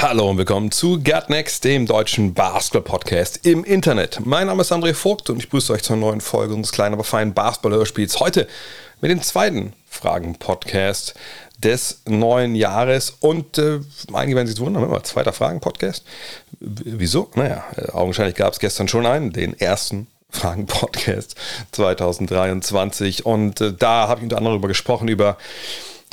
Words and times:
Hallo 0.00 0.30
und 0.30 0.38
willkommen 0.38 0.70
zu 0.70 1.00
Get 1.02 1.28
Next, 1.28 1.64
dem 1.64 1.84
deutschen 1.84 2.32
Basketball-Podcast 2.32 3.44
im 3.44 3.64
Internet. 3.64 4.20
Mein 4.24 4.46
Name 4.46 4.60
ist 4.60 4.70
André 4.70 4.94
Vogt 4.94 5.28
und 5.28 5.38
ich 5.38 5.50
grüße 5.50 5.72
euch 5.72 5.82
zur 5.82 5.96
neuen 5.96 6.20
Folge 6.20 6.54
unseres 6.54 6.70
kleinen, 6.70 6.94
aber 6.94 7.02
feinen 7.02 7.34
Basketball-Hörspiels. 7.34 8.20
Heute 8.20 8.46
mit 9.00 9.10
dem 9.10 9.20
zweiten 9.20 9.72
Fragen-Podcast 9.88 11.16
des 11.58 12.02
neuen 12.06 12.54
Jahres. 12.54 13.16
Und 13.18 13.58
äh, 13.58 13.80
einige 14.12 14.36
werden 14.36 14.46
sich 14.46 14.60
wundern, 14.60 14.84
immer 14.84 15.02
zweiter 15.02 15.32
Fragen-Podcast. 15.32 16.04
Wieso? 16.60 17.28
Naja, 17.34 17.64
äh, 17.76 17.90
augenscheinlich 17.90 18.36
gab 18.36 18.52
es 18.52 18.60
gestern 18.60 18.86
schon 18.86 19.04
einen, 19.04 19.32
den 19.32 19.58
ersten 19.58 20.06
Fragen-Podcast 20.30 21.34
2023. 21.72 23.26
Und 23.26 23.60
äh, 23.60 23.72
da 23.72 24.06
habe 24.06 24.20
ich 24.20 24.22
unter 24.22 24.36
anderem 24.36 24.54
darüber 24.54 24.68
gesprochen, 24.68 25.08
über 25.08 25.38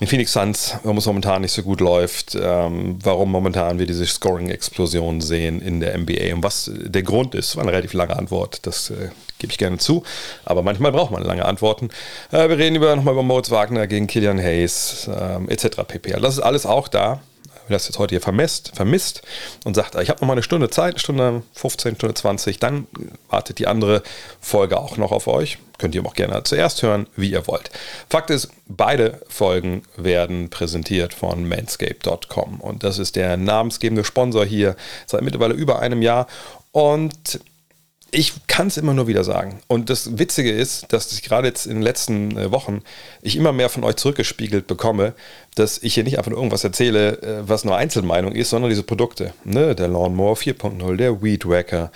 die 0.01 0.07
Phoenix 0.07 0.33
Suns, 0.33 0.75
warum 0.83 0.97
es 0.97 1.05
momentan 1.05 1.41
nicht 1.41 1.53
so 1.53 1.63
gut 1.63 1.79
läuft, 1.79 2.35
ähm, 2.35 2.99
warum 3.01 3.31
momentan 3.31 3.79
wir 3.79 3.85
diese 3.85 4.05
Scoring-Explosion 4.05 5.21
sehen 5.21 5.61
in 5.61 5.79
der 5.79 5.97
NBA 5.97 6.33
und 6.33 6.43
was 6.43 6.69
der 6.73 7.03
Grund 7.03 7.33
ist. 7.33 7.55
War 7.55 7.63
eine 7.63 7.71
relativ 7.71 7.93
lange 7.93 8.15
Antwort, 8.15 8.65
das 8.65 8.89
äh, 8.89 9.09
gebe 9.39 9.51
ich 9.51 9.57
gerne 9.57 9.77
zu, 9.77 10.03
aber 10.43 10.63
manchmal 10.63 10.91
braucht 10.91 11.11
man 11.11 11.23
lange 11.23 11.45
Antworten. 11.45 11.89
Äh, 12.31 12.49
wir 12.49 12.57
reden 12.57 12.75
über, 12.75 12.93
nochmal 12.93 13.13
über 13.13 13.23
Moritz 13.23 13.51
Wagner 13.51 13.87
gegen 13.87 14.07
Killian 14.07 14.37
Hayes 14.37 15.09
ähm, 15.09 15.47
etc. 15.47 15.83
pp. 15.87 16.13
Also 16.13 16.25
das 16.25 16.37
ist 16.37 16.43
alles 16.43 16.65
auch 16.65 16.89
da. 16.89 17.21
Wer 17.67 17.77
das 17.77 17.87
jetzt 17.87 17.97
heute 17.97 18.13
hier 18.13 18.21
vermisst, 18.21 18.73
vermisst 18.75 19.23
und 19.63 19.75
sagt, 19.75 19.95
ich 19.95 20.09
habe 20.09 20.19
noch 20.19 20.27
mal 20.27 20.33
eine 20.33 20.43
Stunde 20.43 20.69
Zeit, 20.69 20.99
Stunde 20.99 21.41
15, 21.53 21.95
Stunde 21.95 22.13
20, 22.13 22.59
dann 22.59 22.85
wartet 23.29 23.57
die 23.57 23.65
andere 23.65 24.03
Folge 24.39 24.77
auch 24.77 24.97
noch 24.97 25.11
auf 25.11 25.27
euch. 25.27 25.57
Könnt 25.77 25.95
ihr 25.95 26.05
auch 26.05 26.13
gerne 26.13 26.43
zuerst 26.43 26.81
hören, 26.83 27.07
wie 27.15 27.31
ihr 27.31 27.47
wollt. 27.47 27.69
Fakt 28.09 28.29
ist, 28.29 28.49
beide 28.67 29.21
Folgen 29.27 29.83
werden 29.97 30.49
präsentiert 30.49 31.13
von 31.13 31.47
manscape.com 31.47 32.59
und 32.59 32.83
das 32.83 32.99
ist 32.99 33.15
der 33.15 33.37
namensgebende 33.37 34.03
Sponsor 34.03 34.45
hier 34.45 34.75
seit 35.05 35.21
mittlerweile 35.21 35.53
über 35.53 35.79
einem 35.79 36.01
Jahr 36.01 36.27
und 36.71 37.39
ich 38.15 38.33
kann 38.47 38.67
es 38.67 38.77
immer 38.77 38.93
nur 38.93 39.07
wieder 39.07 39.23
sagen. 39.23 39.59
Und 39.67 39.89
das 39.89 40.17
Witzige 40.17 40.51
ist, 40.51 40.93
dass 40.93 41.11
ich 41.11 41.21
gerade 41.21 41.47
jetzt 41.47 41.65
in 41.65 41.73
den 41.73 41.81
letzten 41.81 42.37
äh, 42.37 42.51
Wochen 42.51 42.81
ich 43.21 43.35
immer 43.35 43.51
mehr 43.51 43.69
von 43.69 43.83
euch 43.83 43.97
zurückgespiegelt 43.97 44.67
bekomme, 44.67 45.13
dass 45.55 45.79
ich 45.79 45.95
hier 45.95 46.05
nicht 46.05 46.17
einfach 46.17 46.31
nur 46.31 46.39
irgendwas 46.39 46.63
erzähle, 46.63 47.21
äh, 47.21 47.47
was 47.47 47.65
nur 47.65 47.75
Einzelmeinung 47.75 48.31
ist, 48.33 48.51
sondern 48.51 48.69
diese 48.69 48.83
Produkte. 48.83 49.33
Ne? 49.43 49.75
Der 49.75 49.89
Lawnmower 49.89 50.35
4.0, 50.35 50.95
der 50.95 51.21
Weed 51.21 51.47
Wacker, 51.47 51.91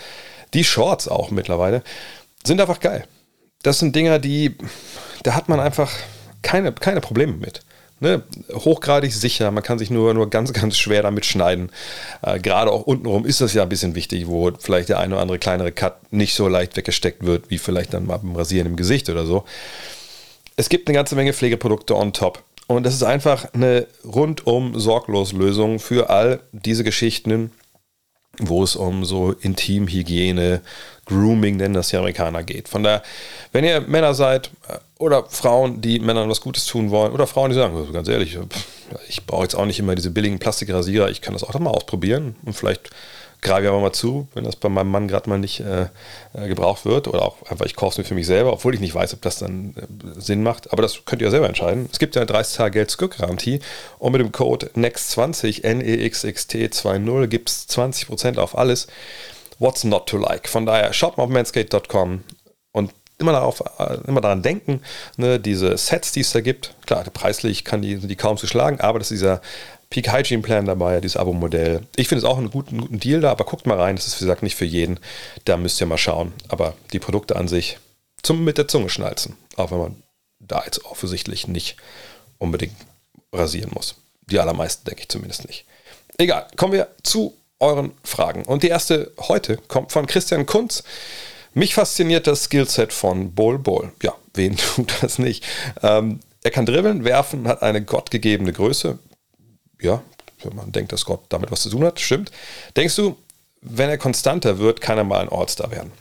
die 0.54 0.64
Shorts 0.64 1.08
auch 1.08 1.32
mittlerweile, 1.32 1.84
sind 2.44 2.60
einfach 2.60 2.80
geil. 2.80 3.06
Das 3.62 3.80
sind 3.80 3.96
Dinger, 3.96 4.20
die, 4.20 4.56
da 5.24 5.36
hat 5.36 5.50
man 5.50 5.60
einfach 5.60 5.92
keine, 6.42 6.72
keine 6.72 7.02
Probleme 7.02 7.34
mit. 7.34 7.62
Ne, 8.02 8.24
hochgradig 8.54 9.14
sicher, 9.14 9.52
man 9.52 9.62
kann 9.62 9.78
sich 9.78 9.90
nur, 9.90 10.14
nur 10.14 10.30
ganz, 10.30 10.54
ganz 10.54 10.78
schwer 10.78 11.04
damit 11.04 11.26
schneiden. 11.26 11.70
Äh, 12.22 12.40
Gerade 12.40 12.72
auch 12.72 12.84
untenrum 12.84 13.26
ist 13.26 13.42
das 13.42 13.54
ja 13.54 13.64
ein 13.64 13.68
bisschen 13.68 13.94
wichtig, 13.94 14.28
wo 14.28 14.50
vielleicht 14.58 14.88
der 14.88 15.00
eine 15.00 15.16
oder 15.16 15.22
andere 15.22 15.38
kleinere 15.38 15.74
Cut 15.74 16.14
nicht 16.14 16.34
so 16.34 16.48
leicht 16.48 16.78
weggesteckt 16.78 17.26
wird, 17.26 17.50
wie 17.50 17.58
vielleicht 17.58 17.94
dann 17.94 18.06
mal 18.06 18.16
beim 18.16 18.38
Rasieren 18.38 18.68
im 18.68 18.78
Gesicht 18.78 19.10
oder 19.10 19.26
so. 19.26 19.44
Es 20.56 20.70
gibt 20.70 20.88
eine 20.88 20.96
ganze 20.96 21.16
Menge 21.16 21.34
Pflegeprodukte 21.34 21.94
on 21.94 22.14
top. 22.14 22.42
Und 22.68 22.84
das 22.86 22.94
ist 22.94 23.04
einfach 23.04 23.54
eine 23.54 23.88
rundum 24.06 24.80
sorglos 24.80 25.34
Lösung 25.34 25.80
für 25.80 26.10
all 26.10 26.40
diese 26.54 26.86
Geschichten, 26.86 27.52
wo 28.40 28.64
es 28.64 28.76
um 28.76 29.06
so 29.06 29.32
Intimhygiene, 29.32 30.62
Grooming, 31.06 31.58
nennen 31.58 31.74
das 31.74 31.90
die 31.90 31.98
Amerikaner, 31.98 32.44
geht. 32.44 32.70
Von 32.70 32.84
daher, 32.84 33.04
wenn 33.52 33.66
ihr 33.66 33.82
Männer 33.82 34.14
seid 34.14 34.52
äh, 34.68 34.78
oder 34.98 35.26
Frauen, 35.26 35.82
die 35.82 36.00
Männern 36.00 36.30
was 36.30 36.42
Gutes 36.42 36.66
tun 36.66 36.92
wollen, 36.92 37.12
oder 37.12 37.28
Frauen, 37.28 37.50
die 37.50 37.56
sagen, 37.56 37.76
also 37.76 37.92
ganz 37.92 38.08
ehrlich, 38.08 38.38
pff, 38.38 38.66
ich 39.08 39.26
brauche 39.26 39.44
jetzt 39.44 39.56
auch 39.56 39.66
nicht 39.66 39.80
immer 39.80 39.96
diese 39.96 40.12
billigen 40.12 40.40
Plastikrasierer, 40.40 41.10
ich 41.10 41.22
kann 41.22 41.34
das 41.34 41.44
auch 41.44 41.58
mal 41.60 41.72
ausprobieren 41.72 42.36
und 42.46 42.54
vielleicht 42.54 42.90
greife 43.42 43.64
ich 43.64 43.68
aber 43.70 43.80
mal 43.80 43.94
zu, 43.94 44.28
wenn 44.34 44.44
das 44.44 44.56
bei 44.56 44.70
meinem 44.70 44.92
Mann 44.92 45.08
gerade 45.08 45.30
mal 45.30 45.40
nicht 45.40 45.62
äh, 45.62 45.88
äh, 46.34 46.48
gebraucht 46.48 46.86
wird 46.86 47.08
oder 47.08 47.22
auch 47.24 47.42
einfach, 47.50 47.66
ich 47.66 47.76
kaufe 47.76 47.94
es 47.94 47.98
mir 47.98 48.04
für 48.04 48.16
mich 48.16 48.26
selber, 48.26 48.54
obwohl 48.54 48.74
ich 48.74 48.82
nicht 48.82 48.94
weiß, 48.94 49.14
ob 49.14 49.22
das 49.22 49.40
dann 49.40 49.74
äh, 49.78 50.20
Sinn 50.20 50.44
macht. 50.44 50.72
Aber 50.74 50.82
das 50.82 51.06
könnt 51.06 51.22
ihr 51.22 51.28
ja 51.28 51.32
selber 51.32 51.48
entscheiden. 51.48 51.90
Es 51.92 52.00
gibt 52.00 52.16
ja 52.16 52.22
eine 52.22 52.28
30 52.28 52.58
Tage 52.58 52.72
Geld 52.72 52.98
garantie 52.98 53.60
und 53.98 54.12
mit 54.12 54.22
dem 54.22 54.32
Code 54.32 54.72
NEXT20, 54.76 55.64
NEXXT20 55.64 57.28
gibt 57.28 57.50
es 57.50 57.68
20% 57.70 58.38
auf 58.38 58.58
alles. 58.58 58.88
What's 59.58 59.84
not 59.84 60.08
to 60.08 60.18
like? 60.18 60.48
Von 60.50 60.66
daher, 60.66 60.94
schaut 60.94 61.18
mal 61.18 61.24
auf 61.24 61.30
manscaped.com 61.30 62.24
und 62.72 62.92
immer, 63.20 63.34
darauf, 63.34 63.62
äh, 63.78 63.98
immer 64.08 64.22
daran 64.22 64.42
denken, 64.42 64.82
ne, 65.18 65.40
diese 65.40 65.78
Sets, 65.78 66.12
die 66.12 66.22
es 66.22 66.32
da 66.32 66.42
gibt, 66.42 66.76
klar, 66.86 67.04
preislich 67.14 67.64
kann 67.66 67.82
die, 67.82 67.98
sind 67.98 68.10
die 68.10 68.16
kaum 68.16 68.38
zu 68.38 68.48
schlagen, 68.48 68.80
aber 68.80 69.00
das 69.00 69.12
ist 69.12 69.20
dieser 69.20 69.42
Peak 69.90 70.12
Hygiene 70.12 70.44
Plan 70.44 70.66
dabei, 70.66 71.02
dieses 71.02 71.18
Abo-Modell. 71.18 71.82
Ich 71.96 72.08
finde 72.08 72.20
es 72.20 72.30
auch 72.30 72.38
einen 72.38 72.52
guten, 72.52 72.80
guten 72.80 73.00
Deal 73.00 73.22
da, 73.22 73.32
aber 73.32 73.44
guckt 73.44 73.66
mal 73.66 73.80
rein, 73.80 73.96
das 73.96 74.08
ist 74.08 74.20
wie 74.20 74.26
gesagt 74.26 74.44
nicht 74.44 74.56
für 74.56 74.66
jeden, 74.66 75.00
da 75.46 75.58
müsst 75.58 75.82
ihr 75.82 75.88
mal 75.88 75.98
schauen. 75.98 76.34
Aber 76.48 76.76
die 76.94 77.00
Produkte 77.00 77.36
an 77.36 77.48
sich 77.48 77.80
zum 78.22 78.44
mit 78.44 78.58
der 78.58 78.68
Zunge 78.68 78.90
schnalzen, 78.90 79.36
auch 79.56 79.72
wenn 79.72 79.80
man 79.80 80.04
da 80.40 80.64
jetzt 80.64 80.86
offensichtlich 80.86 81.48
nicht 81.48 81.78
unbedingt 82.38 82.76
rasieren 83.34 83.72
muss. 83.74 83.96
Die 84.28 84.40
allermeisten 84.40 84.86
denke 84.86 85.02
ich 85.02 85.10
zumindest 85.10 85.48
nicht. 85.48 85.66
Egal, 86.18 86.48
kommen 86.56 86.74
wir 86.74 86.90
zu 87.04 87.36
euren 87.60 87.92
Fragen. 88.04 88.44
Und 88.44 88.64
die 88.64 88.68
erste 88.68 89.12
heute 89.20 89.58
kommt 89.58 89.92
von 89.92 90.06
Christian 90.06 90.46
Kunz. 90.46 90.84
Mich 91.54 91.74
fasziniert 91.74 92.28
das 92.28 92.46
Skillset 92.46 92.94
von 92.94 93.34
Bol 93.34 93.58
Bol. 93.58 93.92
Ja, 94.04 94.14
wen 94.34 94.56
tut 94.76 94.94
das 95.02 95.20
nicht? 95.20 95.44
Ähm, 95.82 96.20
er 96.44 96.52
kann 96.52 96.66
dribbeln, 96.66 97.04
werfen, 97.04 97.48
hat 97.48 97.62
eine 97.62 97.84
gottgegebene 97.84 98.54
Größe. 98.54 99.00
Ja, 99.82 100.02
wenn 100.44 100.56
man 100.56 100.72
denkt, 100.72 100.92
dass 100.92 101.06
Gott 101.06 101.22
damit 101.30 101.52
was 101.52 101.62
zu 101.62 101.70
tun 101.70 101.84
hat, 101.84 102.00
stimmt. 102.00 102.32
Denkst 102.76 102.96
du, 102.96 103.18
wenn 103.62 103.90
er 103.90 103.98
konstanter 103.98 104.60
wird, 104.60 104.82
kann 104.82 104.98
er 104.98 105.04
mal 105.04 105.22
ein 105.22 105.30
All-Star 105.30 105.72
werden? 105.72 105.92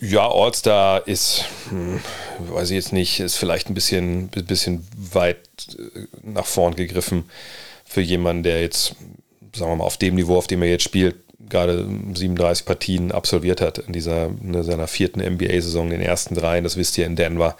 Ja, 0.00 0.28
All-Star 0.28 1.06
ist, 1.06 1.44
hm, 1.70 2.00
weiß 2.38 2.70
ich 2.70 2.76
jetzt 2.76 2.92
nicht, 2.92 3.20
ist 3.20 3.36
vielleicht 3.36 3.70
ein 3.70 3.74
bisschen, 3.74 4.28
bisschen 4.28 4.86
weit 5.12 5.38
äh, 5.78 6.06
nach 6.22 6.46
vorn 6.46 6.74
gegriffen 6.74 7.30
für 7.84 8.02
jemanden, 8.02 8.42
der 8.42 8.60
jetzt, 8.60 8.94
sagen 9.54 9.70
wir 9.72 9.76
mal, 9.76 9.84
auf 9.84 9.96
dem 9.96 10.16
Niveau, 10.16 10.36
auf 10.36 10.46
dem 10.46 10.62
er 10.62 10.68
jetzt 10.68 10.84
spielt, 10.84 11.16
gerade 11.48 11.88
37 12.14 12.66
Partien 12.66 13.12
absolviert 13.12 13.60
hat 13.60 13.78
in 13.78 13.92
dieser 13.92 14.26
in 14.26 14.62
seiner 14.62 14.86
vierten 14.86 15.20
NBA-Saison, 15.20 15.88
den 15.88 16.02
ersten 16.02 16.34
dreien, 16.34 16.64
das 16.64 16.76
wisst 16.76 16.98
ihr 16.98 17.06
in 17.06 17.16
Denver. 17.16 17.56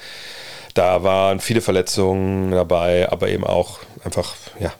Da 0.79 1.03
waren 1.03 1.41
viele 1.41 1.61
Verletzungen 1.61 2.53
dabei, 2.53 3.11
aber 3.11 3.29
eben 3.31 3.43
auch 3.43 3.81
einfach, 4.05 4.37
ja, 4.61 4.73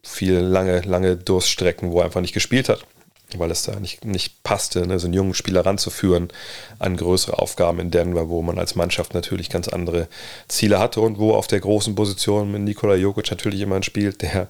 viele 0.00 0.38
lange, 0.38 0.82
lange 0.82 1.16
Durststrecken, 1.16 1.90
wo 1.90 1.98
er 1.98 2.04
einfach 2.04 2.20
nicht 2.20 2.34
gespielt 2.34 2.68
hat, 2.68 2.86
weil 3.36 3.50
es 3.50 3.64
da 3.64 3.80
nicht, 3.80 4.04
nicht 4.04 4.44
passte, 4.44 4.86
ne, 4.86 5.00
so 5.00 5.08
einen 5.08 5.14
jungen 5.14 5.34
Spieler 5.34 5.66
ranzuführen 5.66 6.28
an 6.78 6.96
größere 6.96 7.40
Aufgaben 7.40 7.80
in 7.80 7.90
Denver, 7.90 8.28
wo 8.28 8.42
man 8.42 8.60
als 8.60 8.76
Mannschaft 8.76 9.12
natürlich 9.12 9.50
ganz 9.50 9.66
andere 9.66 10.06
Ziele 10.46 10.78
hatte 10.78 11.00
und 11.00 11.18
wo 11.18 11.34
auf 11.34 11.48
der 11.48 11.58
großen 11.58 11.96
Position 11.96 12.52
mit 12.52 12.60
Nikola 12.62 12.94
Jokic 12.94 13.28
natürlich 13.32 13.58
jemand 13.58 13.84
spielt, 13.84 14.22
der 14.22 14.46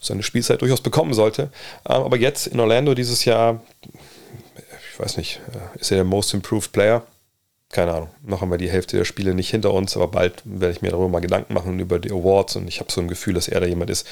seine 0.00 0.22
Spielzeit 0.22 0.62
durchaus 0.62 0.80
bekommen 0.80 1.12
sollte. 1.12 1.50
Ähm, 1.86 2.04
Aber 2.04 2.16
jetzt 2.16 2.46
in 2.46 2.58
Orlando 2.58 2.94
dieses 2.94 3.26
Jahr, 3.26 3.60
ich 4.94 4.98
weiß 4.98 5.18
nicht, 5.18 5.42
äh, 5.52 5.78
ist 5.78 5.90
er 5.90 5.98
der 5.98 6.04
Most 6.04 6.32
Improved 6.32 6.72
Player? 6.72 7.02
Keine 7.72 7.94
Ahnung. 7.94 8.10
Noch 8.22 8.42
haben 8.42 8.50
wir 8.50 8.58
die 8.58 8.70
Hälfte 8.70 8.98
der 8.98 9.06
Spiele 9.06 9.34
nicht 9.34 9.48
hinter 9.48 9.72
uns, 9.72 9.96
aber 9.96 10.06
bald 10.06 10.42
werde 10.44 10.74
ich 10.74 10.82
mir 10.82 10.90
darüber 10.90 11.08
mal 11.08 11.20
Gedanken 11.20 11.54
machen 11.54 11.80
über 11.80 11.98
die 11.98 12.10
Awards 12.10 12.54
und 12.56 12.68
ich 12.68 12.80
habe 12.80 12.92
so 12.92 13.00
ein 13.00 13.08
Gefühl, 13.08 13.32
dass 13.32 13.48
er 13.48 13.60
da 13.60 13.66
jemand 13.66 13.88
ist, 13.88 14.06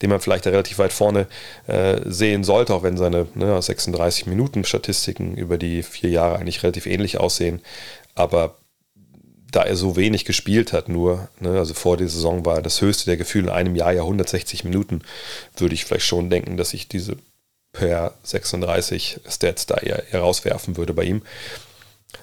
den 0.00 0.08
man 0.08 0.20
vielleicht 0.20 0.46
da 0.46 0.50
relativ 0.50 0.78
weit 0.78 0.92
vorne 0.92 1.26
äh, 1.66 2.00
sehen 2.04 2.44
sollte, 2.44 2.72
auch 2.72 2.84
wenn 2.84 2.96
seine 2.96 3.26
ne, 3.34 3.60
36 3.60 4.26
Minuten 4.26 4.62
Statistiken 4.62 5.36
über 5.36 5.58
die 5.58 5.82
vier 5.82 6.10
Jahre 6.10 6.38
eigentlich 6.38 6.62
relativ 6.62 6.86
ähnlich 6.86 7.18
aussehen. 7.18 7.60
Aber 8.14 8.54
da 9.50 9.64
er 9.64 9.74
so 9.74 9.96
wenig 9.96 10.24
gespielt 10.24 10.72
hat, 10.72 10.88
nur, 10.88 11.28
ne, 11.40 11.58
also 11.58 11.74
vor 11.74 11.96
der 11.96 12.08
Saison 12.08 12.46
war 12.46 12.62
das 12.62 12.80
höchste 12.80 13.06
der 13.06 13.16
Gefühle 13.16 13.48
in 13.48 13.52
einem 13.52 13.74
Jahr 13.74 13.92
ja 13.92 14.02
160 14.02 14.62
Minuten, 14.62 15.02
würde 15.56 15.74
ich 15.74 15.84
vielleicht 15.84 16.06
schon 16.06 16.30
denken, 16.30 16.56
dass 16.56 16.72
ich 16.72 16.86
diese 16.86 17.16
per 17.72 18.14
36 18.22 19.18
Stats 19.28 19.66
da 19.66 19.78
eher, 19.78 20.04
eher 20.12 20.20
rauswerfen 20.20 20.76
würde 20.76 20.94
bei 20.94 21.02
ihm. 21.02 21.22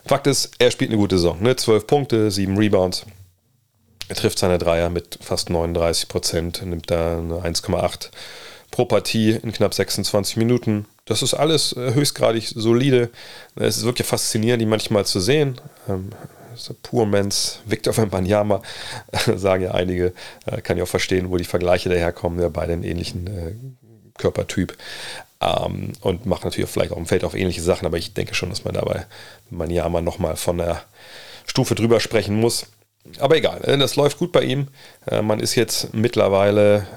Fakt 0.06 0.28
ist, 0.28 0.52
er 0.60 0.72
spielt 0.72 0.92
eine 0.92 1.00
gute 1.00 1.18
Saison. 1.18 1.42
Ne? 1.42 1.56
12 1.56 1.88
Punkte, 1.88 2.32
7 2.32 2.58
Rebounds. 2.58 3.06
Er 4.08 4.16
trifft 4.16 4.40
seine 4.40 4.58
Dreier 4.58 4.90
mit 4.90 5.20
fast 5.22 5.50
39 5.50 6.08
Prozent, 6.08 6.66
nimmt 6.66 6.90
da 6.90 7.20
eine 7.20 7.36
1,8 7.36 8.10
pro 8.72 8.86
Partie 8.86 9.32
in 9.32 9.52
knapp 9.52 9.74
26 9.74 10.38
Minuten. 10.38 10.86
Das 11.06 11.22
ist 11.22 11.34
alles 11.34 11.74
äh, 11.74 11.94
höchstgradig 11.94 12.48
solide. 12.56 13.10
Es 13.56 13.78
ist 13.78 13.86
wirklich 13.86 14.08
faszinierend, 14.08 14.62
die 14.62 14.66
manchmal 14.66 15.06
zu 15.06 15.20
sehen. 15.20 15.60
Ähm, 15.88 16.10
Poor 16.84 17.06
Man's 17.06 17.60
Victor 17.66 17.96
Wembanyama, 17.96 18.62
sagen 19.36 19.64
ja 19.64 19.72
einige, 19.72 20.14
äh, 20.46 20.62
kann 20.62 20.78
ich 20.78 20.84
auch 20.84 20.88
verstehen, 20.88 21.30
wo 21.30 21.38
die 21.38 21.46
Vergleiche 21.46 21.90
daherkommen, 21.90 22.42
ja, 22.42 22.50
beide 22.50 22.74
einen 22.74 22.84
ähnlichen 22.84 23.28
äh, 23.28 23.54
Körpertyp. 24.18 24.76
Ähm, 25.42 25.94
und 26.02 26.26
macht 26.26 26.44
natürlich 26.44 26.70
vielleicht 26.70 26.92
auch 26.92 26.98
im 26.98 27.06
Feld 27.06 27.24
auf 27.24 27.36
ähnliche 27.36 27.62
Sachen, 27.62 27.86
aber 27.86 27.98
ich 27.98 28.14
denke 28.14 28.34
schon, 28.34 28.50
dass 28.50 28.66
man 28.66 28.74
dabei 28.74 29.06
Wembanyama 29.50 30.02
nochmal 30.02 30.36
von 30.36 30.58
der 30.58 30.84
Stufe 31.46 31.76
drüber 31.76 32.00
sprechen 32.00 32.40
muss. 32.40 32.68
Aber 33.20 33.38
egal, 33.38 33.62
äh, 33.64 33.78
das 33.78 33.96
läuft 33.96 34.20
gut 34.20 34.32
bei 34.32 34.44
ihm. 34.44 34.68
Äh, 35.10 35.22
man 35.22 35.40
ist 35.40 35.56
jetzt 35.56 35.94
mittlerweile 35.94 36.88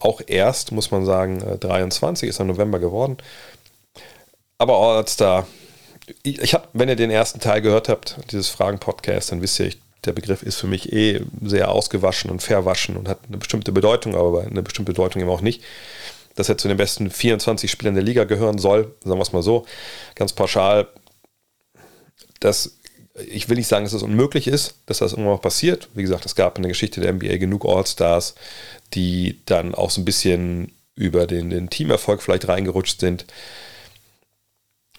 auch 0.00 0.20
erst, 0.26 0.72
muss 0.72 0.90
man 0.90 1.04
sagen, 1.04 1.42
23, 1.60 2.26
äh, 2.26 2.30
ist 2.30 2.40
im 2.40 2.48
November 2.48 2.80
geworden. 2.80 3.16
Aber 4.58 4.76
All-Star 4.78 5.46
ich 6.22 6.54
habe, 6.54 6.68
wenn 6.72 6.88
ihr 6.88 6.96
den 6.96 7.10
ersten 7.10 7.40
Teil 7.40 7.62
gehört 7.62 7.88
habt, 7.88 8.16
dieses 8.30 8.48
Fragen-Podcast, 8.48 9.32
dann 9.32 9.42
wisst 9.42 9.60
ihr, 9.60 9.70
der 10.04 10.12
Begriff 10.12 10.42
ist 10.42 10.56
für 10.56 10.66
mich 10.66 10.92
eh 10.92 11.22
sehr 11.42 11.70
ausgewaschen 11.70 12.30
und 12.30 12.42
verwaschen 12.42 12.96
und 12.96 13.08
hat 13.08 13.20
eine 13.26 13.38
bestimmte 13.38 13.72
Bedeutung, 13.72 14.14
aber 14.14 14.42
eine 14.42 14.62
bestimmte 14.62 14.92
Bedeutung 14.92 15.22
eben 15.22 15.30
auch 15.30 15.40
nicht. 15.40 15.62
Dass 16.34 16.48
er 16.48 16.58
zu 16.58 16.68
den 16.68 16.76
besten 16.76 17.10
24 17.10 17.70
Spielern 17.70 17.94
der 17.94 18.02
Liga 18.02 18.24
gehören 18.24 18.58
soll, 18.58 18.94
sagen 19.04 19.18
wir 19.18 19.22
es 19.22 19.32
mal 19.32 19.42
so, 19.42 19.66
ganz 20.14 20.32
pauschal, 20.32 20.88
dass 22.40 22.78
ich 23.14 23.48
will 23.48 23.56
nicht 23.56 23.68
sagen, 23.68 23.84
dass 23.84 23.92
es 23.92 24.00
das 24.00 24.08
unmöglich 24.08 24.48
ist, 24.48 24.74
dass 24.86 24.98
das 24.98 25.12
irgendwann 25.12 25.34
auch 25.34 25.40
passiert. 25.40 25.88
Wie 25.94 26.02
gesagt, 26.02 26.26
es 26.26 26.34
gab 26.34 26.56
in 26.56 26.62
der 26.62 26.70
Geschichte 26.70 27.00
der 27.00 27.12
NBA 27.12 27.36
genug 27.36 27.64
All-Stars, 27.64 28.34
die 28.92 29.40
dann 29.46 29.74
auch 29.74 29.90
so 29.90 30.00
ein 30.00 30.04
bisschen 30.04 30.72
über 30.96 31.26
den, 31.26 31.50
den 31.50 31.70
Teamerfolg 31.70 32.22
vielleicht 32.22 32.48
reingerutscht 32.48 33.00
sind. 33.00 33.24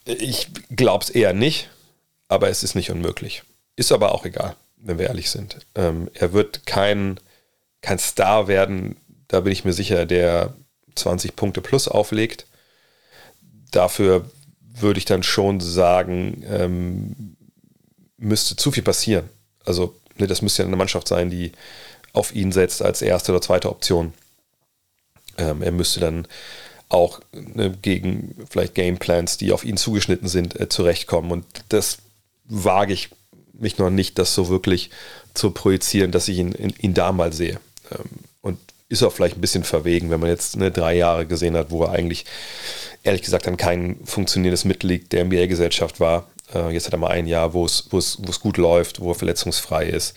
Ich 0.06 0.48
glaube 0.74 1.04
es 1.04 1.10
eher 1.10 1.34
nicht, 1.34 1.70
aber 2.28 2.50
es 2.50 2.64
ist 2.64 2.76
nicht 2.76 2.92
unmöglich. 2.92 3.44
Ist 3.76 3.92
aber 3.92 4.14
auch 4.14 4.26
egal, 4.26 4.56
wenn 4.78 4.98
wir 4.98 5.08
ehrlich 5.08 5.30
sind. 5.30 5.58
Ähm, 5.76 6.10
er 6.14 6.32
wird 6.32 6.66
kein, 6.66 7.20
kein 7.82 8.00
Star 8.00 8.48
werden, 8.48 8.96
da 9.28 9.42
bin 9.42 9.52
ich 9.52 9.66
mir 9.66 9.74
sicher, 9.74 10.06
der 10.06 10.54
20 10.96 11.36
Punkte 11.36 11.62
plus 11.62 11.88
auflegt. 11.88 12.46
Dafür 13.72 14.30
würde 14.74 14.98
ich 14.98 15.06
dann 15.06 15.24
schon 15.24 15.60
sagen, 15.60 16.44
ähm, 16.48 17.36
müsste 18.18 18.56
zu 18.56 18.72
viel 18.72 18.84
passieren. 18.84 19.30
Also, 19.66 19.96
ne, 20.18 20.28
das 20.28 20.42
müsste 20.42 20.64
ja 20.64 20.68
eine 20.68 20.76
Mannschaft 20.76 21.08
sein, 21.08 21.30
die 21.30 21.52
auf 22.14 22.34
ihn 22.34 22.52
setzt 22.52 22.82
als 22.82 23.02
erste 23.02 23.32
oder 23.32 23.42
zweite 23.42 23.70
Option. 23.70 24.14
Ähm, 25.38 25.62
er 25.62 25.72
müsste 25.72 26.00
dann 26.00 26.28
auch 26.90 27.20
ne, 27.34 27.76
gegen 27.82 28.36
vielleicht 28.50 28.76
Gameplans, 28.76 29.38
die 29.38 29.52
auf 29.52 29.66
ihn 29.66 29.78
zugeschnitten 29.78 30.28
sind, 30.28 30.60
äh, 30.60 30.70
zurechtkommen. 30.70 31.32
Und 31.32 31.46
das 31.70 31.98
wage 32.46 32.94
ich 32.94 33.10
mich 33.54 33.78
noch 33.78 33.90
nicht, 33.90 34.20
das 34.20 34.34
so 34.34 34.50
wirklich 34.50 34.92
zu 35.34 35.52
projizieren, 35.52 36.12
dass 36.12 36.28
ich 36.28 36.38
ihn, 36.38 36.54
ihn, 36.54 36.74
ihn 36.80 36.94
da 36.94 37.12
mal 37.12 37.34
sehe. 37.34 37.60
Ähm, 37.92 38.10
ist 38.90 39.04
auch 39.04 39.12
vielleicht 39.12 39.38
ein 39.38 39.42
bisschen 39.42 39.64
verwegen, 39.64 40.10
wenn 40.10 40.20
man 40.20 40.30
jetzt 40.30 40.58
ne, 40.58 40.72
drei 40.72 40.96
Jahre 40.96 41.26
gesehen 41.26 41.56
hat, 41.56 41.72
wo 41.72 41.84
er 41.84 41.92
eigentlich, 41.92 42.26
ehrlich 43.04 43.24
gesagt, 43.24 43.48
dann 43.48 43.58
kein 43.58 43.98
funktionierendes 44.06 44.66
Mitglied 44.66 45.12
der 45.12 45.26
NBA-Gesellschaft 45.26 46.00
war. 46.00 46.28
Äh, 46.54 46.72
jetzt 46.72 46.86
hat 46.86 46.94
er 46.94 47.00
mal 47.00 47.10
ein 47.10 47.28
Jahr, 47.28 47.54
wo 47.54 47.66
es, 47.66 47.88
wo 47.90 47.98
es, 47.98 48.20
wo 48.22 48.30
es 48.30 48.40
gut 48.40 48.58
läuft, 48.58 49.00
wo 49.00 49.12
er 49.12 49.16
verletzungsfrei 49.16 49.86
ist, 49.86 50.16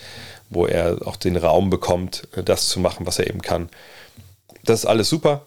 wo 0.51 0.67
er 0.67 0.99
auch 1.07 1.17
den 1.17 1.37
Raum 1.37 1.71
bekommt, 1.71 2.29
äh, 2.37 2.43
das 2.43 2.69
zu 2.69 2.81
machen, 2.81 3.07
was 3.07 3.19
er 3.19 3.29
eben 3.29 3.41
kann. 3.41 3.71
Das 4.65 4.81
ist 4.81 4.87
alles 4.87 5.09
super. 5.09 5.47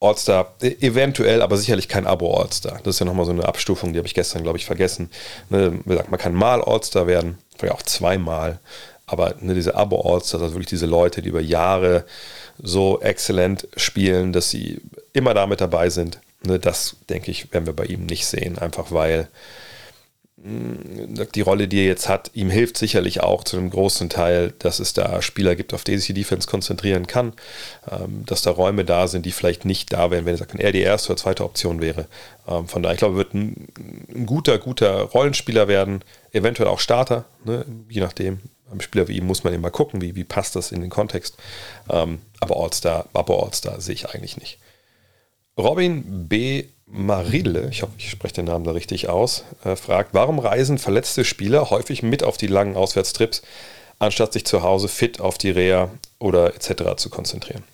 All-Star, 0.00 0.54
e-, 0.60 0.76
eventuell, 0.80 1.42
aber 1.42 1.56
sicherlich 1.56 1.88
kein 1.88 2.06
Abo-All-Star. 2.06 2.80
Das 2.82 2.96
ist 2.96 2.98
ja 2.98 3.06
nochmal 3.06 3.24
so 3.24 3.32
eine 3.32 3.46
Abstufung, 3.46 3.92
die 3.92 3.98
habe 3.98 4.08
ich 4.08 4.14
gestern, 4.14 4.42
glaube 4.42 4.58
ich, 4.58 4.66
vergessen. 4.66 5.10
Ne, 5.48 5.80
man 5.84 6.18
kann 6.18 6.34
mal 6.34 6.62
All-Star 6.62 7.06
werden, 7.06 7.38
vielleicht 7.56 7.74
auch 7.74 7.82
zweimal, 7.82 8.58
aber 9.06 9.34
ne, 9.40 9.54
diese 9.54 9.74
Abo-All-Stars, 9.76 10.42
also 10.42 10.54
wirklich 10.54 10.66
diese 10.66 10.86
Leute, 10.86 11.22
die 11.22 11.28
über 11.28 11.40
Jahre 11.40 12.04
so 12.60 13.00
exzellent 13.00 13.68
spielen, 13.76 14.32
dass 14.32 14.50
sie 14.50 14.80
immer 15.12 15.34
damit 15.34 15.60
dabei 15.60 15.90
sind, 15.90 16.20
ne, 16.42 16.58
das, 16.58 16.96
denke 17.08 17.30
ich, 17.30 17.52
werden 17.52 17.66
wir 17.66 17.72
bei 17.72 17.84
ihm 17.84 18.06
nicht 18.06 18.26
sehen, 18.26 18.58
einfach 18.58 18.92
weil 18.92 19.28
die 21.34 21.40
Rolle, 21.40 21.66
die 21.66 21.80
er 21.80 21.86
jetzt 21.86 22.08
hat, 22.08 22.30
ihm 22.34 22.50
hilft 22.50 22.76
sicherlich 22.76 23.20
auch 23.20 23.42
zu 23.42 23.56
einem 23.56 23.70
großen 23.70 24.08
Teil, 24.08 24.52
dass 24.58 24.78
es 24.80 24.92
da 24.92 25.20
Spieler 25.22 25.56
gibt, 25.56 25.74
auf 25.74 25.82
die 25.82 25.96
sich 25.96 26.06
die 26.08 26.14
Defense 26.14 26.46
konzentrieren 26.46 27.06
kann, 27.06 27.32
ähm, 27.90 28.24
dass 28.26 28.42
da 28.42 28.50
Räume 28.50 28.84
da 28.84 29.08
sind, 29.08 29.26
die 29.26 29.32
vielleicht 29.32 29.64
nicht 29.64 29.92
da 29.92 30.10
wären, 30.10 30.26
wenn 30.26 30.38
er 30.58 30.72
die 30.72 30.82
erste 30.82 31.12
oder 31.12 31.20
zweite 31.20 31.44
Option 31.44 31.80
wäre. 31.80 32.06
Ähm, 32.46 32.68
von 32.68 32.82
daher, 32.82 32.94
ich 32.94 32.98
glaube, 32.98 33.14
er 33.14 33.18
wird 33.18 33.34
ein, 33.34 33.68
ein 34.14 34.26
guter, 34.26 34.58
guter 34.58 35.02
Rollenspieler 35.02 35.68
werden, 35.68 36.02
eventuell 36.32 36.68
auch 36.68 36.80
Starter, 36.80 37.24
ne? 37.44 37.64
je 37.88 38.00
nachdem. 38.00 38.40
Beim 38.68 38.80
Spieler 38.80 39.08
wie 39.08 39.16
ihm 39.16 39.26
muss 39.26 39.44
man 39.44 39.58
mal 39.60 39.70
gucken, 39.70 40.00
wie, 40.00 40.16
wie 40.16 40.24
passt 40.24 40.56
das 40.56 40.72
in 40.72 40.80
den 40.80 40.90
Kontext. 40.90 41.36
Ähm, 41.88 42.20
aber 42.40 42.56
All-Star, 42.56 43.06
Babo 43.12 43.42
All-Star 43.42 43.80
sehe 43.80 43.94
ich 43.94 44.08
eigentlich 44.08 44.36
nicht. 44.36 44.58
Robin 45.58 46.28
B. 46.28 46.66
Marille, 46.88 47.68
ich 47.70 47.82
hoffe, 47.82 47.94
ich 47.98 48.10
spreche 48.10 48.34
den 48.34 48.44
Namen 48.44 48.64
da 48.64 48.70
richtig 48.70 49.08
aus, 49.08 49.44
äh, 49.64 49.74
fragt, 49.74 50.14
warum 50.14 50.38
reisen 50.38 50.78
verletzte 50.78 51.24
Spieler 51.24 51.70
häufig 51.70 52.02
mit 52.04 52.22
auf 52.22 52.36
die 52.36 52.46
langen 52.46 52.76
Auswärtstrips, 52.76 53.42
anstatt 53.98 54.32
sich 54.32 54.46
zu 54.46 54.62
Hause 54.62 54.86
fit 54.86 55.20
auf 55.20 55.36
die 55.36 55.50
Reha 55.50 55.90
oder 56.20 56.54
etc. 56.54 56.96
zu 56.96 57.10
konzentrieren? 57.10 57.64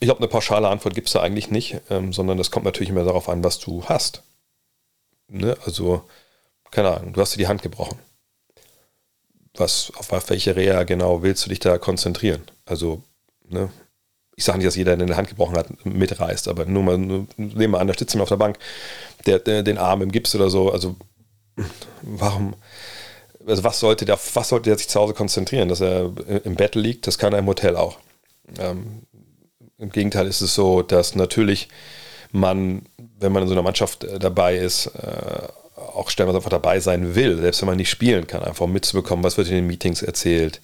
Ich 0.00 0.06
glaube, 0.06 0.20
eine 0.20 0.28
pauschale 0.28 0.68
Antwort 0.68 0.94
gibt 0.94 1.08
es 1.08 1.12
da 1.12 1.20
eigentlich 1.20 1.50
nicht, 1.50 1.80
ähm, 1.90 2.12
sondern 2.12 2.38
das 2.38 2.50
kommt 2.50 2.64
natürlich 2.64 2.90
immer 2.90 3.04
darauf 3.04 3.28
an, 3.28 3.44
was 3.44 3.58
du 3.58 3.84
hast. 3.84 4.22
Ne? 5.28 5.56
Also, 5.66 6.02
keine 6.70 6.96
Ahnung, 6.96 7.12
du 7.12 7.20
hast 7.20 7.34
dir 7.34 7.38
die 7.38 7.46
Hand 7.46 7.62
gebrochen. 7.62 7.98
Was, 9.56 9.92
auf 9.96 10.30
welche 10.30 10.56
Reha 10.56 10.82
genau 10.82 11.22
willst 11.22 11.44
du 11.44 11.48
dich 11.48 11.60
da 11.60 11.78
konzentrieren? 11.78 12.42
Also, 12.64 13.02
ne, 13.48 13.70
ich 14.36 14.44
sage 14.44 14.58
nicht, 14.58 14.66
dass 14.66 14.76
jeder, 14.76 14.96
der 14.96 15.06
eine 15.06 15.16
Hand 15.16 15.28
gebrochen 15.28 15.56
hat, 15.56 15.84
mitreißt, 15.84 16.48
aber 16.48 16.64
nur 16.66 16.82
mal, 16.82 16.98
nur, 16.98 17.26
nehmen 17.36 17.74
wir 17.74 17.80
an, 17.80 17.86
da 17.86 17.94
sitzt 17.94 18.14
jemand 18.14 18.24
auf 18.24 18.36
der 18.36 18.44
Bank, 18.44 18.58
der, 19.26 19.38
der, 19.38 19.62
den 19.62 19.78
Arm 19.78 20.02
im 20.02 20.10
Gips 20.10 20.34
oder 20.34 20.50
so, 20.50 20.72
also 20.72 20.96
warum, 22.02 22.54
also 23.46 23.62
was 23.62 23.78
sollte 23.78 24.04
der, 24.04 24.18
was 24.34 24.48
sollte 24.48 24.70
der 24.70 24.78
sich 24.78 24.88
zu 24.88 24.98
Hause 24.98 25.14
konzentrieren, 25.14 25.68
dass 25.68 25.80
er 25.80 26.10
im 26.44 26.56
Bett 26.56 26.74
liegt, 26.74 27.06
das 27.06 27.18
kann 27.18 27.32
er 27.32 27.38
im 27.38 27.46
Hotel 27.46 27.76
auch. 27.76 27.98
Ähm, 28.58 29.02
Im 29.78 29.90
Gegenteil 29.90 30.26
ist 30.26 30.40
es 30.40 30.54
so, 30.54 30.82
dass 30.82 31.14
natürlich 31.14 31.68
man, 32.32 32.82
wenn 33.18 33.32
man 33.32 33.42
in 33.42 33.48
so 33.48 33.54
einer 33.54 33.62
Mannschaft 33.62 34.04
äh, 34.04 34.18
dabei 34.18 34.56
ist, 34.56 34.86
äh, 34.86 35.48
auch 35.94 36.10
stellenweise 36.10 36.38
einfach 36.38 36.50
dabei 36.50 36.80
sein 36.80 37.14
will, 37.14 37.40
selbst 37.40 37.60
wenn 37.62 37.68
man 37.68 37.76
nicht 37.76 37.90
spielen 37.90 38.26
kann, 38.26 38.42
einfach 38.42 38.66
mitzubekommen, 38.66 39.24
was 39.24 39.36
wird 39.36 39.48
in 39.48 39.54
den 39.54 39.66
Meetings 39.66 40.02
erzählt, 40.02 40.60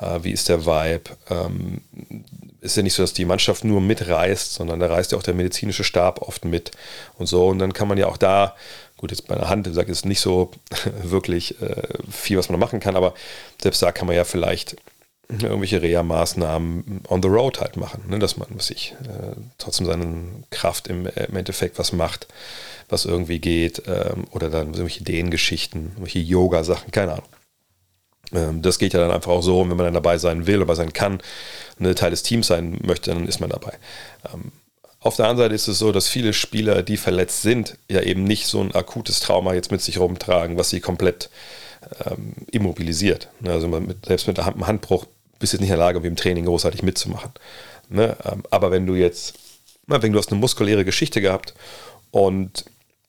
äh, 0.00 0.20
wie 0.22 0.32
ist 0.32 0.48
der 0.48 0.66
Vibe. 0.66 1.10
Ähm, 1.30 1.80
ist 2.60 2.76
ja 2.76 2.82
nicht 2.82 2.94
so, 2.94 3.02
dass 3.02 3.12
die 3.12 3.26
Mannschaft 3.26 3.64
nur 3.64 3.80
mitreist, 3.80 4.54
sondern 4.54 4.80
da 4.80 4.86
reist 4.86 5.12
ja 5.12 5.18
auch 5.18 5.22
der 5.22 5.34
medizinische 5.34 5.84
Stab 5.84 6.22
oft 6.22 6.44
mit 6.44 6.70
und 7.18 7.26
so. 7.26 7.48
Und 7.48 7.58
dann 7.58 7.74
kann 7.74 7.88
man 7.88 7.98
ja 7.98 8.06
auch 8.06 8.16
da, 8.16 8.56
gut, 8.96 9.10
jetzt 9.10 9.28
bei 9.28 9.36
einer 9.36 9.48
Hand, 9.48 9.66
wie 9.66 9.88
ist 9.88 10.06
nicht 10.06 10.20
so 10.20 10.50
wirklich 11.02 11.60
äh, 11.60 11.82
viel, 12.10 12.38
was 12.38 12.48
man 12.48 12.58
machen 12.58 12.80
kann, 12.80 12.96
aber 12.96 13.14
selbst 13.60 13.82
da 13.82 13.92
kann 13.92 14.06
man 14.06 14.16
ja 14.16 14.24
vielleicht 14.24 14.76
irgendwelche 15.28 15.80
Reha-Maßnahmen 15.82 17.02
on 17.08 17.22
the 17.22 17.28
road 17.28 17.60
halt 17.60 17.76
machen, 17.76 18.04
ne? 18.08 18.18
dass 18.18 18.36
man 18.36 18.58
sich 18.58 18.94
äh, 19.04 19.36
trotzdem 19.58 19.86
seine 19.86 20.44
Kraft 20.50 20.88
im, 20.88 21.06
im, 21.06 21.36
Endeffekt 21.36 21.78
was 21.78 21.92
macht, 21.92 22.26
was 22.88 23.04
irgendwie 23.04 23.38
geht, 23.38 23.82
ähm, 23.86 24.24
oder 24.32 24.50
dann 24.50 24.68
irgendwelche 24.68 25.00
Ideengeschichten, 25.00 25.92
irgendwelche 25.92 26.18
Yoga-Sachen, 26.18 26.90
keine 26.90 27.12
Ahnung. 27.12 27.28
Ähm, 28.32 28.62
das 28.62 28.78
geht 28.78 28.92
ja 28.92 29.00
dann 29.00 29.10
einfach 29.10 29.32
auch 29.32 29.42
so, 29.42 29.60
wenn 29.60 29.76
man 29.76 29.86
dann 29.86 29.94
dabei 29.94 30.18
sein 30.18 30.46
will 30.46 30.62
oder 30.62 30.76
sein 30.76 30.92
kann, 30.92 31.20
eine 31.78 31.94
Teil 31.94 32.10
des 32.10 32.22
Teams 32.22 32.46
sein 32.46 32.78
möchte, 32.82 33.12
dann 33.12 33.26
ist 33.26 33.40
man 33.40 33.50
dabei. 33.50 33.78
Ähm, 34.32 34.52
auf 35.00 35.16
der 35.16 35.26
anderen 35.26 35.46
Seite 35.48 35.54
ist 35.54 35.68
es 35.68 35.78
so, 35.78 35.92
dass 35.92 36.08
viele 36.08 36.32
Spieler, 36.32 36.82
die 36.82 36.96
verletzt 36.96 37.42
sind, 37.42 37.76
ja 37.90 38.00
eben 38.00 38.24
nicht 38.24 38.46
so 38.46 38.60
ein 38.60 38.74
akutes 38.74 39.20
Trauma 39.20 39.52
jetzt 39.52 39.70
mit 39.70 39.82
sich 39.82 39.98
rumtragen, 39.98 40.56
was 40.56 40.70
sie 40.70 40.80
komplett 40.80 41.28
ähm, 42.06 42.32
immobilisiert. 42.50 43.28
Ne, 43.40 43.52
also 43.52 43.68
mit, 43.68 44.06
selbst 44.06 44.26
mit 44.26 44.38
einem 44.40 44.66
Handbruch 44.66 45.06
bist 45.38 45.52
du 45.52 45.58
nicht 45.58 45.70
in 45.70 45.76
der 45.76 45.78
Lage, 45.78 46.06
im 46.06 46.16
Training 46.16 46.46
großartig 46.46 46.82
mitzumachen. 46.82 47.32
Ne? 47.88 48.16
Ähm, 48.24 48.42
aber 48.50 48.70
wenn 48.70 48.86
du 48.86 48.94
jetzt, 48.94 49.34
wenn 49.86 50.12
du 50.12 50.18
hast 50.18 50.30
eine 50.30 50.40
muskuläre 50.40 50.84
Geschichte 50.84 51.20
gehabt 51.20 51.54
und 52.10 52.64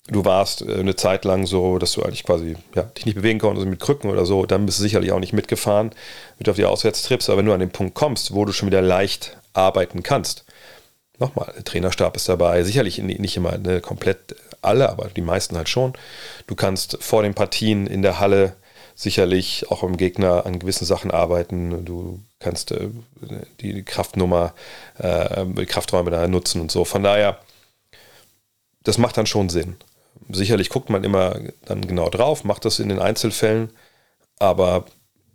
du 0.08 0.26
warst 0.26 0.62
äh, 0.62 0.76
eine 0.76 0.96
Zeit 0.96 1.26
lang 1.26 1.46
so, 1.46 1.78
dass 1.80 1.94
du 1.94 2.04
eigentlich 2.04 2.24
quasi 2.24 2.56
ja, 2.76 2.84
dich 2.84 3.06
nicht 3.06 3.16
bewegen 3.16 3.40
konntest 3.40 3.68
mit 3.68 3.80
Krücken 3.80 4.10
oder 4.10 4.26
so, 4.26 4.46
dann 4.46 4.66
bist 4.66 4.80
du 4.80 4.84
sicherlich 4.84 5.12
auch 5.12 5.20
nicht 5.20 5.34
mitgefahren 5.34 5.92
mit 6.38 6.50
auf 6.50 6.56
die 6.56 6.66
Auswärtstrips. 6.66 7.30
Aber 7.30 7.40
wenn 7.40 7.46
du 7.46 7.54
an 7.54 7.60
den 7.60 7.72
Punkt 7.72 7.96
kommst, 7.96 8.34
wo 8.34 8.46
du 8.46 8.52
schon 8.52 8.68
wieder 8.68 8.82
leicht 8.82 9.38
arbeiten 9.54 10.04
kannst, 10.04 10.46
nochmal, 11.20 11.52
der 11.56 11.64
Trainerstab 11.64 12.16
ist 12.16 12.28
dabei, 12.30 12.64
sicherlich 12.64 12.98
nicht 13.00 13.38
immer 13.38 13.58
ne, 13.58 13.82
komplett 13.82 14.36
alle, 14.62 14.90
aber 14.90 15.10
die 15.16 15.22
meisten 15.22 15.56
halt 15.56 15.70
schon. 15.70 15.94
Du 16.48 16.56
kannst 16.56 16.98
vor 17.02 17.24
den 17.24 17.34
Partien 17.34 17.88
in 17.88 18.02
der 18.02 18.20
Halle 18.20 18.56
sicherlich 18.96 19.70
auch 19.70 19.84
am 19.84 19.98
Gegner 19.98 20.46
an 20.46 20.58
gewissen 20.58 20.86
Sachen 20.86 21.12
arbeiten. 21.12 21.86
Du 21.86 22.22
kannst 22.40 22.72
äh, 22.72 22.90
die 23.60 23.84
Kraftnummer, 23.84 24.54
äh, 24.98 25.46
die 25.46 25.66
Krafträume 25.66 26.12
da 26.12 26.28
nutzen 26.28 26.62
und 26.62 26.72
so. 26.72 26.86
Von 26.86 27.04
daher, 27.04 27.38
das 28.84 28.98
macht 28.98 29.18
dann 29.18 29.26
schon 29.26 29.50
Sinn. 29.50 29.76
Sicherlich 30.30 30.70
guckt 30.70 30.90
man 30.90 31.04
immer 31.04 31.40
dann 31.66 31.86
genau 31.86 32.10
drauf, 32.10 32.46
macht 32.46 32.64
das 32.66 32.80
in 32.80 32.90
den 32.90 33.00
Einzelfällen, 33.00 33.70
aber 34.40 34.86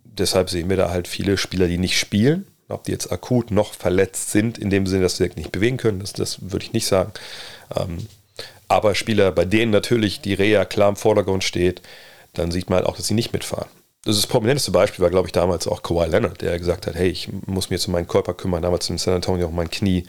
deshalb 0.03 0.49
sehen 0.49 0.69
wir 0.69 0.77
da 0.77 0.89
halt 0.89 1.07
viele 1.07 1.37
Spieler, 1.37 1.67
die 1.67 1.77
nicht 1.77 1.97
spielen. 1.97 2.47
Ob 2.67 2.85
die 2.85 2.91
jetzt 2.91 3.11
akut 3.11 3.51
noch 3.51 3.73
verletzt 3.73 4.31
sind, 4.31 4.57
in 4.57 4.69
dem 4.69 4.87
Sinne, 4.87 5.03
dass 5.03 5.17
sie 5.17 5.29
nicht 5.35 5.51
bewegen 5.51 5.77
können, 5.77 5.99
das, 5.99 6.13
das 6.13 6.51
würde 6.51 6.65
ich 6.65 6.73
nicht 6.73 6.87
sagen. 6.87 7.11
Ähm, 7.75 8.07
aber 8.69 8.95
Spieler, 8.95 9.31
bei 9.33 9.43
denen 9.43 9.71
natürlich 9.71 10.21
die 10.21 10.33
Reha 10.33 10.63
klar 10.63 10.89
im 10.89 10.95
Vordergrund 10.95 11.43
steht, 11.43 11.81
dann 12.33 12.51
sieht 12.51 12.69
man 12.69 12.77
halt 12.77 12.87
auch, 12.87 12.95
dass 12.95 13.07
sie 13.07 13.13
nicht 13.13 13.33
mitfahren. 13.33 13.69
Das, 14.03 14.15
ist 14.15 14.23
das 14.23 14.31
prominenteste 14.31 14.71
Beispiel 14.71 15.03
war, 15.03 15.11
glaube 15.11 15.27
ich, 15.27 15.31
damals 15.31 15.67
auch 15.67 15.83
Kawhi 15.83 16.07
Leonard, 16.07 16.41
der 16.41 16.57
gesagt 16.57 16.87
hat, 16.87 16.95
hey, 16.95 17.09
ich 17.09 17.29
muss 17.45 17.69
mir 17.69 17.79
um 17.85 17.93
meinen 17.93 18.07
Körper 18.07 18.33
kümmern, 18.33 18.63
damals 18.63 18.89
in 18.89 18.97
San 18.97 19.13
Antonio 19.13 19.47
um 19.47 19.55
mein 19.55 19.69
Knie. 19.69 20.07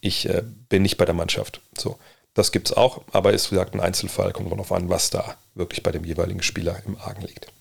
Ich 0.00 0.28
äh, 0.28 0.42
bin 0.68 0.82
nicht 0.82 0.96
bei 0.96 1.04
der 1.04 1.14
Mannschaft. 1.14 1.60
So. 1.78 1.98
Das 2.34 2.52
gibt 2.52 2.68
es 2.68 2.76
auch, 2.76 3.02
aber 3.12 3.32
ist, 3.32 3.50
wie 3.50 3.56
gesagt, 3.56 3.74
ein 3.74 3.80
Einzelfall. 3.80 4.32
Kommt 4.32 4.50
darauf 4.50 4.72
an, 4.72 4.88
was 4.88 5.10
da 5.10 5.36
wirklich 5.54 5.82
bei 5.82 5.90
dem 5.90 6.04
jeweiligen 6.04 6.42
Spieler 6.42 6.80
im 6.86 6.96
Argen 6.96 7.22
liegt. 7.22 7.52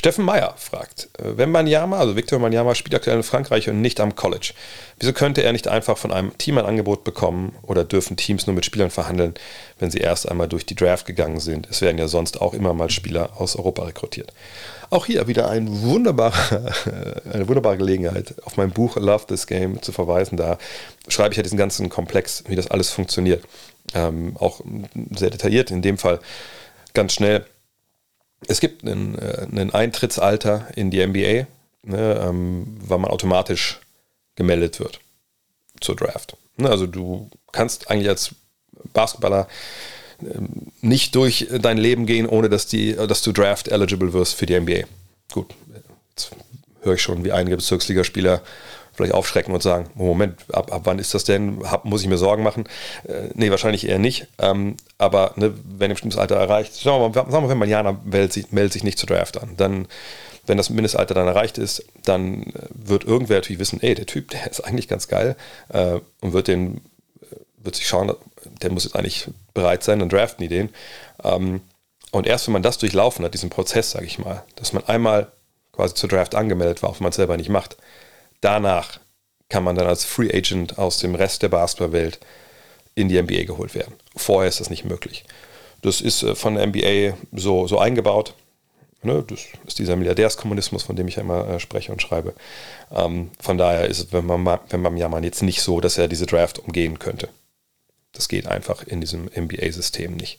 Steffen 0.00 0.24
Meyer 0.24 0.54
fragt, 0.56 1.10
äh, 1.18 1.36
wenn 1.36 1.50
Manyama, 1.50 1.98
also 1.98 2.16
Victor 2.16 2.38
Manyama, 2.38 2.74
spielt 2.74 2.94
aktuell 2.94 3.18
in 3.18 3.22
Frankreich 3.22 3.68
und 3.68 3.82
nicht 3.82 4.00
am 4.00 4.16
College, 4.16 4.54
wieso 4.98 5.12
könnte 5.12 5.42
er 5.42 5.52
nicht 5.52 5.68
einfach 5.68 5.98
von 5.98 6.10
einem 6.10 6.38
Team 6.38 6.56
ein 6.56 6.64
Angebot 6.64 7.04
bekommen 7.04 7.54
oder 7.60 7.84
dürfen 7.84 8.16
Teams 8.16 8.46
nur 8.46 8.56
mit 8.56 8.64
Spielern 8.64 8.88
verhandeln, 8.88 9.34
wenn 9.78 9.90
sie 9.90 9.98
erst 9.98 10.26
einmal 10.26 10.48
durch 10.48 10.64
die 10.64 10.74
Draft 10.74 11.04
gegangen 11.04 11.38
sind? 11.38 11.68
Es 11.70 11.82
werden 11.82 11.98
ja 11.98 12.08
sonst 12.08 12.40
auch 12.40 12.54
immer 12.54 12.72
mal 12.72 12.88
Spieler 12.88 13.38
aus 13.38 13.56
Europa 13.56 13.82
rekrutiert. 13.82 14.32
Auch 14.88 15.04
hier 15.04 15.28
wieder 15.28 15.50
ein 15.50 15.82
wunderbarer, 15.82 16.72
eine 17.30 17.46
wunderbare 17.46 17.76
Gelegenheit, 17.76 18.36
auf 18.46 18.56
mein 18.56 18.70
Buch 18.70 18.96
Love 18.96 19.26
This 19.26 19.46
Game 19.46 19.82
zu 19.82 19.92
verweisen. 19.92 20.38
Da 20.38 20.56
schreibe 21.08 21.34
ich 21.34 21.36
ja 21.36 21.42
diesen 21.42 21.58
ganzen 21.58 21.90
Komplex, 21.90 22.44
wie 22.48 22.56
das 22.56 22.70
alles 22.70 22.88
funktioniert. 22.88 23.44
Ähm, 23.92 24.34
auch 24.38 24.62
sehr 25.14 25.28
detailliert, 25.28 25.70
in 25.70 25.82
dem 25.82 25.98
Fall 25.98 26.20
ganz 26.94 27.12
schnell 27.12 27.44
es 28.46 28.60
gibt 28.60 28.84
einen, 28.84 29.18
äh, 29.18 29.46
einen 29.50 29.72
Eintrittsalter 29.72 30.68
in 30.74 30.90
die 30.90 31.04
NBA, 31.04 31.46
ne, 31.82 32.20
ähm, 32.22 32.76
weil 32.80 32.98
man 32.98 33.10
automatisch 33.10 33.80
gemeldet 34.36 34.80
wird 34.80 35.00
zur 35.80 35.96
Draft. 35.96 36.36
Ne, 36.56 36.68
also 36.68 36.86
du 36.86 37.30
kannst 37.52 37.90
eigentlich 37.90 38.08
als 38.08 38.34
Basketballer 38.92 39.48
ähm, 40.22 40.72
nicht 40.80 41.14
durch 41.14 41.48
dein 41.60 41.78
Leben 41.78 42.06
gehen, 42.06 42.26
ohne 42.26 42.48
dass, 42.48 42.66
die, 42.66 42.94
dass 42.94 43.22
du 43.22 43.32
Draft 43.32 43.68
eligible 43.68 44.12
wirst 44.12 44.34
für 44.34 44.46
die 44.46 44.58
NBA. 44.58 44.84
Gut, 45.32 45.54
jetzt 46.10 46.30
höre 46.82 46.94
ich 46.94 47.02
schon, 47.02 47.24
wie 47.24 47.32
einige 47.32 47.56
Bezirksligaspieler 47.56 48.42
vielleicht 48.92 49.14
aufschrecken 49.14 49.54
und 49.54 49.62
sagen, 49.62 49.88
Moment, 49.94 50.36
ab, 50.52 50.72
ab 50.72 50.82
wann 50.84 50.98
ist 50.98 51.14
das 51.14 51.24
denn? 51.24 51.60
Hab, 51.64 51.84
muss 51.84 52.02
ich 52.02 52.08
mir 52.08 52.18
Sorgen 52.18 52.42
machen? 52.42 52.64
Äh, 53.04 53.28
nee, 53.34 53.50
wahrscheinlich 53.50 53.88
eher 53.88 53.98
nicht. 53.98 54.26
Ähm, 54.38 54.76
aber 54.98 55.32
ne, 55.36 55.54
wenn 55.64 55.90
ein 55.90 55.94
bestimmtes 55.94 56.18
Alter 56.18 56.36
erreicht, 56.36 56.74
sagen 56.74 57.14
wir 57.14 57.24
mal, 57.24 57.48
wenn 57.48 57.58
man 57.58 57.68
Jana 57.68 58.00
meldet 58.04 58.32
sich, 58.32 58.52
meldet 58.52 58.72
sich 58.72 58.84
nicht 58.84 58.98
zur 58.98 59.08
Draft 59.08 59.40
an, 59.40 59.54
dann 59.56 59.86
wenn 60.46 60.56
das 60.56 60.70
Mindestalter 60.70 61.14
dann 61.14 61.28
erreicht 61.28 61.58
ist, 61.58 61.84
dann 62.04 62.42
äh, 62.42 62.68
wird 62.72 63.04
irgendwer 63.04 63.36
natürlich 63.36 63.60
wissen, 63.60 63.80
ey, 63.82 63.94
der 63.94 64.06
Typ, 64.06 64.30
der 64.30 64.50
ist 64.50 64.60
eigentlich 64.60 64.88
ganz 64.88 65.08
geil 65.08 65.36
äh, 65.68 66.00
und 66.20 66.32
wird 66.32 66.48
den, 66.48 66.78
äh, 67.20 67.36
wird 67.58 67.76
sich 67.76 67.86
schauen, 67.86 68.12
der 68.62 68.70
muss 68.72 68.84
jetzt 68.84 68.96
eigentlich 68.96 69.28
bereit 69.54 69.84
sein, 69.84 69.98
dann 70.00 70.08
draften 70.08 70.42
die 70.42 70.48
den. 70.48 70.70
Ähm, 71.22 71.60
und 72.10 72.26
erst 72.26 72.46
wenn 72.46 72.52
man 72.52 72.62
das 72.62 72.78
durchlaufen 72.78 73.24
hat, 73.24 73.34
diesen 73.34 73.50
Prozess, 73.50 73.92
sage 73.92 74.06
ich 74.06 74.18
mal, 74.18 74.42
dass 74.56 74.72
man 74.72 74.84
einmal 74.86 75.30
quasi 75.72 75.94
zur 75.94 76.08
Draft 76.08 76.34
angemeldet 76.34 76.82
war, 76.82 76.90
auch 76.90 76.96
wenn 76.96 77.04
man 77.04 77.10
es 77.10 77.16
selber 77.16 77.36
nicht 77.36 77.48
macht, 77.48 77.76
Danach 78.40 79.00
kann 79.48 79.64
man 79.64 79.76
dann 79.76 79.86
als 79.86 80.04
Free 80.04 80.32
Agent 80.32 80.78
aus 80.78 80.98
dem 80.98 81.14
Rest 81.14 81.42
der 81.42 81.48
Basketballwelt 81.48 82.20
in 82.94 83.08
die 83.08 83.20
NBA 83.20 83.44
geholt 83.44 83.74
werden. 83.74 83.94
Vorher 84.16 84.48
ist 84.48 84.60
das 84.60 84.70
nicht 84.70 84.84
möglich. 84.84 85.24
Das 85.82 86.00
ist 86.00 86.22
äh, 86.22 86.34
von 86.34 86.54
der 86.54 86.66
NBA 86.66 87.16
so, 87.32 87.66
so 87.66 87.78
eingebaut. 87.78 88.34
Ne? 89.02 89.24
Das 89.26 89.46
ist 89.66 89.78
dieser 89.78 89.96
Milliardärskommunismus, 89.96 90.82
von 90.82 90.96
dem 90.96 91.08
ich 91.08 91.16
ja 91.16 91.22
immer 91.22 91.48
äh, 91.48 91.60
spreche 91.60 91.92
und 91.92 92.02
schreibe. 92.02 92.34
Ähm, 92.90 93.30
von 93.40 93.58
daher 93.58 93.86
ist 93.86 93.98
es, 93.98 94.12
wenn 94.12 94.26
man, 94.26 94.60
wenn 94.68 94.82
man 94.82 94.96
ja 94.96 95.08
mal 95.08 95.24
jetzt 95.24 95.42
nicht 95.42 95.62
so, 95.62 95.80
dass 95.80 95.98
er 95.98 96.08
diese 96.08 96.26
Draft 96.26 96.58
umgehen 96.58 96.98
könnte. 96.98 97.28
Das 98.12 98.28
geht 98.28 98.46
einfach 98.46 98.82
in 98.82 99.00
diesem 99.00 99.30
NBA-System 99.34 100.16
nicht. 100.16 100.38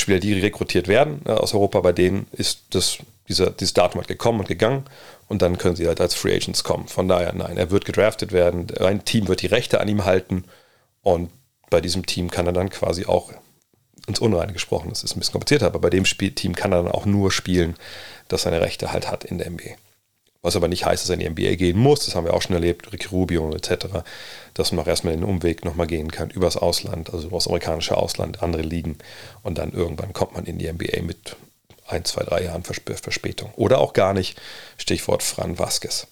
Spieler, 0.00 0.20
die 0.20 0.34
rekrutiert 0.34 0.88
werden 0.88 1.22
äh, 1.26 1.30
aus 1.30 1.54
Europa, 1.54 1.80
bei 1.80 1.92
denen 1.92 2.26
ist 2.32 2.64
das, 2.70 2.98
dieser, 3.28 3.50
dieses 3.50 3.74
Datum 3.74 4.00
halt 4.00 4.08
gekommen 4.08 4.40
und 4.40 4.48
gegangen 4.48 4.84
und 5.28 5.42
dann 5.42 5.58
können 5.58 5.76
sie 5.76 5.86
halt 5.86 6.00
als 6.00 6.14
Free 6.14 6.34
Agents 6.34 6.64
kommen. 6.64 6.88
Von 6.88 7.08
daher, 7.08 7.32
nein, 7.34 7.56
er 7.56 7.70
wird 7.70 7.84
gedraftet 7.84 8.32
werden, 8.32 8.66
ein 8.78 9.04
Team 9.04 9.28
wird 9.28 9.42
die 9.42 9.46
Rechte 9.46 9.80
an 9.80 9.88
ihm 9.88 10.04
halten 10.04 10.44
und 11.02 11.30
bei 11.70 11.80
diesem 11.80 12.06
Team 12.06 12.30
kann 12.30 12.46
er 12.46 12.52
dann 12.52 12.70
quasi 12.70 13.06
auch 13.06 13.32
ins 14.06 14.20
Unreine 14.20 14.52
gesprochen, 14.52 14.90
das 14.90 15.02
ist 15.02 15.16
ein 15.16 15.18
bisschen 15.18 15.32
komplizierter, 15.32 15.66
aber 15.66 15.80
bei 15.80 15.90
dem 15.90 16.04
Spiel 16.04 16.32
Team 16.32 16.54
kann 16.54 16.72
er 16.72 16.82
dann 16.82 16.92
auch 16.92 17.06
nur 17.06 17.32
spielen, 17.32 17.74
das 18.28 18.42
seine 18.42 18.60
Rechte 18.60 18.92
halt 18.92 19.10
hat 19.10 19.24
in 19.24 19.38
der 19.38 19.50
NBA. 19.50 19.74
Was 20.46 20.54
aber 20.54 20.68
nicht 20.68 20.86
heißt, 20.86 21.02
dass 21.02 21.10
er 21.10 21.14
in 21.18 21.34
die 21.34 21.48
NBA 21.48 21.56
gehen 21.56 21.76
muss, 21.76 22.04
das 22.04 22.14
haben 22.14 22.24
wir 22.24 22.32
auch 22.32 22.40
schon 22.40 22.54
erlebt, 22.54 22.92
Ricky 22.92 23.08
Rubio 23.08 23.52
etc., 23.52 23.86
dass 24.54 24.70
man 24.70 24.84
auch 24.84 24.86
erstmal 24.86 25.12
den 25.12 25.24
Umweg 25.24 25.64
nochmal 25.64 25.88
gehen 25.88 26.12
kann, 26.12 26.30
übers 26.30 26.56
Ausland, 26.56 27.12
also 27.12 27.26
übers 27.26 27.48
amerikanische 27.48 27.96
Ausland, 27.96 28.44
andere 28.44 28.62
Ligen 28.62 28.96
und 29.42 29.58
dann 29.58 29.72
irgendwann 29.72 30.12
kommt 30.12 30.34
man 30.34 30.44
in 30.44 30.58
die 30.58 30.72
NBA 30.72 31.02
mit 31.02 31.34
ein, 31.88 32.04
zwei, 32.04 32.22
drei 32.22 32.44
Jahren 32.44 32.62
Verspätung. 32.62 33.52
Oder 33.56 33.80
auch 33.80 33.92
gar 33.92 34.14
nicht. 34.14 34.40
Stichwort 34.76 35.24
Fran 35.24 35.58
Vasquez. 35.58 36.06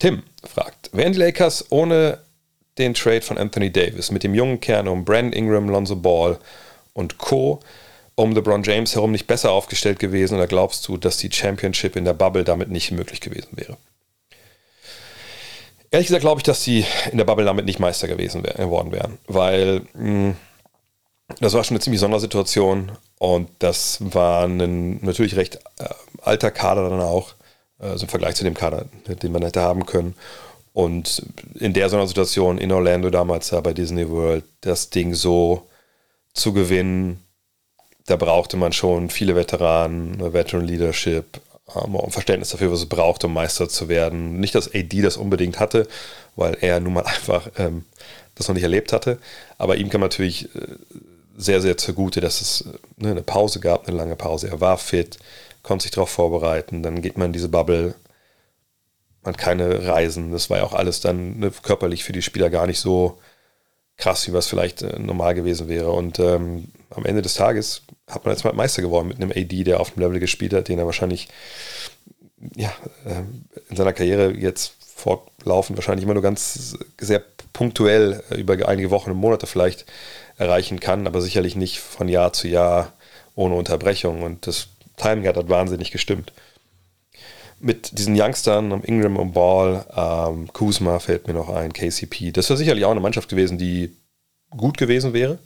Tim 0.00 0.22
fragt, 0.44 0.90
wären 0.92 1.14
die 1.14 1.18
Lakers 1.18 1.64
ohne 1.70 2.18
den 2.76 2.92
Trade 2.92 3.22
von 3.22 3.38
Anthony 3.38 3.72
Davis 3.72 4.10
mit 4.10 4.22
dem 4.22 4.34
jungen 4.34 4.60
Kern 4.60 4.86
um 4.86 5.06
Brandon 5.06 5.32
Ingram, 5.32 5.70
Lonzo 5.70 5.96
Ball 5.96 6.38
und 6.92 7.16
Co. 7.16 7.60
um 8.16 8.32
LeBron 8.32 8.62
James 8.62 8.94
herum 8.94 9.12
nicht 9.12 9.26
besser 9.26 9.52
aufgestellt 9.52 9.98
gewesen 9.98 10.34
oder 10.34 10.46
glaubst 10.46 10.88
du, 10.88 10.96
dass 10.96 11.18
die 11.18 11.30
Championship 11.30 11.96
in 11.96 12.04
der 12.04 12.14
Bubble 12.14 12.44
damit 12.44 12.70
nicht 12.70 12.90
möglich 12.90 13.20
gewesen 13.20 13.50
wäre? 13.52 13.76
Ehrlich 15.90 16.08
gesagt 16.08 16.22
glaube 16.22 16.40
ich, 16.40 16.44
dass 16.44 16.64
sie 16.64 16.84
in 17.12 17.18
der 17.18 17.24
Bubble 17.24 17.44
damit 17.44 17.66
nicht 17.66 17.78
Meister 17.78 18.08
gewesen 18.08 18.42
geworden 18.42 18.90
wären, 18.90 19.18
weil 19.28 19.82
mh, 19.94 20.00
hm, 20.00 20.36
das 21.40 21.54
war 21.54 21.64
schon 21.64 21.74
eine 21.74 21.82
ziemlich 21.82 22.00
Sondersituation 22.00 22.92
und 23.18 23.50
das 23.58 23.98
war 24.00 24.46
ein 24.46 24.98
natürlich 25.02 25.36
recht 25.36 25.56
äh, 25.78 25.88
alter 26.22 26.50
Kader 26.50 26.88
dann 26.88 27.00
auch, 27.00 27.34
also 27.78 28.04
im 28.04 28.08
Vergleich 28.08 28.36
zu 28.36 28.44
dem 28.44 28.54
Kader, 28.54 28.86
den 29.06 29.32
man 29.32 29.42
hätte 29.42 29.60
haben 29.60 29.86
können. 29.86 30.14
Und 30.72 31.22
in 31.54 31.72
der 31.72 31.88
Sondersituation 31.88 32.58
in 32.58 32.70
Orlando 32.70 33.10
damals 33.10 33.48
da 33.48 33.60
bei 33.60 33.72
Disney 33.72 34.08
World, 34.08 34.44
das 34.60 34.90
Ding 34.90 35.14
so 35.14 35.66
zu 36.32 36.52
gewinnen, 36.52 37.25
da 38.06 38.16
brauchte 38.16 38.56
man 38.56 38.72
schon 38.72 39.10
viele 39.10 39.34
Veteranen, 39.34 40.32
Veteran 40.32 40.64
Leadership, 40.64 41.40
ähm, 41.74 41.98
Verständnis 42.10 42.50
dafür, 42.50 42.70
was 42.70 42.80
es 42.80 42.88
braucht, 42.88 43.24
um 43.24 43.32
Meister 43.32 43.68
zu 43.68 43.88
werden. 43.88 44.38
Nicht, 44.38 44.54
dass 44.54 44.72
AD 44.72 45.02
das 45.02 45.16
unbedingt 45.16 45.58
hatte, 45.58 45.88
weil 46.36 46.56
er 46.60 46.80
nun 46.80 46.94
mal 46.94 47.02
einfach 47.04 47.48
ähm, 47.58 47.84
das 48.36 48.48
noch 48.48 48.54
nicht 48.54 48.62
erlebt 48.62 48.92
hatte. 48.92 49.18
Aber 49.58 49.76
ihm 49.76 49.88
man 49.88 50.02
natürlich 50.02 50.54
äh, 50.54 50.76
sehr, 51.36 51.60
sehr 51.60 51.76
zugute, 51.76 52.20
dass 52.20 52.40
es 52.40 52.64
ne, 52.96 53.10
eine 53.10 53.22
Pause 53.22 53.60
gab, 53.60 53.88
eine 53.88 53.96
lange 53.96 54.16
Pause. 54.16 54.48
Er 54.48 54.60
war 54.60 54.78
fit, 54.78 55.18
konnte 55.62 55.82
sich 55.82 55.90
darauf 55.90 56.10
vorbereiten. 56.10 56.82
Dann 56.82 57.02
geht 57.02 57.18
man 57.18 57.26
in 57.26 57.32
diese 57.32 57.48
Bubble, 57.48 57.94
man 59.22 59.34
hat 59.34 59.40
keine 59.40 59.86
Reisen. 59.86 60.30
Das 60.30 60.48
war 60.48 60.58
ja 60.58 60.64
auch 60.64 60.72
alles 60.72 61.00
dann 61.00 61.38
ne, 61.40 61.50
körperlich 61.62 62.04
für 62.04 62.12
die 62.12 62.22
Spieler 62.22 62.50
gar 62.50 62.66
nicht 62.66 62.78
so 62.78 63.18
krass, 63.96 64.26
wie 64.28 64.32
was 64.32 64.46
vielleicht 64.46 64.82
äh, 64.82 64.98
normal 64.98 65.34
gewesen 65.34 65.68
wäre. 65.68 65.92
Und 65.92 66.18
ähm, 66.18 66.68
am 66.90 67.04
Ende 67.06 67.22
des 67.22 67.34
Tages 67.34 67.82
hat 68.08 68.24
man 68.24 68.34
jetzt 68.34 68.44
mal 68.44 68.52
Meister 68.52 68.82
geworden 68.82 69.08
mit 69.08 69.16
einem 69.16 69.30
AD, 69.30 69.64
der 69.64 69.80
auf 69.80 69.92
dem 69.92 70.02
Level 70.02 70.20
gespielt 70.20 70.52
hat, 70.52 70.68
den 70.68 70.78
er 70.78 70.86
wahrscheinlich 70.86 71.28
ja, 72.54 72.72
äh, 73.04 73.22
in 73.68 73.76
seiner 73.76 73.92
Karriere 73.92 74.32
jetzt 74.32 74.74
fortlaufend 74.94 75.76
wahrscheinlich 75.78 76.04
immer 76.04 76.14
nur 76.14 76.22
ganz 76.22 76.76
sehr 77.00 77.22
punktuell 77.52 78.22
äh, 78.30 78.36
über 78.36 78.68
einige 78.68 78.90
Wochen 78.90 79.10
und 79.10 79.16
Monate 79.16 79.46
vielleicht 79.46 79.86
erreichen 80.36 80.80
kann, 80.80 81.06
aber 81.06 81.20
sicherlich 81.20 81.56
nicht 81.56 81.80
von 81.80 82.08
Jahr 82.08 82.32
zu 82.32 82.48
Jahr 82.48 82.92
ohne 83.34 83.54
Unterbrechung. 83.54 84.22
Und 84.22 84.46
das 84.46 84.68
Timing 84.96 85.26
hat, 85.26 85.36
hat 85.36 85.48
wahnsinnig 85.48 85.90
gestimmt. 85.90 86.32
Mit 87.58 87.98
diesen 87.98 88.20
Youngstern, 88.20 88.82
Ingram 88.82 89.16
und 89.16 89.32
Ball, 89.32 89.86
ähm, 89.96 90.52
Kuzma 90.52 90.98
fällt 90.98 91.26
mir 91.26 91.34
noch 91.34 91.48
ein, 91.48 91.72
KCP, 91.72 92.32
das 92.32 92.48
wäre 92.50 92.58
sicherlich 92.58 92.84
auch 92.84 92.90
eine 92.90 93.00
Mannschaft 93.00 93.28
gewesen, 93.28 93.56
die 93.56 93.96
gut 94.50 94.76
gewesen 94.76 95.12
wäre, 95.12 95.38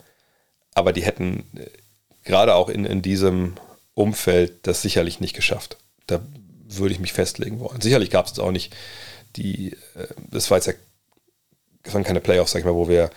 aber 0.75 0.93
die 0.93 1.03
hätten 1.03 1.45
äh, 1.57 1.67
gerade 2.25 2.55
auch 2.55 2.69
in, 2.69 2.85
in 2.85 3.03
diesem 3.03 3.55
Umfeld 3.95 4.67
das 4.67 4.83
sicherlich 4.83 5.21
nicht 5.21 5.35
geschafft. 5.35 5.77
Da 6.07 6.21
würde 6.69 6.95
ich 6.95 7.01
mich 7.01 7.13
festlegen 7.13 7.61
wollen. 7.61 7.81
Sicherlich 7.81 8.11
gab 8.11 8.27
es 8.27 8.39
auch 8.39 8.51
nicht 8.51 8.75
die, 9.37 9.73
äh, 9.95 10.07
das 10.31 10.51
war 10.51 10.59
jetzt 10.59 10.67
ja, 10.67 10.75
das 11.83 11.95
waren 11.95 12.05
keine 12.05 12.21
Playoffs, 12.21 12.53
sag 12.53 12.61
ich 12.61 12.65
mal, 12.65 12.75
wo 12.75 12.89
wir 12.89 13.11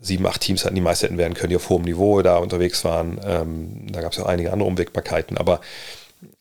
sieben, 0.00 0.26
acht 0.26 0.40
Teams 0.40 0.64
hatten, 0.64 0.74
die 0.74 0.80
meist 0.80 1.02
hätten 1.02 1.18
werden 1.18 1.34
können, 1.34 1.50
die 1.50 1.56
auf 1.56 1.68
hohem 1.68 1.82
Niveau 1.82 2.22
da 2.22 2.38
unterwegs 2.38 2.84
waren. 2.84 3.20
Ähm, 3.24 3.92
da 3.92 4.00
gab 4.00 4.12
es 4.12 4.18
auch 4.18 4.26
einige 4.26 4.52
andere 4.52 4.68
Unwägbarkeiten, 4.68 5.38
aber 5.38 5.60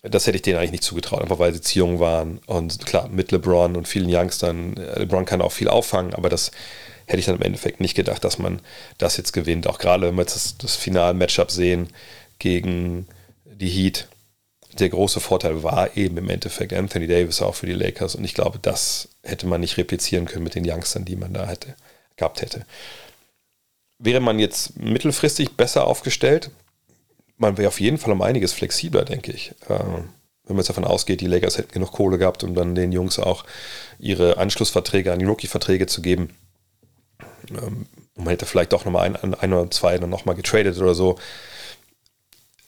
Das 0.01 0.27
hätte 0.27 0.37
ich 0.37 0.41
denen 0.41 0.57
eigentlich 0.57 0.71
nicht 0.71 0.83
zugetraut, 0.83 1.21
einfach 1.21 1.39
weil 1.39 1.53
sie 1.53 1.61
zu 1.61 1.79
jung 1.79 1.99
waren. 1.99 2.39
Und 2.45 2.85
klar, 2.85 3.07
mit 3.09 3.31
LeBron 3.31 3.75
und 3.75 3.87
vielen 3.87 4.13
Youngstern, 4.13 4.77
äh, 4.77 4.99
LeBron 4.99 5.25
kann 5.25 5.41
auch 5.41 5.51
viel 5.51 5.67
auffangen, 5.67 6.13
aber 6.13 6.29
das 6.29 6.51
hätte 7.05 7.19
ich 7.19 7.25
dann 7.25 7.35
im 7.35 7.41
Endeffekt 7.41 7.79
nicht 7.79 7.95
gedacht, 7.95 8.23
dass 8.23 8.39
man 8.39 8.61
das 8.97 9.17
jetzt 9.17 9.33
gewinnt. 9.33 9.67
Auch 9.67 9.77
gerade, 9.77 10.07
wenn 10.07 10.15
wir 10.15 10.21
jetzt 10.21 10.35
das, 10.35 10.57
das 10.57 10.75
Final-Matchup 10.75 11.51
sehen 11.51 11.89
gegen 12.39 13.07
die 13.45 13.69
Heat. 13.69 14.07
Der 14.79 14.89
große 14.89 15.19
Vorteil 15.19 15.63
war 15.63 15.95
eben 15.95 16.17
im 16.17 16.29
Endeffekt 16.29 16.73
Anthony 16.73 17.07
Davis 17.07 17.41
auch 17.41 17.55
für 17.55 17.65
die 17.65 17.73
Lakers. 17.73 18.15
Und 18.15 18.25
ich 18.25 18.33
glaube, 18.33 18.59
das 18.61 19.09
hätte 19.23 19.47
man 19.47 19.61
nicht 19.61 19.77
replizieren 19.77 20.25
können 20.25 20.43
mit 20.43 20.55
den 20.55 20.69
Youngstern, 20.69 21.05
die 21.05 21.15
man 21.15 21.33
da 21.33 21.47
hätte, 21.47 21.75
gehabt 22.17 22.41
hätte. 22.41 22.65
Wäre 23.99 24.19
man 24.19 24.39
jetzt 24.39 24.77
mittelfristig 24.77 25.55
besser 25.55 25.87
aufgestellt, 25.87 26.51
man 27.37 27.57
wäre 27.57 27.67
auf 27.67 27.79
jeden 27.79 27.97
Fall 27.97 28.13
um 28.13 28.21
einiges 28.21 28.53
flexibler, 28.53 29.03
denke 29.03 29.31
ich. 29.31 29.53
Ähm, 29.69 30.09
wenn 30.45 30.55
man 30.55 30.57
jetzt 30.57 30.69
davon 30.69 30.85
ausgeht, 30.85 31.21
die 31.21 31.27
Lakers 31.27 31.57
hätten 31.57 31.71
genug 31.71 31.91
Kohle 31.91 32.17
gehabt, 32.17 32.43
um 32.43 32.53
dann 32.53 32.75
den 32.75 32.91
Jungs 32.91 33.19
auch 33.19 33.45
ihre 33.99 34.37
Anschlussverträge 34.37 35.11
an 35.11 35.19
die 35.19 35.25
Rookie-Verträge 35.25 35.87
zu 35.87 36.01
geben. 36.01 36.35
Ähm, 37.49 37.87
man 38.15 38.29
hätte 38.29 38.45
vielleicht 38.45 38.73
doch 38.73 38.85
nochmal 38.85 39.05
ein, 39.05 39.33
ein 39.33 39.53
oder 39.53 39.69
zwei 39.71 39.97
dann 39.97 40.09
nochmal 40.09 40.35
getradet 40.35 40.77
oder 40.77 40.95
so. 40.95 41.17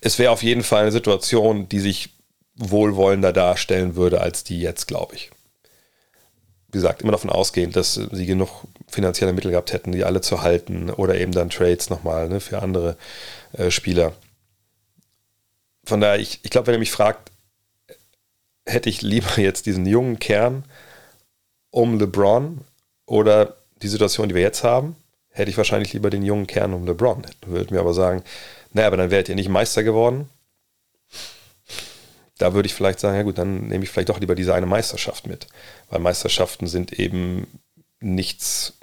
Es 0.01 0.19
wäre 0.19 0.31
auf 0.31 0.43
jeden 0.43 0.63
Fall 0.63 0.83
eine 0.83 0.91
Situation, 0.91 1.69
die 1.69 1.79
sich 1.79 2.09
wohlwollender 2.55 3.31
darstellen 3.33 3.95
würde 3.95 4.21
als 4.21 4.43
die 4.43 4.59
jetzt, 4.59 4.87
glaube 4.87 5.15
ich. 5.15 5.31
Wie 6.67 6.79
gesagt, 6.79 7.01
immer 7.01 7.13
davon 7.13 7.29
ausgehend, 7.29 7.75
dass 7.75 7.93
sie 7.93 8.25
genug 8.25 8.49
finanzielle 8.87 9.33
Mittel 9.33 9.51
gehabt 9.51 9.71
hätten, 9.71 9.91
die 9.91 10.03
alle 10.03 10.21
zu 10.21 10.41
halten 10.41 10.89
oder 10.89 11.15
eben 11.15 11.31
dann 11.31 11.49
Trades 11.49 11.89
nochmal 11.89 12.27
ne, 12.27 12.39
für 12.39 12.61
andere 12.61 12.97
äh, 13.53 13.71
Spieler. 13.71 14.13
Von 15.87 16.01
daher, 16.01 16.19
ich, 16.19 16.39
ich 16.43 16.51
glaube, 16.51 16.67
wenn 16.67 16.75
ihr 16.75 16.79
mich 16.79 16.91
fragt, 16.91 17.31
hätte 18.65 18.89
ich 18.89 19.01
lieber 19.01 19.37
jetzt 19.37 19.65
diesen 19.65 19.85
jungen 19.85 20.19
Kern 20.19 20.65
um 21.71 21.97
LeBron 21.97 22.59
oder 23.05 23.55
die 23.81 23.87
Situation, 23.87 24.27
die 24.27 24.35
wir 24.35 24.41
jetzt 24.41 24.65
haben, 24.65 24.97
hätte 25.29 25.49
ich 25.49 25.57
wahrscheinlich 25.57 25.93
lieber 25.93 26.09
den 26.09 26.23
jungen 26.23 26.45
Kern 26.45 26.73
um 26.73 26.85
LeBron. 26.85 27.25
Würde 27.45 27.73
mir 27.73 27.79
aber 27.79 27.93
sagen, 27.93 28.21
naja, 28.73 28.87
aber 28.87 28.97
dann 28.97 29.11
wärt 29.11 29.29
ihr 29.29 29.35
nicht 29.35 29.47
Meister 29.47 29.83
geworden. 29.83 30.29
Da 32.37 32.53
würde 32.53 32.67
ich 32.67 32.73
vielleicht 32.73 32.99
sagen, 32.99 33.15
ja 33.15 33.23
gut, 33.23 33.37
dann 33.37 33.67
nehme 33.67 33.83
ich 33.85 33.89
vielleicht 33.89 34.09
doch 34.09 34.19
lieber 34.19 34.35
diese 34.35 34.53
eine 34.53 34.65
Meisterschaft 34.65 35.25
mit. 35.25 35.47
Weil 35.89 35.99
Meisterschaften 35.99 36.67
sind 36.67 36.99
eben 36.99 37.47
nichts, 38.01 38.73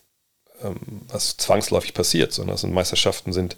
ähm, 0.62 1.02
was 1.08 1.36
zwangsläufig 1.36 1.92
passiert, 1.92 2.32
sondern 2.32 2.72
Meisterschaften 2.72 3.34
sind 3.34 3.56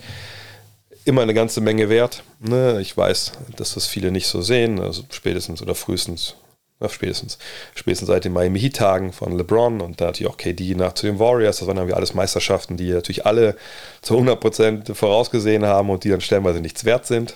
immer 1.07 1.23
eine 1.23 1.35
ganze 1.35 1.61
Menge 1.61 1.89
wert. 1.89 2.23
Ne? 2.41 2.81
Ich 2.81 2.97
weiß, 2.97 3.33
dass 3.57 3.75
das 3.75 3.87
viele 3.87 4.11
nicht 4.11 4.27
so 4.27 4.43
sehen, 4.43 4.81
also 4.81 5.03
spätestens 5.11 5.63
oder 5.63 5.75
frühestens 5.75 6.35
na, 6.79 6.91
spätestens, 6.91 7.39
spätestens 7.75 8.09
seit 8.09 8.25
den 8.27 8.35
Miami 8.35 8.61
Heat-Tagen 8.61 9.13
von 9.13 9.37
LeBron 9.37 9.81
und 9.81 10.01
da 10.01 10.07
natürlich 10.07 10.31
auch 10.31 10.37
KD 10.37 10.75
nach 10.75 10.93
zu 10.93 11.07
den 11.07 11.19
Warriors. 11.19 11.59
Das 11.59 11.69
waren 11.69 11.79
irgendwie 11.79 11.95
alles 11.95 12.13
Meisterschaften, 12.13 12.77
die 12.77 12.91
natürlich 12.91 13.25
alle 13.25 13.57
zu 14.03 14.15
100% 14.19 14.95
vorausgesehen 14.95 15.65
haben 15.65 15.89
und 15.89 16.05
die 16.05 16.11
dann 16.11 16.21
stellenweise 16.21 16.61
nichts 16.61 16.85
wert 16.85 17.07
sind. 17.07 17.35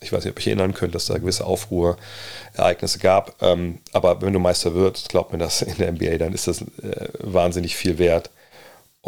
Ich 0.00 0.12
weiß 0.12 0.24
nicht, 0.24 0.32
ob 0.32 0.38
ich 0.38 0.46
erinnern 0.46 0.72
könnte, 0.72 0.94
dass 0.94 1.06
da 1.06 1.18
gewisse 1.18 1.44
Aufruhrereignisse 1.44 2.98
gab. 3.00 3.42
Ähm, 3.42 3.78
aber 3.92 4.22
wenn 4.22 4.32
du 4.32 4.38
Meister 4.38 4.74
wirst, 4.74 5.10
glaubt 5.10 5.32
mir 5.32 5.38
das 5.38 5.60
in 5.60 5.76
der 5.76 5.92
NBA, 5.92 6.16
dann 6.16 6.32
ist 6.32 6.46
das 6.46 6.62
äh, 6.62 7.08
wahnsinnig 7.18 7.76
viel 7.76 7.98
wert. 7.98 8.30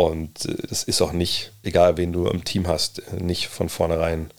Und 0.00 0.46
äh, 0.46 0.66
das 0.68 0.82
ist 0.82 1.02
auch 1.02 1.12
nicht, 1.12 1.52
egal 1.62 1.98
wen 1.98 2.12
du 2.12 2.26
im 2.26 2.42
Team 2.44 2.66
hast, 2.66 3.00
äh, 3.00 3.16
nicht 3.16 3.48
von 3.48 3.68
vornherein 3.68 4.30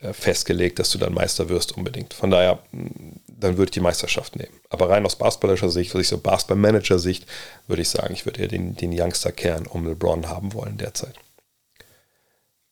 äh, 0.00 0.14
festgelegt, 0.14 0.78
dass 0.78 0.90
du 0.90 0.98
dann 0.98 1.12
Meister 1.12 1.50
wirst 1.50 1.76
unbedingt. 1.76 2.14
Von 2.14 2.30
daher, 2.30 2.58
dann 2.70 3.58
würde 3.58 3.64
ich 3.64 3.72
die 3.72 3.80
Meisterschaft 3.80 4.34
nehmen. 4.36 4.60
Aber 4.70 4.88
rein 4.88 5.04
aus 5.04 5.16
basketballischer 5.16 5.68
Sicht, 5.68 5.94
aus 5.94 6.08
so 6.08 6.16
Basketball-Manager-Sicht, 6.16 7.26
würde 7.66 7.82
ich 7.82 7.90
sagen, 7.90 8.14
ich 8.14 8.24
würde 8.24 8.40
eher 8.40 8.48
den, 8.48 8.74
den 8.74 8.98
Youngster-Kern 8.98 9.66
um 9.66 9.86
LeBron 9.86 10.30
haben 10.30 10.54
wollen 10.54 10.78
derzeit. 10.78 11.14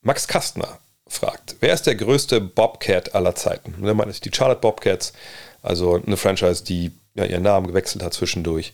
Max 0.00 0.26
Kastner 0.26 0.78
fragt, 1.06 1.56
wer 1.60 1.74
ist 1.74 1.86
der 1.86 1.96
größte 1.96 2.40
Bobcat 2.40 3.14
aller 3.14 3.34
Zeiten? 3.34 3.74
Und 3.74 3.86
er 3.86 3.92
meint 3.92 4.24
die 4.24 4.30
Charlotte 4.32 4.62
Bobcats, 4.62 5.12
also 5.60 5.96
eine 5.96 6.16
Franchise, 6.16 6.64
die 6.64 6.92
ja, 7.14 7.26
ihren 7.26 7.42
Namen 7.42 7.66
gewechselt 7.66 8.02
hat 8.02 8.14
zwischendurch, 8.14 8.72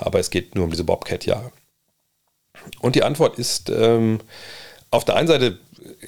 aber 0.00 0.18
es 0.18 0.28
geht 0.28 0.54
nur 0.54 0.64
um 0.64 0.70
diese 0.70 0.84
Bobcat-Jahre. 0.84 1.50
Und 2.80 2.94
die 2.94 3.02
Antwort 3.02 3.38
ist 3.38 3.70
ähm, 3.70 4.20
auf 4.90 5.04
der 5.04 5.16
einen 5.16 5.28
Seite 5.28 5.58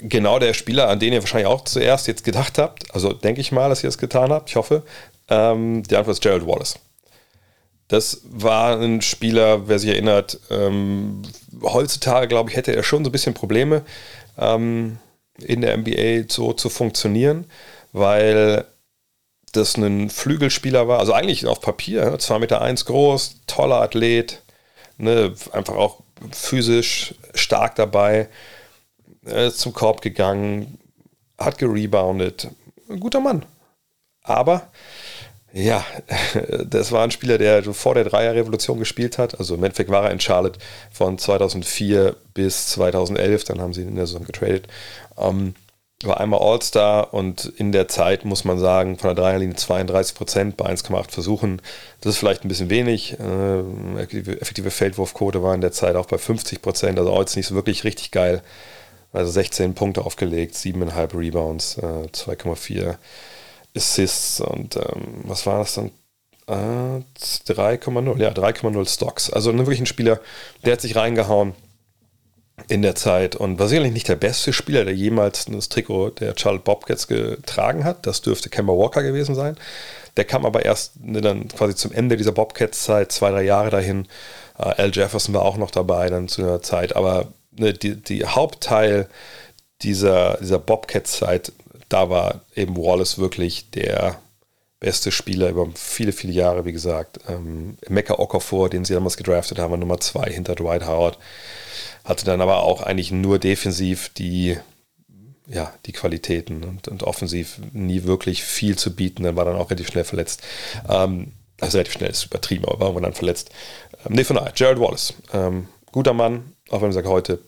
genau 0.02 0.38
der 0.38 0.54
Spieler, 0.54 0.88
an 0.88 1.00
den 1.00 1.12
ihr 1.12 1.20
wahrscheinlich 1.20 1.48
auch 1.48 1.64
zuerst 1.64 2.06
jetzt 2.06 2.24
gedacht 2.24 2.58
habt. 2.58 2.94
Also 2.94 3.12
denke 3.12 3.40
ich 3.40 3.52
mal, 3.52 3.68
dass 3.68 3.82
ihr 3.82 3.88
es 3.88 3.98
getan 3.98 4.30
habt. 4.30 4.50
Ich 4.50 4.56
hoffe. 4.56 4.82
Ähm, 5.28 5.82
die 5.84 5.96
Antwort 5.96 6.16
ist 6.16 6.22
Gerald 6.22 6.46
Wallace. 6.46 6.78
Das 7.88 8.20
war 8.24 8.78
ein 8.80 9.02
Spieler, 9.02 9.68
wer 9.68 9.78
sich 9.80 9.90
erinnert, 9.90 10.38
ähm, 10.48 11.22
heutzutage, 11.62 12.28
glaube 12.28 12.50
ich, 12.50 12.56
hätte 12.56 12.74
er 12.74 12.84
schon 12.84 13.04
so 13.04 13.08
ein 13.08 13.12
bisschen 13.12 13.34
Probleme 13.34 13.82
ähm, 14.38 14.98
in 15.38 15.60
der 15.60 15.76
NBA 15.76 16.28
so 16.28 16.52
zu 16.52 16.68
funktionieren, 16.68 17.46
weil 17.92 18.64
das 19.52 19.76
ein 19.76 20.08
Flügelspieler 20.08 20.86
war. 20.86 21.00
Also 21.00 21.12
eigentlich 21.12 21.46
auf 21.46 21.60
Papier, 21.60 22.16
2,1 22.16 22.38
Meter 22.38 22.60
eins 22.60 22.84
groß, 22.84 23.40
toller 23.48 23.80
Athlet, 23.80 24.42
ne, 24.96 25.34
einfach 25.52 25.74
auch 25.74 26.02
physisch 26.32 27.14
stark 27.34 27.74
dabei 27.76 28.28
ist 29.22 29.60
zum 29.60 29.72
Korb 29.72 30.00
gegangen, 30.00 30.78
hat 31.38 31.58
gereboundet. 31.58 32.48
Ein 32.88 33.00
guter 33.00 33.20
Mann. 33.20 33.44
Aber 34.22 34.70
ja, 35.52 35.84
das 36.64 36.92
war 36.92 37.04
ein 37.04 37.10
Spieler, 37.10 37.38
der 37.38 37.62
vor 37.74 37.94
der 37.94 38.04
Dreierrevolution 38.04 38.78
gespielt 38.78 39.18
hat. 39.18 39.38
Also 39.38 39.54
im 39.54 39.64
Endeffekt 39.64 39.90
war 39.90 40.04
er 40.04 40.12
in 40.12 40.20
Charlotte 40.20 40.58
von 40.92 41.18
2004 41.18 42.16
bis 42.34 42.68
2011. 42.68 43.44
Dann 43.44 43.60
haben 43.60 43.72
sie 43.72 43.82
ihn 43.82 43.88
in 43.88 43.96
der 43.96 44.06
Saison 44.06 44.24
getradet. 44.24 44.68
Ähm, 45.18 45.54
war 46.02 46.18
einmal 46.18 46.40
All-Star 46.40 47.12
und 47.12 47.44
in 47.44 47.72
der 47.72 47.86
Zeit 47.88 48.24
muss 48.24 48.44
man 48.44 48.58
sagen, 48.58 48.96
von 48.96 49.14
der 49.14 49.22
Dreierlinie 49.22 49.56
32 49.56 50.14
Prozent 50.14 50.56
bei 50.56 50.66
1,8 50.66 51.10
Versuchen. 51.10 51.60
Das 52.00 52.14
ist 52.14 52.18
vielleicht 52.18 52.44
ein 52.44 52.48
bisschen 52.48 52.70
wenig. 52.70 53.18
Äh, 53.20 54.00
effektive 54.02 54.70
Feldwurfquote 54.70 55.42
war 55.42 55.54
in 55.54 55.60
der 55.60 55.72
Zeit 55.72 55.96
auch 55.96 56.06
bei 56.06 56.16
50 56.16 56.62
Prozent. 56.62 56.98
Also 56.98 57.10
auch 57.10 57.20
jetzt 57.20 57.36
nicht 57.36 57.46
so 57.46 57.54
wirklich 57.54 57.84
richtig 57.84 58.10
geil. 58.10 58.42
Also 59.12 59.30
16 59.32 59.74
Punkte 59.74 60.04
aufgelegt, 60.04 60.54
7,5 60.54 61.18
Rebounds, 61.18 61.78
äh, 61.78 62.08
2,4 62.12 62.96
Assists 63.76 64.40
und 64.40 64.76
ähm, 64.76 65.22
was 65.24 65.46
war 65.46 65.58
das 65.58 65.74
dann? 65.74 65.90
Äh, 66.46 67.02
3,0, 67.52 68.20
ja, 68.20 68.30
3,0 68.30 68.88
Stocks. 68.88 69.30
Also 69.30 69.56
wirklich 69.56 69.80
ein 69.80 69.86
Spieler, 69.86 70.20
der 70.64 70.72
hat 70.72 70.80
sich 70.80 70.96
reingehauen 70.96 71.54
in 72.68 72.82
der 72.82 72.94
Zeit 72.94 73.36
und 73.36 73.58
war 73.58 73.68
sicherlich 73.68 73.92
nicht 73.92 74.08
der 74.08 74.16
beste 74.16 74.52
Spieler, 74.52 74.84
der 74.84 74.94
jemals 74.94 75.46
das 75.46 75.68
Trikot 75.68 76.10
der 76.10 76.34
Charlotte 76.36 76.64
Bobcats 76.64 77.06
getragen 77.06 77.84
hat. 77.84 78.06
Das 78.06 78.22
dürfte 78.22 78.48
Kemba 78.48 78.72
Walker 78.72 79.02
gewesen 79.02 79.34
sein. 79.34 79.56
Der 80.16 80.24
kam 80.24 80.44
aber 80.44 80.64
erst 80.64 81.00
ne, 81.00 81.20
dann 81.20 81.48
quasi 81.48 81.74
zum 81.74 81.92
Ende 81.92 82.16
dieser 82.16 82.32
Bobcats-Zeit, 82.32 83.12
zwei, 83.12 83.30
drei 83.30 83.42
Jahre 83.42 83.70
dahin. 83.70 84.06
Äh, 84.58 84.74
Al 84.76 84.90
Jefferson 84.92 85.34
war 85.34 85.42
auch 85.42 85.56
noch 85.56 85.70
dabei 85.70 86.08
dann 86.10 86.28
zu 86.28 86.42
einer 86.42 86.62
Zeit, 86.62 86.96
aber 86.96 87.28
ne, 87.52 87.72
die, 87.72 87.96
die 87.96 88.26
Hauptteil 88.26 89.08
dieser, 89.82 90.38
dieser 90.40 90.58
Bobcat-Zeit, 90.58 91.52
da 91.88 92.10
war 92.10 92.42
eben 92.54 92.76
Wallace 92.76 93.18
wirklich 93.18 93.70
der 93.70 94.20
beste 94.78 95.12
Spieler 95.12 95.50
über 95.50 95.68
viele, 95.74 96.12
viele 96.12 96.32
Jahre, 96.32 96.64
wie 96.64 96.72
gesagt. 96.72 97.20
Ähm, 97.28 97.76
Mecca 97.88 98.18
Okafor, 98.18 98.70
den 98.70 98.84
sie 98.84 98.94
damals 98.94 99.16
gedraftet 99.16 99.58
haben, 99.58 99.70
war 99.70 99.78
Nummer 99.78 100.00
zwei 100.00 100.30
hinter 100.30 100.54
Dwight 100.54 100.86
Howard. 100.86 101.18
Hatte 102.10 102.24
dann 102.24 102.40
aber 102.40 102.64
auch 102.64 102.82
eigentlich 102.82 103.12
nur 103.12 103.38
defensiv 103.38 104.08
die, 104.08 104.58
ja, 105.46 105.72
die 105.86 105.92
Qualitäten 105.92 106.64
und, 106.64 106.88
und 106.88 107.04
offensiv 107.04 107.60
nie 107.72 108.02
wirklich 108.02 108.42
viel 108.42 108.76
zu 108.76 108.96
bieten. 108.96 109.22
Dann 109.22 109.36
war 109.36 109.44
dann 109.44 109.54
auch 109.54 109.70
relativ 109.70 109.86
schnell 109.86 110.02
verletzt. 110.02 110.42
Ähm, 110.88 111.34
also 111.60 111.78
relativ 111.78 111.92
schnell 111.92 112.10
ist 112.10 112.24
übertrieben, 112.24 112.64
aber 112.64 112.80
war 112.80 112.92
man 112.92 113.04
dann 113.04 113.12
verletzt. 113.12 113.50
Ähm, 114.04 114.14
nee, 114.14 114.24
von 114.24 114.34
daher, 114.34 114.52
Jared 114.56 114.80
Wallace. 114.80 115.14
Ähm, 115.32 115.68
guter 115.92 116.12
Mann, 116.12 116.52
auch 116.70 116.82
wenn 116.82 116.88
ich 116.88 116.96
sage, 116.96 117.08
heute 117.08 117.38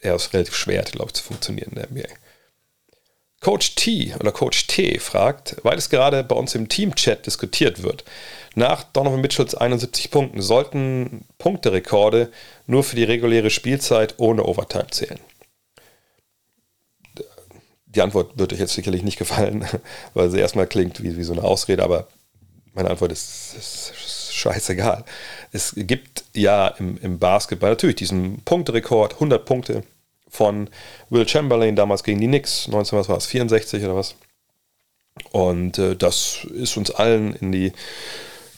eher 0.00 0.14
ist 0.14 0.32
relativ 0.34 0.54
schwer, 0.54 0.84
glaube 0.84 1.08
ich, 1.08 1.14
zu 1.14 1.24
funktionieren 1.24 1.70
in 1.70 1.74
der 1.74 1.90
NBA. 1.90 2.14
Coach 3.40 3.74
T 3.74 4.14
oder 4.20 4.30
Coach 4.30 4.68
T 4.68 5.00
fragt, 5.00 5.56
weil 5.64 5.78
es 5.78 5.90
gerade 5.90 6.22
bei 6.22 6.36
uns 6.36 6.54
im 6.54 6.68
Team-Chat 6.68 7.26
diskutiert 7.26 7.82
wird, 7.82 8.04
nach 8.54 8.84
Donovan 8.84 9.20
Mitchells 9.20 9.54
71 9.54 10.10
Punkten 10.10 10.42
sollten 10.42 11.24
Punkterekorde 11.38 12.30
nur 12.66 12.82
für 12.82 12.96
die 12.96 13.04
reguläre 13.04 13.50
Spielzeit 13.50 14.14
ohne 14.18 14.44
Overtime 14.44 14.88
zählen. 14.90 15.20
Die 17.86 18.02
Antwort 18.02 18.38
wird 18.38 18.52
euch 18.52 18.60
jetzt 18.60 18.74
sicherlich 18.74 19.02
nicht 19.02 19.18
gefallen, 19.18 19.66
weil 20.14 20.30
sie 20.30 20.38
erstmal 20.38 20.66
klingt 20.66 21.02
wie, 21.02 21.16
wie 21.16 21.22
so 21.22 21.32
eine 21.32 21.44
Ausrede, 21.44 21.82
aber 21.82 22.06
meine 22.72 22.90
Antwort 22.90 23.12
ist, 23.12 23.54
ist 23.56 24.32
scheißegal. 24.32 25.04
Es 25.52 25.74
gibt 25.76 26.24
ja 26.34 26.68
im, 26.68 26.98
im 26.98 27.18
Basketball 27.18 27.70
natürlich 27.70 27.96
diesen 27.96 28.42
Punkterekord, 28.44 29.14
100 29.14 29.44
Punkte 29.44 29.82
von 30.28 30.70
Will 31.10 31.28
Chamberlain 31.28 31.74
damals 31.76 32.04
gegen 32.04 32.20
die 32.20 32.28
Knicks, 32.28 32.66
1964 32.66 33.84
oder 33.84 33.96
was. 33.96 34.14
Und 35.32 35.78
äh, 35.78 35.96
das 35.96 36.46
ist 36.54 36.76
uns 36.76 36.90
allen 36.90 37.34
in 37.34 37.52
die 37.52 37.72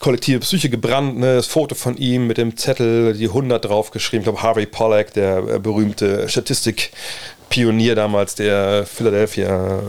kollektive 0.03 0.41
Psyche 0.41 0.69
gebrannt. 0.69 1.19
Ne? 1.19 1.37
Das 1.37 1.47
Foto 1.47 1.75
von 1.75 1.97
ihm 1.97 2.27
mit 2.27 2.37
dem 2.37 2.57
Zettel, 2.57 3.15
die 3.15 3.29
100 3.29 3.65
draufgeschrieben. 3.65 4.23
Ich 4.23 4.25
glaube, 4.25 4.43
Harvey 4.43 4.67
Pollack, 4.67 5.15
der 5.15 5.39
äh, 5.39 5.59
berühmte 5.59 6.29
Statistikpionier 6.29 7.95
damals 7.95 8.35
der 8.35 8.85
Philadelphia, 8.85 9.81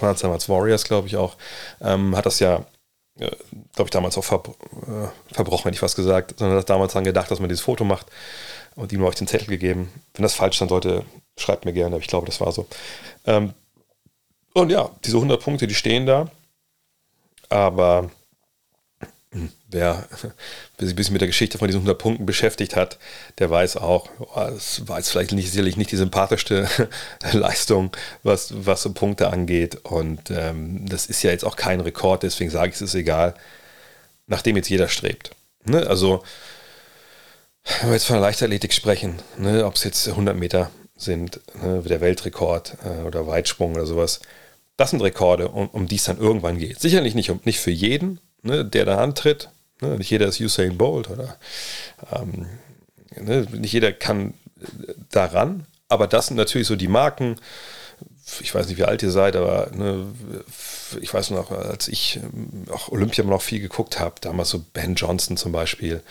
waren 0.00 0.14
es 0.14 0.20
damals, 0.20 0.48
Warriors, 0.48 0.84
glaube 0.84 1.08
ich 1.08 1.16
auch, 1.16 1.36
ähm, 1.80 2.14
hat 2.14 2.26
das 2.26 2.38
ja 2.38 2.64
äh, 3.18 3.30
glaube 3.74 3.88
ich, 3.88 3.90
damals 3.90 4.16
auch 4.18 4.24
ver 4.24 4.42
äh, 4.46 5.34
verbrochen, 5.34 5.64
hätte 5.64 5.76
ich 5.76 5.82
was 5.82 5.96
gesagt, 5.96 6.38
sondern 6.38 6.58
hat 6.58 6.70
damals 6.70 6.92
daran 6.92 7.04
gedacht, 7.04 7.30
dass 7.30 7.40
man 7.40 7.48
dieses 7.48 7.64
Foto 7.64 7.84
macht 7.84 8.06
und 8.74 8.92
ihm 8.92 9.02
euch 9.04 9.14
den 9.14 9.26
Zettel 9.26 9.48
gegeben. 9.48 9.90
Wenn 10.14 10.22
das 10.22 10.34
falsch 10.34 10.58
sein 10.58 10.68
sollte, 10.68 11.04
schreibt 11.38 11.64
mir 11.64 11.72
gerne, 11.72 11.94
aber 11.94 12.02
ich 12.02 12.08
glaube, 12.08 12.26
das 12.26 12.40
war 12.40 12.52
so. 12.52 12.66
Ähm, 13.26 13.54
und 14.52 14.70
ja, 14.70 14.90
diese 15.04 15.16
100 15.16 15.42
Punkte, 15.42 15.66
die 15.66 15.74
stehen 15.74 16.04
da, 16.04 16.30
aber 17.48 18.10
wer 19.72 20.06
sich 20.78 20.90
ein 20.90 20.96
bisschen 20.96 21.12
mit 21.12 21.20
der 21.20 21.28
Geschichte 21.28 21.58
von 21.58 21.68
diesen 21.68 21.80
100 21.80 21.98
Punkten 21.98 22.26
beschäftigt 22.26 22.76
hat, 22.76 22.98
der 23.38 23.50
weiß 23.50 23.76
auch, 23.76 24.08
es 24.56 24.86
war 24.88 24.98
jetzt 24.98 25.10
vielleicht 25.10 25.32
nicht, 25.32 25.50
sicherlich 25.50 25.76
nicht 25.76 25.92
die 25.92 25.96
sympathischste 25.96 26.68
Leistung, 27.32 27.96
was, 28.22 28.52
was 28.66 28.82
so 28.82 28.92
Punkte 28.92 29.28
angeht. 29.28 29.76
Und 29.84 30.30
ähm, 30.30 30.88
das 30.88 31.06
ist 31.06 31.22
ja 31.22 31.30
jetzt 31.30 31.44
auch 31.44 31.56
kein 31.56 31.80
Rekord, 31.80 32.22
deswegen 32.22 32.50
sage 32.50 32.70
ich, 32.70 32.76
es 32.76 32.82
ist 32.82 32.94
egal, 32.94 33.34
nachdem 34.26 34.56
jetzt 34.56 34.68
jeder 34.68 34.88
strebt. 34.88 35.32
Ne? 35.64 35.86
Also, 35.86 36.22
wenn 37.80 37.90
wir 37.90 37.94
jetzt 37.94 38.06
von 38.06 38.14
der 38.14 38.22
Leichtathletik 38.22 38.72
sprechen, 38.72 39.16
ne? 39.38 39.64
ob 39.64 39.76
es 39.76 39.84
jetzt 39.84 40.08
100 40.08 40.36
Meter 40.36 40.70
sind, 40.96 41.40
ne? 41.62 41.82
der 41.82 42.00
Weltrekord 42.00 42.76
äh, 42.84 43.02
oder 43.02 43.26
Weitsprung 43.26 43.74
oder 43.74 43.86
sowas, 43.86 44.20
das 44.76 44.90
sind 44.90 45.02
Rekorde, 45.02 45.48
um, 45.48 45.68
um 45.68 45.86
die 45.86 45.96
es 45.96 46.04
dann 46.04 46.18
irgendwann 46.18 46.58
geht. 46.58 46.80
Sicherlich 46.80 47.14
nicht, 47.14 47.30
um, 47.30 47.40
nicht 47.44 47.60
für 47.60 47.70
jeden, 47.70 48.20
ne, 48.42 48.64
der 48.64 48.84
da 48.84 48.98
antritt. 48.98 49.50
Ne, 49.82 49.98
nicht 49.98 50.10
jeder 50.10 50.28
ist 50.28 50.40
Usain 50.40 50.78
Bolt 50.78 51.10
oder 51.10 51.36
ähm, 52.12 52.46
ne, 53.20 53.46
nicht 53.52 53.72
jeder 53.72 53.92
kann 53.92 54.34
daran, 55.10 55.66
aber 55.88 56.06
das 56.06 56.28
sind 56.28 56.36
natürlich 56.36 56.68
so 56.68 56.76
die 56.76 56.88
Marken. 56.88 57.36
Ich 58.40 58.54
weiß 58.54 58.68
nicht, 58.68 58.78
wie 58.78 58.84
alt 58.84 59.02
ihr 59.02 59.10
seid, 59.10 59.34
aber 59.34 59.70
ne, 59.74 60.06
ich 61.00 61.12
weiß 61.12 61.30
noch, 61.30 61.50
als 61.50 61.88
ich 61.88 62.20
ähm, 62.22 62.64
auch 62.70 62.90
Olympia 62.90 63.24
noch 63.24 63.42
viel 63.42 63.60
geguckt 63.60 63.98
habe, 63.98 64.14
damals 64.20 64.50
so 64.50 64.64
Ben 64.72 64.94
Johnson 64.94 65.36
zum 65.36 65.50
Beispiel 65.50 66.02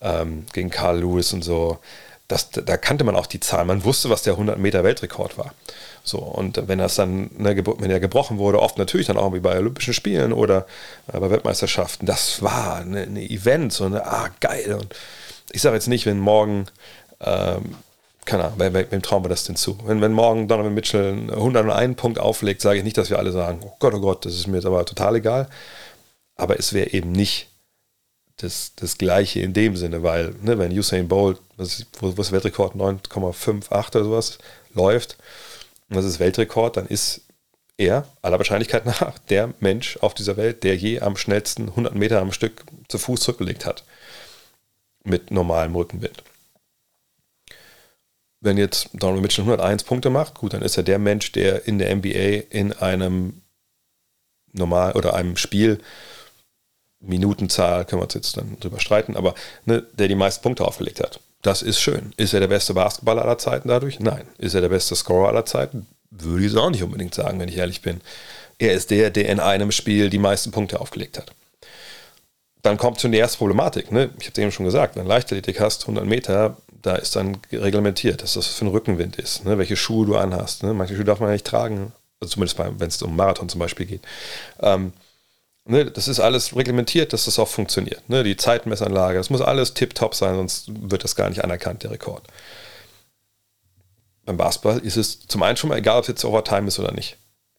ähm, 0.00 0.44
gegen 0.52 0.70
Carl 0.70 0.98
Lewis 0.98 1.32
und 1.32 1.42
so, 1.42 1.78
das, 2.26 2.50
da 2.50 2.76
kannte 2.76 3.04
man 3.04 3.14
auch 3.14 3.26
die 3.26 3.40
Zahl. 3.40 3.64
Man 3.64 3.84
wusste, 3.84 4.10
was 4.10 4.22
der 4.22 4.32
100 4.34 4.58
Meter 4.58 4.82
Weltrekord 4.82 5.38
war. 5.38 5.54
So, 6.04 6.18
und 6.18 6.66
wenn 6.66 6.78
das 6.78 6.96
dann, 6.96 7.30
ne, 7.38 7.56
wenn 7.78 7.90
er 7.90 8.00
gebrochen 8.00 8.38
wurde, 8.38 8.60
oft 8.60 8.76
natürlich 8.76 9.06
dann 9.06 9.16
auch 9.16 9.32
wie 9.34 9.40
bei 9.40 9.56
Olympischen 9.56 9.94
Spielen 9.94 10.32
oder 10.32 10.66
äh, 11.12 11.20
bei 11.20 11.30
Weltmeisterschaften, 11.30 12.06
das 12.06 12.42
war 12.42 12.78
ein 12.78 12.90
ne, 12.90 13.06
ne 13.06 13.30
Event, 13.30 13.72
so 13.72 13.84
eine, 13.84 14.04
ah, 14.04 14.30
geil. 14.40 14.78
Und 14.80 14.94
ich 15.52 15.62
sage 15.62 15.76
jetzt 15.76 15.86
nicht, 15.86 16.06
wenn 16.06 16.18
morgen, 16.18 16.66
ähm, 17.20 17.76
keine 18.24 18.44
Ahnung, 18.44 18.58
wem, 18.58 18.74
wem 18.74 19.02
trauen 19.02 19.24
wir 19.24 19.28
das 19.28 19.44
denn 19.44 19.54
zu? 19.54 19.78
Wenn, 19.84 20.00
wenn 20.00 20.12
morgen 20.12 20.48
Donovan 20.48 20.74
Mitchell 20.74 21.30
101 21.30 21.96
Punkt 21.96 22.18
auflegt, 22.18 22.62
sage 22.62 22.78
ich 22.78 22.84
nicht, 22.84 22.98
dass 22.98 23.10
wir 23.10 23.18
alle 23.18 23.30
sagen, 23.30 23.60
oh 23.64 23.76
Gott, 23.78 23.94
oh 23.94 24.00
Gott, 24.00 24.24
das 24.24 24.34
ist 24.34 24.48
mir 24.48 24.56
jetzt 24.56 24.66
aber 24.66 24.84
total 24.84 25.16
egal. 25.16 25.48
Aber 26.34 26.58
es 26.58 26.72
wäre 26.72 26.90
eben 26.90 27.12
nicht 27.12 27.48
das, 28.38 28.72
das 28.74 28.98
Gleiche 28.98 29.40
in 29.40 29.52
dem 29.52 29.76
Sinne, 29.76 30.02
weil, 30.02 30.34
ne, 30.42 30.58
wenn 30.58 30.76
Usain 30.76 31.06
Bolt, 31.06 31.38
was, 31.56 31.86
wo, 32.00 32.08
wo 32.08 32.12
das 32.12 32.32
Weltrekord 32.32 32.74
9,58 32.74 33.88
oder 33.88 34.04
sowas 34.04 34.38
läuft, 34.74 35.16
und 35.92 35.96
das 35.96 36.06
ist 36.06 36.20
Weltrekord, 36.20 36.78
dann 36.78 36.86
ist 36.86 37.20
er 37.76 38.06
aller 38.22 38.38
Wahrscheinlichkeit 38.38 38.86
nach 38.86 39.18
der 39.28 39.52
Mensch 39.60 39.98
auf 39.98 40.14
dieser 40.14 40.38
Welt, 40.38 40.64
der 40.64 40.74
je 40.74 41.00
am 41.00 41.16
schnellsten 41.18 41.68
100 41.68 41.94
Meter 41.94 42.20
am 42.20 42.32
Stück 42.32 42.64
zu 42.88 42.96
Fuß 42.96 43.20
zurückgelegt 43.20 43.66
hat. 43.66 43.84
Mit 45.04 45.30
normalem 45.30 45.74
Rückenwind. 45.74 46.22
Wenn 48.40 48.56
jetzt 48.56 48.88
Donald 48.94 49.20
Mitchell 49.20 49.44
101 49.44 49.84
Punkte 49.84 50.08
macht, 50.08 50.34
gut, 50.34 50.54
dann 50.54 50.62
ist 50.62 50.78
er 50.78 50.82
der 50.82 50.98
Mensch, 50.98 51.32
der 51.32 51.66
in 51.66 51.78
der 51.78 51.94
NBA 51.94 52.46
in 52.48 52.72
einem 52.72 53.42
normal 54.52 54.92
oder 54.92 55.12
einem 55.12 55.36
Spiel 55.36 55.78
Minutenzahl, 57.00 57.84
können 57.84 58.00
wir 58.00 58.04
uns 58.04 58.14
jetzt 58.14 58.36
dann 58.38 58.58
drüber 58.60 58.80
streiten, 58.80 59.16
aber 59.16 59.34
ne, 59.66 59.82
der 59.92 60.08
die 60.08 60.14
meisten 60.14 60.42
Punkte 60.42 60.64
aufgelegt 60.64 61.00
hat. 61.00 61.20
Das 61.42 61.60
ist 61.60 61.80
schön. 61.80 62.12
Ist 62.16 62.34
er 62.34 62.40
der 62.40 62.48
beste 62.48 62.72
Basketballer 62.72 63.22
aller 63.22 63.38
Zeiten 63.38 63.68
dadurch? 63.68 63.98
Nein. 63.98 64.26
Ist 64.38 64.54
er 64.54 64.60
der 64.60 64.68
beste 64.68 64.94
Scorer 64.94 65.28
aller 65.28 65.44
Zeiten? 65.44 65.86
Würde 66.10 66.44
ich 66.44 66.52
es 66.52 66.56
auch 66.56 66.70
nicht 66.70 66.84
unbedingt 66.84 67.14
sagen, 67.14 67.40
wenn 67.40 67.48
ich 67.48 67.56
ehrlich 67.56 67.82
bin. 67.82 68.00
Er 68.58 68.72
ist 68.72 68.90
der, 68.90 69.10
der 69.10 69.28
in 69.28 69.40
einem 69.40 69.72
Spiel 69.72 70.08
die 70.08 70.18
meisten 70.18 70.52
Punkte 70.52 70.80
aufgelegt 70.80 71.18
hat. 71.18 71.32
Dann 72.62 72.78
kommt 72.78 73.00
schon 73.00 73.10
die 73.10 73.18
erste 73.18 73.38
Problematik. 73.38 73.90
Ne? 73.90 74.10
Ich 74.20 74.26
habe 74.26 74.32
es 74.34 74.38
eben 74.38 74.52
schon 74.52 74.66
gesagt, 74.66 74.94
wenn 74.94 75.02
du 75.02 75.08
Leichtathletik 75.08 75.58
hast, 75.58 75.82
100 75.82 76.06
Meter, 76.06 76.56
da 76.80 76.94
ist 76.94 77.16
dann 77.16 77.38
reglementiert, 77.50 78.22
dass 78.22 78.34
das 78.34 78.46
für 78.46 78.64
ein 78.64 78.68
Rückenwind 78.68 79.16
ist, 79.16 79.44
ne? 79.44 79.58
welche 79.58 79.76
Schuhe 79.76 80.06
du 80.06 80.16
anhast. 80.16 80.62
Ne? 80.62 80.74
Manche 80.74 80.94
Schuhe 80.94 81.04
darf 81.04 81.18
man 81.18 81.30
ja 81.30 81.32
nicht 81.32 81.46
tragen, 81.46 81.92
also 82.20 82.34
zumindest 82.34 82.58
wenn 82.58 82.88
es 82.88 83.02
um 83.02 83.16
Marathon 83.16 83.48
zum 83.48 83.58
Beispiel 83.58 83.86
geht. 83.86 84.02
Ähm, 84.60 84.92
Ne, 85.64 85.84
das 85.84 86.08
ist 86.08 86.18
alles 86.18 86.56
reglementiert, 86.56 87.12
dass 87.12 87.26
das 87.26 87.38
auch 87.38 87.48
funktioniert. 87.48 88.08
Ne, 88.08 88.24
die 88.24 88.36
Zeitmessanlage, 88.36 89.18
das 89.18 89.30
muss 89.30 89.40
alles 89.40 89.74
tipptopp 89.74 90.14
sein, 90.14 90.34
sonst 90.34 90.70
wird 90.90 91.04
das 91.04 91.14
gar 91.14 91.28
nicht 91.28 91.44
anerkannt, 91.44 91.84
der 91.84 91.92
Rekord. 91.92 92.26
Beim 94.24 94.36
Basketball 94.36 94.78
ist 94.78 94.96
es 94.96 95.20
zum 95.26 95.42
einen 95.42 95.56
schon 95.56 95.68
mal 95.68 95.78
egal, 95.78 95.98
ob 95.98 96.02
es 96.02 96.08
jetzt 96.08 96.24
Overtime 96.24 96.66
ist 96.68 96.78
oder 96.78 96.92
nicht. 96.92 97.16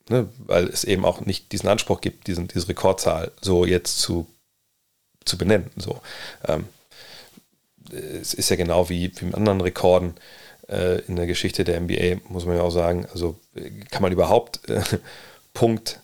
Ne, 0.09 0.27
weil 0.37 0.67
es 0.67 0.83
eben 0.83 1.05
auch 1.05 1.21
nicht 1.21 1.53
diesen 1.53 1.69
Anspruch 1.69 2.01
gibt, 2.01 2.27
diesen, 2.27 2.49
diese 2.49 2.67
Rekordzahl 2.67 3.31
so 3.39 3.65
jetzt 3.65 3.99
zu, 3.99 4.27
zu 5.23 5.37
benennen. 5.37 5.71
So. 5.77 6.01
Ähm, 6.45 6.65
es 7.89 8.33
ist 8.33 8.49
ja 8.49 8.57
genau 8.57 8.89
wie, 8.89 9.13
wie 9.15 9.25
mit 9.25 9.35
anderen 9.35 9.61
Rekorden 9.61 10.15
äh, 10.67 10.99
in 11.03 11.15
der 11.15 11.25
Geschichte 11.25 11.63
der 11.63 11.79
NBA, 11.79 12.17
muss 12.27 12.45
man 12.45 12.57
ja 12.57 12.63
auch 12.63 12.71
sagen. 12.71 13.05
Also 13.13 13.39
kann 13.91 14.01
man 14.01 14.11
überhaupt 14.11 14.67
äh, 14.69 14.81
Punkt 15.53 16.01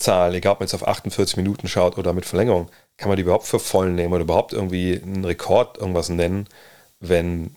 Zahl, 0.00 0.34
egal 0.34 0.54
ob 0.54 0.60
man 0.60 0.66
jetzt 0.66 0.74
auf 0.74 0.86
48 0.86 1.36
Minuten 1.36 1.68
schaut 1.68 1.98
oder 1.98 2.12
mit 2.12 2.26
Verlängerung, 2.26 2.68
kann 2.96 3.08
man 3.08 3.16
die 3.16 3.22
überhaupt 3.22 3.46
für 3.46 3.58
voll 3.58 3.90
nehmen 3.90 4.12
oder 4.12 4.22
überhaupt 4.22 4.52
irgendwie 4.52 5.00
einen 5.02 5.24
Rekord 5.24 5.78
irgendwas 5.78 6.08
nennen, 6.08 6.48
wenn, 6.98 7.56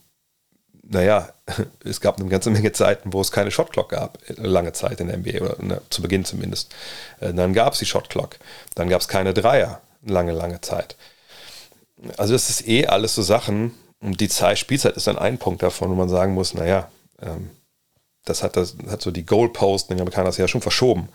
naja, 0.82 1.30
es 1.84 2.00
gab 2.00 2.18
eine 2.18 2.28
ganze 2.28 2.50
Menge 2.50 2.72
Zeiten, 2.72 3.12
wo 3.12 3.20
es 3.20 3.32
keine 3.32 3.50
Shotclock 3.50 3.90
gab, 3.90 4.18
lange 4.28 4.72
Zeit 4.72 5.00
in 5.00 5.08
der 5.08 5.18
NBA, 5.18 5.40
oder 5.40 5.62
ne, 5.62 5.82
zu 5.90 6.02
Beginn 6.02 6.24
zumindest. 6.24 6.74
Äh, 7.20 7.34
dann 7.34 7.52
gab 7.52 7.72
es 7.72 7.78
die 7.80 7.86
Shotclock, 7.86 8.38
dann 8.74 8.88
gab 8.88 9.00
es 9.00 9.08
keine 9.08 9.34
Dreier, 9.34 9.80
lange, 10.04 10.32
lange 10.32 10.60
Zeit. 10.60 10.96
Also 12.16 12.32
das 12.32 12.50
ist 12.50 12.68
eh 12.68 12.86
alles 12.86 13.14
so 13.14 13.22
Sachen, 13.22 13.74
und 14.00 14.20
die 14.20 14.28
Zeit, 14.28 14.58
Spielzeit 14.58 14.96
ist 14.96 15.06
dann 15.06 15.16
ein 15.16 15.38
Punkt 15.38 15.62
davon, 15.62 15.88
wo 15.88 15.94
man 15.94 16.10
sagen 16.10 16.34
muss, 16.34 16.52
naja, 16.52 16.90
ähm, 17.22 17.50
das 18.26 18.42
hat, 18.42 18.56
das 18.56 18.76
hat 18.90 19.00
so 19.00 19.10
die 19.10 19.24
Goalpost, 19.24 19.88
den 19.88 19.98
Amerikaner 20.00 20.26
das 20.26 20.36
ja 20.36 20.48
schon 20.48 20.60
verschoben 20.60 21.08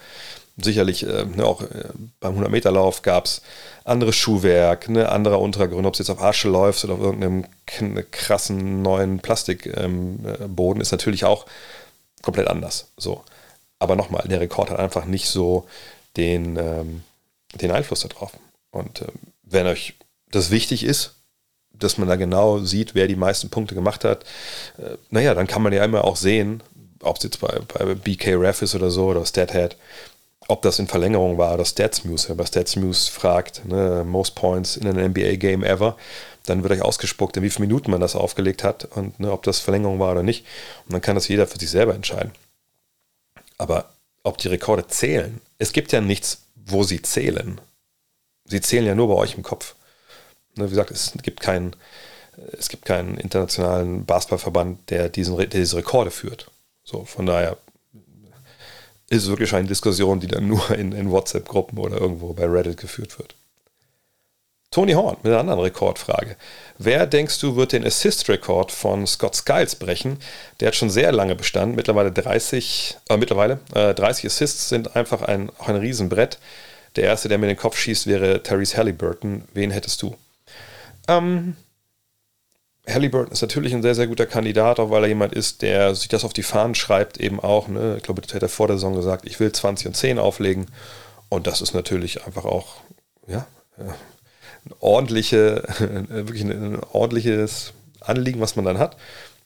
sicherlich 0.62 1.06
äh, 1.06 1.26
ne, 1.26 1.46
auch 1.46 1.62
äh, 1.62 1.90
beim 2.20 2.38
100-Meter-Lauf 2.40 3.02
gab 3.02 3.26
es 3.26 3.42
anderes 3.84 4.16
Schuhwerk, 4.16 4.90
ne, 4.90 5.10
anderer 5.10 5.40
Untergrund, 5.40 5.86
ob 5.86 5.94
es 5.94 6.00
jetzt 6.00 6.10
auf 6.10 6.22
Asche 6.22 6.50
läuft 6.50 6.84
oder 6.84 6.94
auf 6.94 7.00
irgendeinem 7.00 7.46
krassen 8.12 8.82
neuen 8.82 9.20
Plastikboden, 9.20 10.22
ähm, 10.22 10.80
äh, 10.80 10.82
ist 10.82 10.92
natürlich 10.92 11.26
auch 11.26 11.46
komplett 12.22 12.48
anders. 12.48 12.92
So. 12.98 13.24
Aber 13.80 13.96
nochmal, 13.96 14.28
der 14.28 14.42
Rekord 14.42 14.70
hat 14.70 14.80
einfach 14.80 15.06
nicht 15.06 15.28
so 15.28 15.68
den, 16.18 16.58
ähm, 16.58 17.04
den 17.56 17.72
Einfluss 17.72 18.02
darauf. 18.02 18.32
Und 18.72 19.02
äh, 19.02 19.08
wenn 19.44 19.68
euch 19.68 19.96
das 20.32 20.52
wichtig 20.52 20.84
ist, 20.84 21.16
dass 21.72 21.98
man 21.98 22.08
da 22.08 22.16
genau 22.16 22.60
sieht, 22.60 22.94
wer 22.94 23.08
die 23.08 23.16
meisten 23.16 23.50
Punkte 23.50 23.76
gemacht 23.76 24.04
hat, 24.04 24.24
äh, 24.78 24.98
naja, 25.10 25.34
dann 25.34 25.48
kann 25.48 25.62
man 25.62 25.74
ja 25.74 25.84
immer 25.84 26.04
auch 26.04 26.18
sehen, 26.18 26.62
ob 27.02 27.18
es 27.18 27.24
jetzt 27.24 27.40
bei, 27.40 27.60
bei 27.74 27.96
BK 27.96 28.36
Ref 28.36 28.62
ist 28.62 28.76
oder 28.76 28.92
so 28.92 29.08
oder 29.08 29.26
StatHead, 29.26 29.78
ob 30.50 30.64
das 30.64 30.80
in 30.80 30.88
Verlängerung 30.88 31.38
war 31.38 31.54
oder 31.54 31.64
StatsMuse. 31.64 32.36
Wenn 32.36 32.48
StatsMuse 32.48 33.12
fragt, 33.12 33.66
ne, 33.66 34.04
most 34.06 34.34
points 34.34 34.78
in 34.78 34.88
einem 34.88 35.12
NBA-Game 35.12 35.64
ever, 35.64 35.96
dann 36.48 36.64
wird 36.64 36.74
euch 36.74 36.82
ausgespuckt, 36.82 37.38
in 37.38 37.44
wie 37.44 37.52
vielen 37.52 37.68
Minuten 37.68 37.92
man 37.92 38.02
das 38.02 38.16
aufgelegt 38.16 38.64
hat 38.64 38.86
und 38.86 39.20
ne, 39.20 39.32
ob 39.32 39.44
das 39.44 39.60
Verlängerung 39.60 40.00
war 40.00 40.12
oder 40.12 40.24
nicht. 40.24 40.46
Und 40.86 40.94
dann 40.94 41.02
kann 41.02 41.14
das 41.14 41.28
jeder 41.28 41.46
für 41.46 41.60
sich 41.60 41.70
selber 41.70 41.94
entscheiden. 41.94 42.32
Aber 43.60 43.92
ob 44.24 44.40
die 44.40 44.48
Rekorde 44.48 44.88
zählen, 44.88 45.40
es 45.60 45.72
gibt 45.72 45.92
ja 45.92 46.02
nichts, 46.02 46.42
wo 46.56 46.82
sie 46.82 47.04
zählen. 47.04 47.62
Sie 48.46 48.60
zählen 48.60 48.88
ja 48.88 48.96
nur 48.96 49.08
bei 49.08 49.16
euch 49.16 49.36
im 49.36 49.44
Kopf. 49.44 49.76
Ne, 50.56 50.66
wie 50.66 50.72
gesagt, 50.72 50.90
es 50.90 51.14
gibt 51.22 51.42
keinen, 51.42 51.76
es 52.58 52.70
gibt 52.70 52.86
keinen 52.86 53.20
internationalen 53.20 54.04
Basketballverband, 54.04 54.90
der, 54.90 55.10
diesen, 55.10 55.38
der 55.38 55.46
diese 55.46 55.78
Rekorde 55.78 56.10
führt. 56.10 56.50
So, 56.84 57.06
von 57.06 57.28
daher 57.28 57.58
ist 59.10 59.28
wirklich 59.28 59.54
eine 59.54 59.68
Diskussion, 59.68 60.20
die 60.20 60.28
dann 60.28 60.48
nur 60.48 60.72
in, 60.72 60.92
in 60.92 61.12
WhatsApp-Gruppen 61.12 61.78
oder 61.78 62.00
irgendwo 62.00 62.34
bei 62.34 62.46
Reddit 62.46 62.78
geführt 62.78 63.18
wird. 63.18 63.36
Tony 64.72 64.94
Horn 64.94 65.18
mit 65.24 65.32
einer 65.32 65.40
anderen 65.40 65.62
Rekordfrage. 65.62 66.36
Wer 66.78 67.08
denkst 67.08 67.40
du 67.40 67.56
wird 67.56 67.72
den 67.72 67.84
Assist-Rekord 67.86 68.72
von 68.72 69.08
Scott 69.08 69.36
Skiles 69.36 69.76
brechen? 69.76 70.18
Der 70.60 70.68
hat 70.68 70.76
schon 70.76 70.92
sehr 70.92 71.12
lange 71.12 71.36
bestanden, 71.36 71.76
mittlerweile 71.76 72.12
30, 72.12 72.98
äh, 73.10 73.18
mittlerweile, 73.18 73.60
äh, 73.74 73.96
30 73.96 74.28
Assists 74.28 74.70
sind 74.70 74.96
einfach 74.96 75.24
ein, 75.24 75.52
ein 75.58 75.76
Riesenbrett. 75.76 76.38
Der 76.96 77.06
erste, 77.06 77.30
der 77.30 77.40
mir 77.40 77.48
den 77.48 77.58
Kopf 77.58 77.78
schießt, 77.78 78.06
wäre 78.06 78.44
Therese 78.44 78.78
Halliburton. 78.78 79.44
Wen 79.54 79.72
hättest 79.72 80.04
du? 80.04 80.16
Ähm, 81.08 81.56
Halliburton 82.88 83.32
ist 83.32 83.42
natürlich 83.42 83.74
ein 83.74 83.82
sehr, 83.82 83.96
sehr 83.96 84.08
guter 84.08 84.26
Kandidat, 84.26 84.80
auch 84.80 84.90
weil 84.90 85.04
er 85.04 85.10
jemand 85.10 85.34
ist, 85.34 85.62
der 85.62 85.94
sich 85.96 86.08
das 86.08 86.24
auf 86.24 86.34
die 86.34 86.44
Fahnen 86.44 86.76
schreibt, 86.76 87.18
eben 87.18 87.40
auch. 87.40 87.68
Ne? 87.68 87.96
Ich 87.98 88.04
glaube, 88.04 88.22
das 88.22 88.34
hat 88.34 88.42
er 88.42 88.50
vor 88.50 88.68
der 88.68 88.78
Saison 88.78 88.96
gesagt, 88.96 89.26
ich 89.28 89.40
will 89.40 89.52
20 89.52 89.88
und 89.88 89.96
10 89.96 90.20
auflegen. 90.20 90.68
Und 91.30 91.46
das 91.46 91.62
ist 91.62 91.74
natürlich 91.74 92.26
einfach 92.26 92.46
auch, 92.46 92.78
ja, 93.28 93.46
äh, 93.78 93.84
ein 94.66 94.74
ordentliche, 94.80 95.64
wirklich 96.10 96.44
ein, 96.44 96.80
ordentliches 96.92 97.74
Anliegen, 98.02 98.42
was 98.42 98.56
man 98.56 98.66
dann 98.66 98.80
hat. 98.80 98.98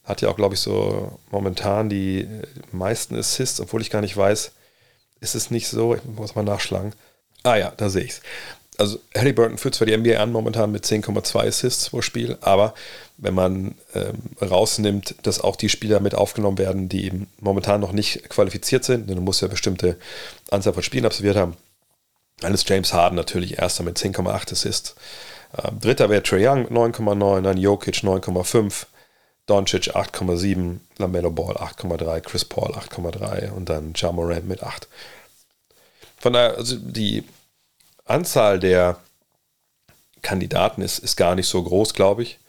Hat 0.04 0.22
ja 0.22 0.30
auch, 0.30 0.36
glaube 0.36 0.56
ich, 0.56 0.62
so 0.62 1.20
momentan 1.32 1.90
die 1.90 2.28
meisten 2.72 3.16
Assists, 3.16 3.60
obwohl 3.62 3.82
ich 3.82 3.90
gar 3.90 4.02
nicht 4.02 4.18
weiß, 4.18 4.52
ist 5.22 5.36
es 5.36 5.52
nicht 5.52 5.68
so, 5.68 5.96
ich 5.96 6.04
muss 6.04 6.36
mal 6.36 6.44
nachschlagen. 6.44 6.94
Ah 7.44 7.56
ja, 7.56 7.74
da 7.78 7.90
sehe 7.90 8.04
ich 8.04 8.12
es. 8.12 8.22
Also 8.78 9.00
Harry 9.16 9.34
Burton 9.34 9.58
führt 9.58 9.76
zwar 9.76 9.86
die 9.86 9.96
NBA 9.96 10.18
an 10.18 10.32
momentan 10.32 10.72
mit 10.72 10.84
10,2 10.84 11.48
Assists 11.48 11.90
pro 11.90 12.02
Spiel, 12.02 12.38
aber 12.42 12.74
wenn 13.18 13.34
man 13.34 13.76
ähm, 13.94 14.18
rausnimmt, 14.42 15.16
dass 15.24 15.40
auch 15.40 15.56
die 15.56 15.70
Spieler 15.70 16.00
mit 16.00 16.16
aufgenommen 16.16 16.58
werden, 16.58 16.90
die 16.90 17.06
eben 17.06 17.28
momentan 17.40 17.82
noch 17.82 17.92
nicht 17.92 18.30
qualifiziert 18.30 18.84
sind, 18.84 19.10
denn 19.10 19.16
du 19.16 19.22
musst 19.22 19.42
ja 19.42 19.48
bestimmte 19.48 19.98
Anzahl 20.50 20.74
von 20.74 20.84
Spielen 20.84 21.06
absolviert 21.06 21.38
haben, 21.38 21.56
dann 22.40 22.54
ist 22.54 22.68
James 22.68 22.94
Harden 22.94 23.16
natürlich 23.16 23.60
erster 23.60 23.84
mit 23.84 23.98
10,8 23.98 24.52
Assists. 24.52 24.96
Ähm, 25.64 25.80
dritter 25.80 26.10
wäre 26.10 26.24
Trey 26.24 26.48
Young 26.48 26.64
mit 26.64 26.72
9,9, 26.72 27.42
dann 27.42 27.58
Jokic 27.58 27.98
9,5, 27.98 28.86
Doncic 29.46 29.96
8,7, 29.96 30.80
LaMelo 30.98 31.32
Ball 31.32 31.58
8,3, 31.58 32.22
Chris 32.22 32.46
Paul 32.46 32.74
8,3 32.74 33.52
und 33.52 33.70
dann 33.70 33.94
Ja 33.96 34.12
mit 34.12 34.64
8. 34.64 34.88
Von 36.18 36.34
daher, 36.34 36.58
also 36.58 36.78
die 36.78 37.24
Anzahl 38.06 38.60
der 38.60 38.98
Kandidaten 40.22 40.82
ist, 40.82 41.00
ist 41.00 41.18
gar 41.18 41.36
nicht 41.36 41.48
so 41.48 41.62
groß, 41.62 41.94
glaube 41.94 42.24
ich, 42.24 42.40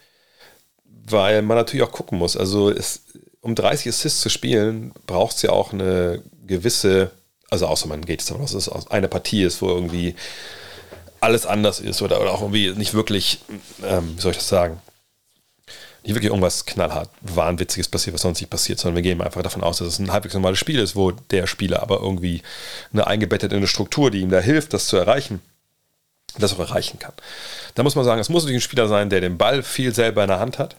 weil 1.07 1.43
man 1.43 1.57
natürlich 1.57 1.87
auch 1.87 1.93
gucken 1.93 2.19
muss. 2.19 2.37
Also 2.37 2.71
es, 2.71 3.03
um 3.41 3.55
30 3.55 3.89
Assists 3.89 4.21
zu 4.21 4.29
spielen, 4.29 4.93
braucht 5.07 5.37
es 5.37 5.43
ja 5.43 5.51
auch 5.51 5.73
eine 5.73 6.23
gewisse 6.47 7.11
also 7.55 7.67
außer 7.67 7.87
man 7.87 8.05
geht 8.05 8.21
jetzt 8.21 8.31
davon 8.31 8.43
aus, 8.43 8.53
dass 8.53 8.67
es 8.67 8.91
eine 8.91 9.09
Partie 9.09 9.45
ist, 9.45 9.63
wo 9.63 9.69
irgendwie 9.69 10.17
alles 11.21 11.47
anders 11.47 11.79
ist 11.79 12.03
oder, 12.03 12.21
oder 12.21 12.33
auch 12.33 12.43
irgendwie 12.43 12.71
nicht 12.73 12.95
wirklich, 12.95 13.39
ähm, 13.85 14.15
wie 14.17 14.21
soll 14.21 14.33
ich 14.33 14.39
das 14.39 14.49
sagen, 14.49 14.81
nicht 16.03 16.15
wirklich 16.15 16.31
irgendwas 16.31 16.67
knallhart, 16.67 17.09
wahnwitziges 17.23 17.89
passiert, 17.89 18.13
was 18.13 18.23
sonst 18.23 18.41
nicht 18.41 18.51
passiert, 18.51 18.79
sondern 18.79 18.97
wir 18.97 19.03
gehen 19.03 19.23
einfach 19.23 19.43
davon 19.43 19.63
aus, 19.63 19.79
dass 19.79 19.89
es 19.89 19.99
ein 20.01 20.13
halbwegs 20.13 20.35
normales 20.35 20.59
Spiel 20.59 20.81
ist, 20.81 20.97
wo 20.97 21.13
der 21.13 21.47
Spieler 21.47 21.81
aber 21.81 22.01
irgendwie 22.01 22.43
eine 22.93 23.07
eingebettet 23.07 23.53
in 23.53 23.59
eine 23.59 23.69
Struktur, 23.69 24.11
die 24.11 24.21
ihm 24.21 24.31
da 24.31 24.41
hilft, 24.41 24.75
das 24.75 24.87
zu 24.87 24.97
erreichen, 24.97 25.41
das 26.37 26.53
auch 26.53 26.59
erreichen 26.59 26.99
kann. 26.99 27.15
Da 27.75 27.85
muss 27.85 27.95
man 27.95 28.05
sagen, 28.05 28.21
es 28.21 28.29
muss 28.29 28.43
natürlich 28.43 28.63
ein 28.63 28.69
Spieler 28.69 28.89
sein, 28.89 29.09
der 29.09 29.21
den 29.21 29.39
Ball 29.39 29.63
viel 29.63 29.95
selber 29.95 30.23
in 30.25 30.29
der 30.29 30.41
Hand 30.41 30.59
hat. 30.59 30.77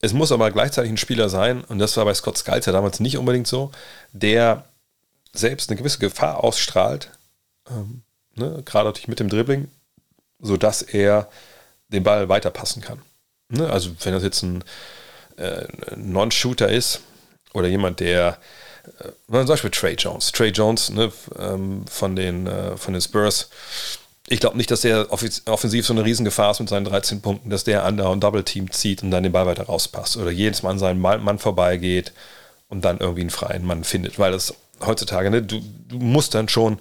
Es 0.00 0.12
muss 0.12 0.32
aber 0.32 0.50
gleichzeitig 0.50 0.90
ein 0.92 0.96
Spieler 0.96 1.28
sein, 1.28 1.64
und 1.64 1.78
das 1.78 1.96
war 1.96 2.04
bei 2.04 2.14
Scott 2.14 2.38
Skiles 2.38 2.66
ja 2.66 2.72
damals 2.72 3.00
nicht 3.00 3.18
unbedingt 3.18 3.46
so, 3.46 3.72
der 4.12 4.64
selbst 5.32 5.70
eine 5.70 5.76
gewisse 5.76 5.98
Gefahr 5.98 6.42
ausstrahlt, 6.42 7.10
ähm, 7.68 8.02
ne, 8.34 8.62
gerade 8.64 8.88
natürlich 8.88 9.08
mit 9.08 9.20
dem 9.20 9.28
Dribbling, 9.28 9.68
sodass 10.40 10.82
er 10.82 11.28
den 11.88 12.04
Ball 12.04 12.28
weiterpassen 12.28 12.82
kann. 12.82 13.02
Ne, 13.48 13.68
also 13.70 13.90
wenn 14.00 14.12
das 14.12 14.22
jetzt 14.22 14.42
ein 14.42 14.62
äh, 15.36 15.66
Non-Shooter 15.96 16.68
ist 16.68 17.00
oder 17.52 17.68
jemand, 17.68 18.00
der 18.00 18.38
äh, 19.00 19.10
zum 19.28 19.46
Beispiel 19.46 19.70
Trey 19.70 19.94
Jones. 19.94 20.32
Trey 20.32 20.50
Jones 20.50 20.90
ne, 20.90 21.12
ähm, 21.38 21.86
von, 21.86 22.14
den, 22.16 22.46
äh, 22.46 22.76
von 22.76 22.92
den 22.92 23.02
Spurs. 23.02 23.48
Ich 24.30 24.40
glaube 24.40 24.58
nicht, 24.58 24.70
dass 24.70 24.82
der 24.82 25.10
offensiv 25.10 25.86
so 25.86 25.94
eine 25.94 26.04
Riesengefahr 26.04 26.50
ist 26.50 26.60
mit 26.60 26.68
seinen 26.68 26.84
13 26.84 27.22
Punkten, 27.22 27.48
dass 27.48 27.64
der 27.64 27.84
an 27.84 27.98
und 27.98 28.22
Double 28.22 28.44
Team 28.44 28.70
zieht 28.70 29.02
und 29.02 29.10
dann 29.10 29.22
den 29.22 29.32
Ball 29.32 29.46
weiter 29.46 29.64
rauspasst 29.64 30.18
oder 30.18 30.30
jedes 30.30 30.62
Mal 30.62 30.70
an 30.70 30.78
seinen 30.78 31.00
Mann 31.00 31.38
vorbeigeht 31.38 32.12
und 32.68 32.84
dann 32.84 32.98
irgendwie 32.98 33.22
einen 33.22 33.30
freien 33.30 33.64
Mann 33.64 33.84
findet, 33.84 34.18
weil 34.18 34.32
das 34.32 34.54
heutzutage, 34.84 35.30
ne, 35.30 35.42
du, 35.42 35.60
du 35.88 35.98
musst 35.98 36.34
dann 36.34 36.48
schon 36.48 36.78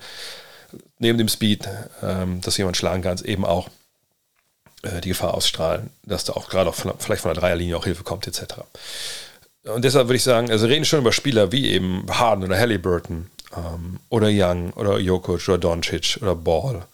neben 0.99 1.17
dem 1.17 1.29
Speed, 1.29 1.67
ähm, 2.03 2.41
dass 2.41 2.57
jemand 2.57 2.77
schlagen 2.77 3.01
kannst, 3.01 3.23
eben 3.25 3.45
auch 3.45 3.69
äh, 4.83 5.01
die 5.01 5.09
Gefahr 5.09 5.33
ausstrahlen, 5.33 5.89
dass 6.03 6.25
da 6.25 6.33
auch 6.33 6.49
gerade 6.49 6.69
auch 6.69 6.75
vielleicht 6.75 7.21
von 7.21 7.33
der 7.33 7.41
Dreierlinie 7.41 7.77
auch 7.77 7.85
Hilfe 7.85 8.03
kommt, 8.03 8.27
etc. 8.27 8.55
Und 9.63 9.83
deshalb 9.85 10.07
würde 10.07 10.17
ich 10.17 10.23
sagen, 10.23 10.51
also 10.51 10.67
reden 10.67 10.85
schon 10.85 10.99
über 10.99 11.11
Spieler 11.11 11.51
wie 11.51 11.69
eben 11.71 12.05
Harden 12.09 12.43
oder 12.43 12.57
Halliburton 12.57 13.29
ähm, 13.55 13.99
oder 14.09 14.29
Young 14.31 14.71
oder 14.73 14.97
Jokic 14.99 15.47
oder 15.47 15.57
Doncic 15.57 16.19
oder 16.21 16.35
Ball, 16.35 16.85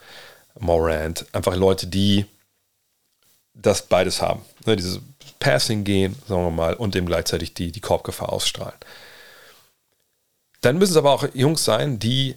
Morant, 0.60 1.26
einfach 1.34 1.56
Leute, 1.56 1.88
die 1.88 2.26
das 3.54 3.84
beides 3.84 4.22
haben. 4.22 4.42
Ne, 4.66 4.76
dieses 4.76 5.00
Passing 5.40 5.84
gehen, 5.84 6.16
sagen 6.28 6.44
wir 6.44 6.52
mal, 6.52 6.74
und 6.74 6.96
eben 6.96 7.06
gleichzeitig 7.06 7.54
die, 7.54 7.72
die 7.72 7.82
Korbgefahr 7.82 8.32
ausstrahlen. 8.32 8.78
Dann 10.62 10.78
müssen 10.78 10.94
es 10.94 10.98
aber 10.98 11.12
auch 11.12 11.26
Jungs 11.34 11.66
sein, 11.66 12.00
die 12.00 12.36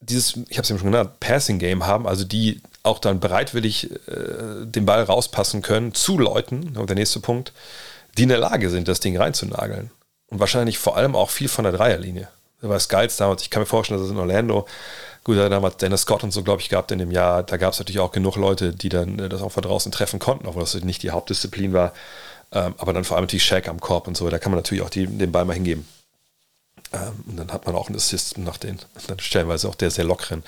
dieses, 0.00 0.36
ich 0.48 0.58
habe 0.58 0.62
es 0.62 0.68
ja 0.68 0.78
schon 0.78 0.90
genannt, 0.90 1.20
Passing 1.20 1.58
Game 1.58 1.86
haben, 1.86 2.06
also 2.06 2.24
die 2.24 2.60
auch 2.82 2.98
dann 2.98 3.20
bereitwillig 3.20 3.90
äh, 4.08 4.66
den 4.66 4.84
Ball 4.84 5.04
rauspassen 5.04 5.62
können 5.62 5.94
zu 5.94 6.18
Leuten, 6.18 6.76
und 6.76 6.90
der 6.90 6.96
nächste 6.96 7.20
Punkt, 7.20 7.52
die 8.18 8.24
in 8.24 8.28
der 8.28 8.38
Lage 8.38 8.68
sind, 8.68 8.88
das 8.88 9.00
Ding 9.00 9.16
reinzunageln. 9.16 9.90
Und 10.26 10.40
wahrscheinlich 10.40 10.78
vor 10.78 10.96
allem 10.96 11.14
auch 11.14 11.30
viel 11.30 11.48
von 11.48 11.64
der 11.64 11.72
Dreierlinie. 11.72 12.28
Das 12.60 12.70
war 12.70 12.80
Skiles 12.80 13.16
damals, 13.16 13.42
ich 13.42 13.50
kann 13.50 13.62
mir 13.62 13.66
vorstellen, 13.66 14.00
dass 14.00 14.06
es 14.06 14.12
in 14.12 14.18
Orlando, 14.18 14.66
gut, 15.24 15.36
da 15.36 15.48
damals 15.48 15.76
Dennis 15.76 16.02
Scott 16.02 16.24
und 16.24 16.32
so, 16.32 16.42
glaube 16.42 16.60
ich, 16.60 16.68
gehabt 16.68 16.90
in 16.90 16.98
dem 16.98 17.10
Jahr, 17.10 17.42
da 17.42 17.56
gab 17.56 17.72
es 17.72 17.78
natürlich 17.78 18.00
auch 18.00 18.12
genug 18.12 18.36
Leute, 18.36 18.72
die 18.72 18.88
dann 18.88 19.18
äh, 19.18 19.28
das 19.28 19.42
auch 19.42 19.52
von 19.52 19.62
draußen 19.62 19.92
treffen 19.92 20.18
konnten, 20.18 20.46
obwohl 20.46 20.62
das 20.62 20.74
nicht 20.74 21.02
die 21.02 21.10
Hauptdisziplin 21.10 21.72
war. 21.72 21.92
Ähm, 22.52 22.74
aber 22.78 22.92
dann 22.92 23.04
vor 23.04 23.16
allem 23.16 23.24
natürlich 23.24 23.44
Shaq 23.44 23.68
am 23.68 23.80
Korb 23.80 24.08
und 24.08 24.16
so, 24.16 24.28
da 24.28 24.38
kann 24.38 24.52
man 24.52 24.58
natürlich 24.58 24.82
auch 24.82 24.90
die, 24.90 25.06
den 25.06 25.32
Ball 25.32 25.44
mal 25.44 25.54
hingeben. 25.54 25.86
Ähm, 26.92 27.24
und 27.26 27.36
dann 27.36 27.52
hat 27.52 27.66
man 27.66 27.74
auch 27.74 27.88
einen 27.88 27.96
Assist 27.96 28.38
nach 28.38 28.58
den 28.58 28.78
dann 29.06 29.18
stellenweise 29.18 29.68
auch 29.68 29.74
der 29.74 29.90
sehr 29.90 30.04
lockeren 30.04 30.42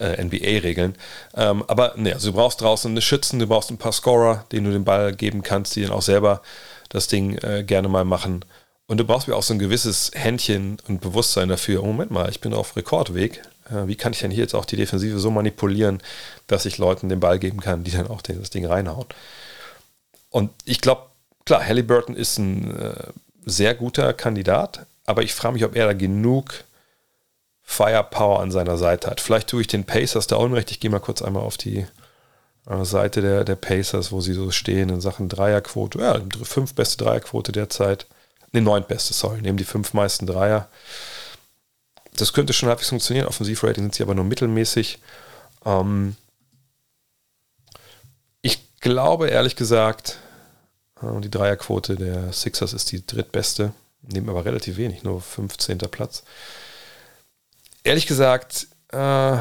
äh, 0.00 0.22
NBA-Regeln. 0.22 0.96
Ähm, 1.34 1.64
aber 1.68 1.94
ne, 1.96 2.14
also 2.14 2.30
du 2.30 2.36
brauchst 2.36 2.60
draußen 2.60 2.90
eine 2.90 3.02
Schützen, 3.02 3.38
du 3.38 3.46
brauchst 3.46 3.70
ein 3.70 3.78
paar 3.78 3.92
Scorer, 3.92 4.44
denen 4.52 4.66
du 4.66 4.72
den 4.72 4.84
Ball 4.84 5.14
geben 5.14 5.42
kannst, 5.42 5.76
die 5.76 5.82
dann 5.82 5.92
auch 5.92 6.02
selber 6.02 6.42
das 6.88 7.08
Ding 7.08 7.38
äh, 7.38 7.64
gerne 7.64 7.88
mal 7.88 8.04
machen. 8.04 8.44
Und 8.88 8.98
du 8.98 9.04
brauchst 9.04 9.26
mir 9.28 9.34
auch 9.34 9.42
so 9.42 9.52
ein 9.52 9.58
gewisses 9.58 10.12
Händchen 10.14 10.78
und 10.86 11.00
Bewusstsein 11.00 11.48
dafür. 11.48 11.82
Oh, 11.82 11.86
Moment 11.86 12.10
mal, 12.12 12.30
ich 12.30 12.40
bin 12.40 12.54
auf 12.54 12.76
Rekordweg. 12.76 13.42
Äh, 13.70 13.86
wie 13.86 13.96
kann 13.96 14.12
ich 14.12 14.20
denn 14.20 14.30
hier 14.30 14.42
jetzt 14.42 14.54
auch 14.54 14.64
die 14.64 14.76
Defensive 14.76 15.18
so 15.18 15.30
manipulieren, 15.30 16.02
dass 16.46 16.66
ich 16.66 16.78
Leuten 16.78 17.08
den 17.08 17.20
Ball 17.20 17.38
geben 17.38 17.60
kann, 17.60 17.84
die 17.84 17.90
dann 17.90 18.08
auch 18.08 18.22
das 18.22 18.50
Ding 18.50 18.66
reinhauen? 18.66 19.06
Und 20.30 20.50
ich 20.64 20.80
glaube, 20.80 21.02
klar, 21.44 21.64
Halliburton 21.64 22.14
ist 22.14 22.38
ein 22.38 22.76
äh, 22.76 22.94
sehr 23.44 23.74
guter 23.74 24.12
Kandidat 24.12 24.86
aber 25.06 25.22
ich 25.22 25.34
frage 25.34 25.54
mich, 25.54 25.64
ob 25.64 25.74
er 25.74 25.86
da 25.86 25.92
genug 25.92 26.64
Firepower 27.62 28.40
an 28.40 28.50
seiner 28.50 28.76
Seite 28.76 29.08
hat. 29.08 29.20
Vielleicht 29.20 29.48
tue 29.48 29.60
ich 29.60 29.66
den 29.66 29.84
Pacers 29.84 30.26
da 30.26 30.36
unrecht. 30.36 30.70
Ich 30.70 30.80
gehe 30.80 30.90
mal 30.90 31.00
kurz 31.00 31.22
einmal 31.22 31.42
auf 31.42 31.56
die 31.56 31.86
äh, 32.68 32.84
Seite 32.84 33.22
der, 33.22 33.44
der 33.44 33.56
Pacers, 33.56 34.12
wo 34.12 34.20
sie 34.20 34.34
so 34.34 34.50
stehen 34.50 34.88
in 34.88 35.00
Sachen 35.00 35.28
Dreierquote. 35.28 36.00
Ja, 36.00 36.20
fünf 36.42 36.74
beste 36.74 37.02
Dreierquote 37.04 37.52
derzeit. 37.52 38.06
Ne, 38.52 38.60
neun 38.60 38.84
beste, 38.84 39.14
sorry. 39.14 39.40
Nehmen 39.40 39.58
die 39.58 39.64
fünf 39.64 39.94
meisten 39.94 40.26
Dreier. 40.26 40.68
Das 42.16 42.32
könnte 42.32 42.52
schon 42.52 42.68
halbwegs 42.68 42.88
funktionieren. 42.88 43.26
Offensivrating 43.26 43.84
sind 43.84 43.94
sie 43.94 44.02
aber 44.02 44.14
nur 44.14 44.24
mittelmäßig. 44.24 44.98
Ähm 45.64 46.16
ich 48.42 48.58
glaube, 48.80 49.28
ehrlich 49.28 49.56
gesagt, 49.56 50.18
äh, 51.02 51.20
die 51.20 51.30
Dreierquote 51.30 51.96
der 51.96 52.32
Sixers 52.32 52.72
ist 52.72 52.92
die 52.92 53.04
drittbeste 53.06 53.72
nehmen 54.12 54.28
aber 54.28 54.44
relativ 54.44 54.76
wenig, 54.76 55.02
nur 55.02 55.20
15. 55.20 55.78
Platz. 55.78 56.22
Ehrlich 57.84 58.06
gesagt, 58.06 58.68
äh, 58.92 59.38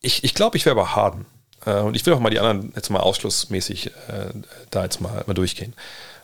ich, 0.00 0.24
ich 0.24 0.34
glaube, 0.34 0.56
ich 0.56 0.66
wäre 0.66 0.76
bei 0.76 0.84
Harden. 0.84 1.26
Äh, 1.64 1.80
und 1.80 1.96
ich 1.96 2.04
will 2.04 2.14
auch 2.14 2.20
mal 2.20 2.30
die 2.30 2.40
anderen 2.40 2.72
jetzt 2.74 2.90
mal 2.90 3.00
ausschlussmäßig 3.00 3.86
äh, 4.08 4.32
da 4.70 4.84
jetzt 4.84 5.00
mal, 5.00 5.24
mal 5.26 5.34
durchgehen. 5.34 5.74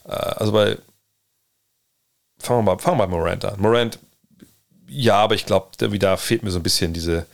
Äh, 0.04 0.12
also 0.12 0.52
bei, 0.52 0.76
fangen 2.38 2.64
wir 2.64 2.76
mal, 2.76 2.96
bei 2.96 3.06
Morant 3.06 3.44
an. 3.44 3.60
Morant, 3.60 3.98
ja, 4.90 5.16
aber 5.16 5.34
ich 5.36 5.46
glaube, 5.46 5.68
da 5.78 6.16
fehlt 6.16 6.42
mir 6.42 6.50
so 6.50 6.58
ein 6.58 6.64
bisschen 6.64 6.92
diese, 6.92 7.26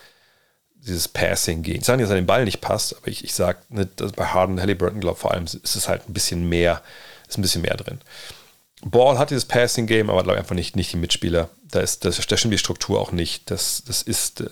dieses 0.74 1.08
Passing 1.08 1.62
gehen. 1.62 1.78
Ich 1.78 1.86
sage 1.86 1.96
nicht, 1.96 2.04
dass 2.04 2.14
er 2.14 2.20
den 2.20 2.26
Ball 2.26 2.44
nicht 2.44 2.60
passt, 2.60 2.96
aber 2.96 3.08
ich, 3.08 3.24
ich 3.24 3.34
sage, 3.34 3.58
ne, 3.70 3.86
bei 4.14 4.26
Harden, 4.26 4.60
Halliburton, 4.60 5.00
glaube 5.00 5.18
vor 5.18 5.32
allem 5.32 5.44
ist 5.44 5.76
es 5.76 5.88
halt 5.88 6.08
ein 6.08 6.12
bisschen 6.12 6.48
mehr, 6.48 6.82
ist 7.26 7.38
ein 7.38 7.42
bisschen 7.42 7.62
mehr 7.62 7.76
drin. 7.76 8.00
Ball 8.82 9.18
hat 9.18 9.30
dieses 9.30 9.46
Passing-Game, 9.46 10.10
aber 10.10 10.22
glaube 10.22 10.38
einfach 10.38 10.54
nicht, 10.54 10.76
nicht 10.76 10.92
die 10.92 10.98
Mitspieler. 10.98 11.48
Da, 11.64 11.80
ist, 11.80 12.04
das, 12.04 12.24
da 12.26 12.36
stimmt 12.36 12.52
die 12.52 12.58
Struktur 12.58 13.00
auch 13.00 13.10
nicht. 13.10 13.50
Das, 13.50 13.82
das, 13.84 14.02
ist, 14.02 14.42
äh, 14.42 14.48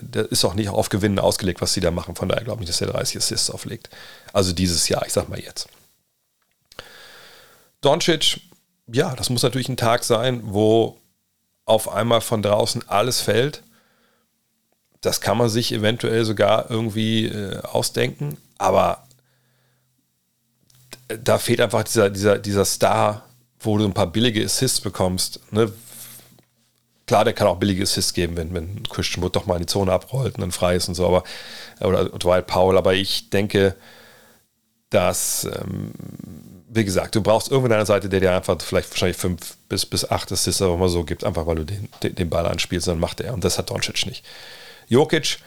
das 0.00 0.26
ist 0.26 0.44
auch 0.44 0.54
nicht 0.54 0.68
auf 0.68 0.90
Gewinnen 0.90 1.18
ausgelegt, 1.18 1.62
was 1.62 1.72
sie 1.72 1.80
da 1.80 1.90
machen. 1.90 2.14
Von 2.14 2.28
daher 2.28 2.44
glaube 2.44 2.62
ich 2.62 2.68
nicht, 2.68 2.80
dass 2.80 2.86
er 2.86 2.92
30 2.92 3.16
Assists 3.16 3.50
auflegt. 3.50 3.88
Also 4.34 4.52
dieses 4.52 4.88
Jahr, 4.88 5.06
ich 5.06 5.12
sag 5.14 5.28
mal 5.30 5.40
jetzt. 5.40 5.68
Doncic, 7.80 8.40
ja, 8.86 9.16
das 9.16 9.30
muss 9.30 9.42
natürlich 9.42 9.70
ein 9.70 9.78
Tag 9.78 10.04
sein, 10.04 10.42
wo 10.44 10.98
auf 11.64 11.88
einmal 11.88 12.20
von 12.20 12.42
draußen 12.42 12.88
alles 12.88 13.20
fällt. 13.20 13.62
Das 15.00 15.20
kann 15.20 15.38
man 15.38 15.48
sich 15.48 15.72
eventuell 15.72 16.24
sogar 16.24 16.70
irgendwie 16.70 17.26
äh, 17.26 17.60
ausdenken, 17.62 18.36
aber 18.58 19.04
da 21.08 21.38
fehlt 21.38 21.60
einfach 21.60 21.84
dieser, 21.84 22.10
dieser, 22.10 22.38
dieser 22.38 22.64
Star, 22.64 23.24
wo 23.60 23.78
du 23.78 23.84
ein 23.84 23.94
paar 23.94 24.06
billige 24.06 24.44
Assists 24.44 24.80
bekommst. 24.80 25.40
Ne? 25.52 25.72
Klar, 27.06 27.24
der 27.24 27.32
kann 27.34 27.48
auch 27.48 27.58
billige 27.58 27.82
Assists 27.82 28.14
geben, 28.14 28.36
wenn, 28.36 28.54
wenn 28.54 28.82
Christian 28.84 29.22
Wood 29.22 29.36
doch 29.36 29.46
mal 29.46 29.56
in 29.56 29.62
die 29.62 29.66
Zone 29.66 29.92
abrollt 29.92 30.36
und 30.36 30.40
dann 30.40 30.52
frei 30.52 30.76
ist 30.76 30.88
und 30.88 30.94
so, 30.94 31.06
aber 31.06 31.24
oder 31.80 32.08
Dwight 32.10 32.46
Powell, 32.46 32.78
aber 32.78 32.94
ich 32.94 33.30
denke, 33.30 33.74
dass 34.90 35.44
ähm, 35.44 35.92
wie 36.74 36.84
gesagt, 36.84 37.14
du 37.14 37.20
brauchst 37.20 37.50
irgendwo 37.50 37.72
eine 37.72 37.84
Seite, 37.84 38.08
der 38.08 38.20
dir 38.20 38.34
einfach 38.34 38.58
vielleicht 38.62 38.90
wahrscheinlich 38.90 39.18
fünf 39.18 39.56
bis, 39.68 39.84
bis 39.84 40.10
acht 40.10 40.32
Assists 40.32 40.62
aber 40.62 40.78
mal 40.78 40.88
so 40.88 41.04
gibt, 41.04 41.22
einfach 41.22 41.46
weil 41.46 41.56
du 41.56 41.64
den, 41.64 41.88
den, 42.02 42.14
den 42.14 42.30
Ball 42.30 42.46
anspielst, 42.46 42.88
dann 42.88 42.98
macht 42.98 43.20
er. 43.20 43.34
Und 43.34 43.44
das 43.44 43.58
hat 43.58 43.68
Doncic 43.68 44.06
nicht. 44.06 44.24
Jokic 44.88 45.38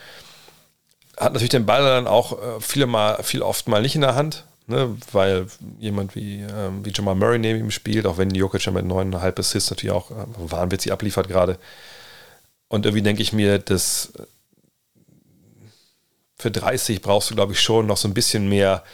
hat 1.16 1.32
natürlich 1.32 1.50
den 1.50 1.66
Ball 1.66 1.82
dann 1.82 2.06
auch 2.06 2.32
äh, 2.32 2.60
viele 2.60 2.86
mal, 2.86 3.22
viel 3.24 3.42
oft 3.42 3.66
mal 3.66 3.82
nicht 3.82 3.96
in 3.96 4.02
der 4.02 4.14
Hand, 4.14 4.44
ne, 4.68 4.96
weil 5.10 5.46
jemand 5.80 6.14
wie, 6.14 6.42
ähm, 6.42 6.84
wie 6.84 6.92
Jamal 6.94 7.16
Murray 7.16 7.40
neben 7.40 7.58
ihm 7.58 7.70
spielt, 7.72 8.06
auch 8.06 8.18
wenn 8.18 8.30
Jokic 8.30 8.64
ja 8.64 8.70
mit 8.70 8.84
neuneinhalb 8.84 9.36
Assists 9.36 9.70
natürlich 9.70 9.96
auch 9.96 10.12
äh, 10.12 10.26
wahnwitzig 10.36 10.92
abliefert 10.92 11.26
gerade. 11.26 11.58
Und 12.68 12.86
irgendwie 12.86 13.02
denke 13.02 13.22
ich 13.22 13.32
mir, 13.32 13.58
dass 13.58 14.12
äh, 14.16 14.22
für 16.38 16.52
30 16.52 17.02
brauchst 17.02 17.30
du, 17.30 17.34
glaube 17.34 17.54
ich, 17.54 17.60
schon 17.60 17.86
noch 17.86 17.96
so 17.96 18.06
ein 18.06 18.14
bisschen 18.14 18.48
mehr 18.48 18.84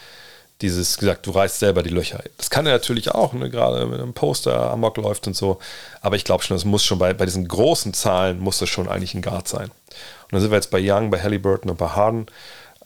dieses 0.62 0.96
gesagt, 0.96 1.26
du 1.26 1.32
reißt 1.32 1.58
selber 1.58 1.82
die 1.82 1.90
Löcher. 1.90 2.22
Das 2.36 2.48
kann 2.48 2.66
er 2.66 2.72
natürlich 2.72 3.10
auch, 3.10 3.32
ne, 3.32 3.50
gerade 3.50 3.86
mit 3.86 4.00
einem 4.00 4.14
Poster 4.14 4.70
amok 4.70 4.96
läuft 4.96 5.26
und 5.26 5.36
so. 5.36 5.58
Aber 6.00 6.16
ich 6.16 6.24
glaube 6.24 6.42
schon, 6.42 6.56
es 6.56 6.64
muss 6.64 6.84
schon 6.84 6.98
bei, 6.98 7.12
bei 7.12 7.26
diesen 7.26 7.46
großen 7.46 7.92
Zahlen 7.92 8.38
muss 8.38 8.58
das 8.58 8.68
schon 8.68 8.88
eigentlich 8.88 9.14
ein 9.14 9.22
Guard 9.22 9.48
sein. 9.48 9.70
Und 9.70 10.32
dann 10.32 10.40
sind 10.40 10.50
wir 10.50 10.56
jetzt 10.56 10.70
bei 10.70 10.80
Young, 10.80 11.10
bei 11.10 11.20
Halliburton 11.20 11.70
und 11.70 11.76
bei 11.76 11.88
Harden. 11.88 12.26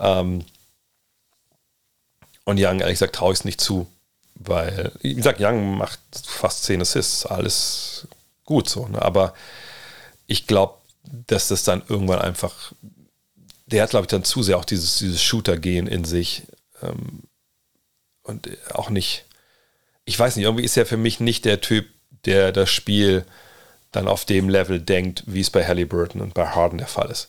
Ähm, 0.00 0.44
und 2.44 2.58
Young, 2.58 2.80
ehrlich 2.80 2.94
gesagt, 2.94 3.14
traue 3.14 3.32
ich 3.32 3.40
es 3.40 3.44
nicht 3.44 3.60
zu. 3.60 3.86
Weil, 4.34 4.92
wie 5.00 5.14
gesagt, 5.14 5.40
Young 5.40 5.76
macht 5.76 6.00
fast 6.24 6.64
10 6.64 6.80
Assists, 6.80 7.26
alles 7.26 8.08
gut 8.44 8.68
so. 8.68 8.86
Ne? 8.86 9.00
Aber 9.00 9.34
ich 10.26 10.46
glaube, 10.46 10.74
dass 11.26 11.48
das 11.48 11.62
dann 11.64 11.82
irgendwann 11.88 12.20
einfach, 12.20 12.72
der 13.66 13.82
hat, 13.82 13.90
glaube 13.90 14.04
ich, 14.04 14.08
dann 14.08 14.24
zu 14.24 14.42
sehr 14.42 14.58
auch 14.58 14.64
dieses, 14.64 14.98
dieses 14.98 15.22
Shooter-Gehen 15.22 15.86
in 15.86 16.04
sich. 16.04 16.42
Ähm, 16.82 17.22
und 18.26 18.48
auch 18.72 18.90
nicht, 18.90 19.24
ich 20.04 20.18
weiß 20.18 20.36
nicht, 20.36 20.44
irgendwie 20.44 20.64
ist 20.64 20.76
er 20.76 20.86
für 20.86 20.96
mich 20.96 21.20
nicht 21.20 21.44
der 21.44 21.60
Typ, 21.60 21.86
der 22.24 22.52
das 22.52 22.70
Spiel 22.70 23.24
dann 23.92 24.08
auf 24.08 24.24
dem 24.24 24.48
Level 24.48 24.80
denkt, 24.80 25.22
wie 25.26 25.40
es 25.40 25.50
bei 25.50 25.66
Halliburton 25.66 26.20
und 26.20 26.34
bei 26.34 26.46
Harden 26.46 26.78
der 26.78 26.88
Fall 26.88 27.10
ist. 27.10 27.28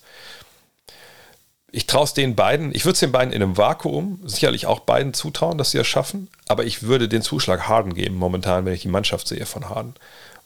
Ich 1.72 1.86
traue 1.86 2.06
es 2.06 2.14
den 2.14 2.36
beiden, 2.36 2.74
ich 2.74 2.86
würde 2.86 2.94
es 2.94 3.00
den 3.02 3.12
beiden 3.12 3.34
in 3.34 3.44
einem 3.44 3.58
Vakuum 3.58 4.20
sicherlich 4.26 4.66
auch 4.66 4.80
beiden 4.80 5.14
zutrauen, 5.14 5.58
dass 5.58 5.72
sie 5.72 5.78
es 5.78 5.88
schaffen, 5.88 6.30
aber 6.48 6.66
ich 6.66 6.84
würde 6.84 7.08
den 7.08 7.22
Zuschlag 7.22 7.68
Harden 7.68 7.94
geben 7.94 8.16
momentan, 8.16 8.66
wenn 8.66 8.74
ich 8.74 8.82
die 8.82 8.88
Mannschaft 8.88 9.28
sehe 9.28 9.46
von 9.46 9.70
Harden. 9.70 9.94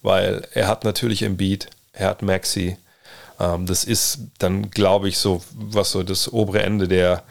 Weil 0.02 0.48
er 0.54 0.68
hat 0.68 0.84
natürlich 0.84 1.22
im 1.22 1.38
Beat, 1.38 1.68
er 1.94 2.10
hat 2.10 2.24
Maxi. 2.24 2.78
Ähm, 3.40 3.68
das 3.68 3.84
ist 3.84 4.20
dann, 4.40 4.72
glaube 4.72 5.10
ich, 5.10 5.20
so, 5.20 5.44
was 5.54 5.92
so 5.92 6.02
das 6.02 6.32
obere 6.34 6.64
Ende 6.64 6.88
der, 6.88 7.24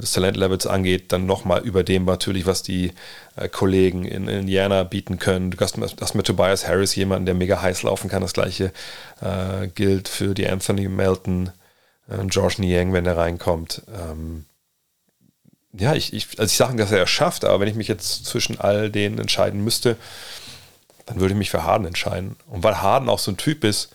des 0.00 0.12
Talentlevels 0.12 0.66
angeht, 0.66 1.12
dann 1.12 1.26
nochmal 1.26 1.62
über 1.62 1.82
dem 1.82 2.04
natürlich, 2.04 2.46
was 2.46 2.62
die 2.62 2.92
äh, 3.36 3.48
Kollegen 3.48 4.04
in, 4.04 4.28
in 4.28 4.40
Indiana 4.40 4.84
bieten 4.84 5.18
können. 5.18 5.50
Du 5.50 5.58
hast, 5.58 5.76
hast 5.78 6.14
mit 6.14 6.26
Tobias 6.26 6.66
Harris 6.66 6.94
jemanden, 6.94 7.26
der 7.26 7.34
mega 7.34 7.60
heiß 7.60 7.82
laufen 7.82 8.08
kann. 8.08 8.22
Das 8.22 8.32
gleiche 8.32 8.72
äh, 9.20 9.68
gilt 9.68 10.08
für 10.08 10.34
die 10.34 10.48
Anthony 10.48 10.88
Melton, 10.88 11.50
äh, 12.08 12.24
George 12.26 12.56
Niang, 12.58 12.92
wenn 12.92 13.06
er 13.06 13.16
reinkommt. 13.16 13.82
Ähm, 13.92 14.44
ja, 15.72 15.94
ich, 15.94 16.12
ich, 16.12 16.26
also 16.38 16.50
ich 16.50 16.56
sage, 16.56 16.76
dass 16.76 16.92
er 16.92 17.02
es 17.02 17.10
schafft, 17.10 17.44
aber 17.44 17.60
wenn 17.60 17.68
ich 17.68 17.74
mich 17.74 17.88
jetzt 17.88 18.24
zwischen 18.24 18.60
all 18.60 18.90
denen 18.90 19.18
entscheiden 19.18 19.62
müsste, 19.62 19.96
dann 21.06 21.20
würde 21.20 21.32
ich 21.32 21.38
mich 21.38 21.50
für 21.50 21.64
Harden 21.64 21.86
entscheiden. 21.86 22.36
Und 22.46 22.62
weil 22.64 22.80
Harden 22.80 23.08
auch 23.08 23.18
so 23.18 23.30
ein 23.30 23.36
Typ 23.36 23.64
ist, 23.64 23.90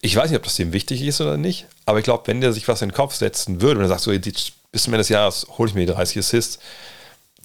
ich 0.00 0.14
weiß 0.14 0.30
nicht, 0.30 0.38
ob 0.38 0.44
das 0.44 0.56
dem 0.56 0.72
wichtig 0.72 1.02
ist 1.02 1.20
oder 1.20 1.36
nicht, 1.36 1.66
aber 1.84 1.98
ich 1.98 2.04
glaube, 2.04 2.26
wenn 2.26 2.40
der 2.40 2.52
sich 2.52 2.68
was 2.68 2.82
in 2.82 2.90
den 2.90 2.94
Kopf 2.94 3.14
setzen 3.14 3.60
würde 3.60 3.78
und 3.78 3.86
er 3.86 3.88
sagt, 3.88 4.02
so, 4.02 4.10
bis 4.12 4.82
zum 4.82 4.92
Ende 4.92 4.98
des 4.98 5.08
Jahres 5.08 5.46
hole 5.56 5.68
ich 5.68 5.74
mir 5.74 5.86
die 5.86 5.92
30 5.92 6.18
Assists, 6.18 6.58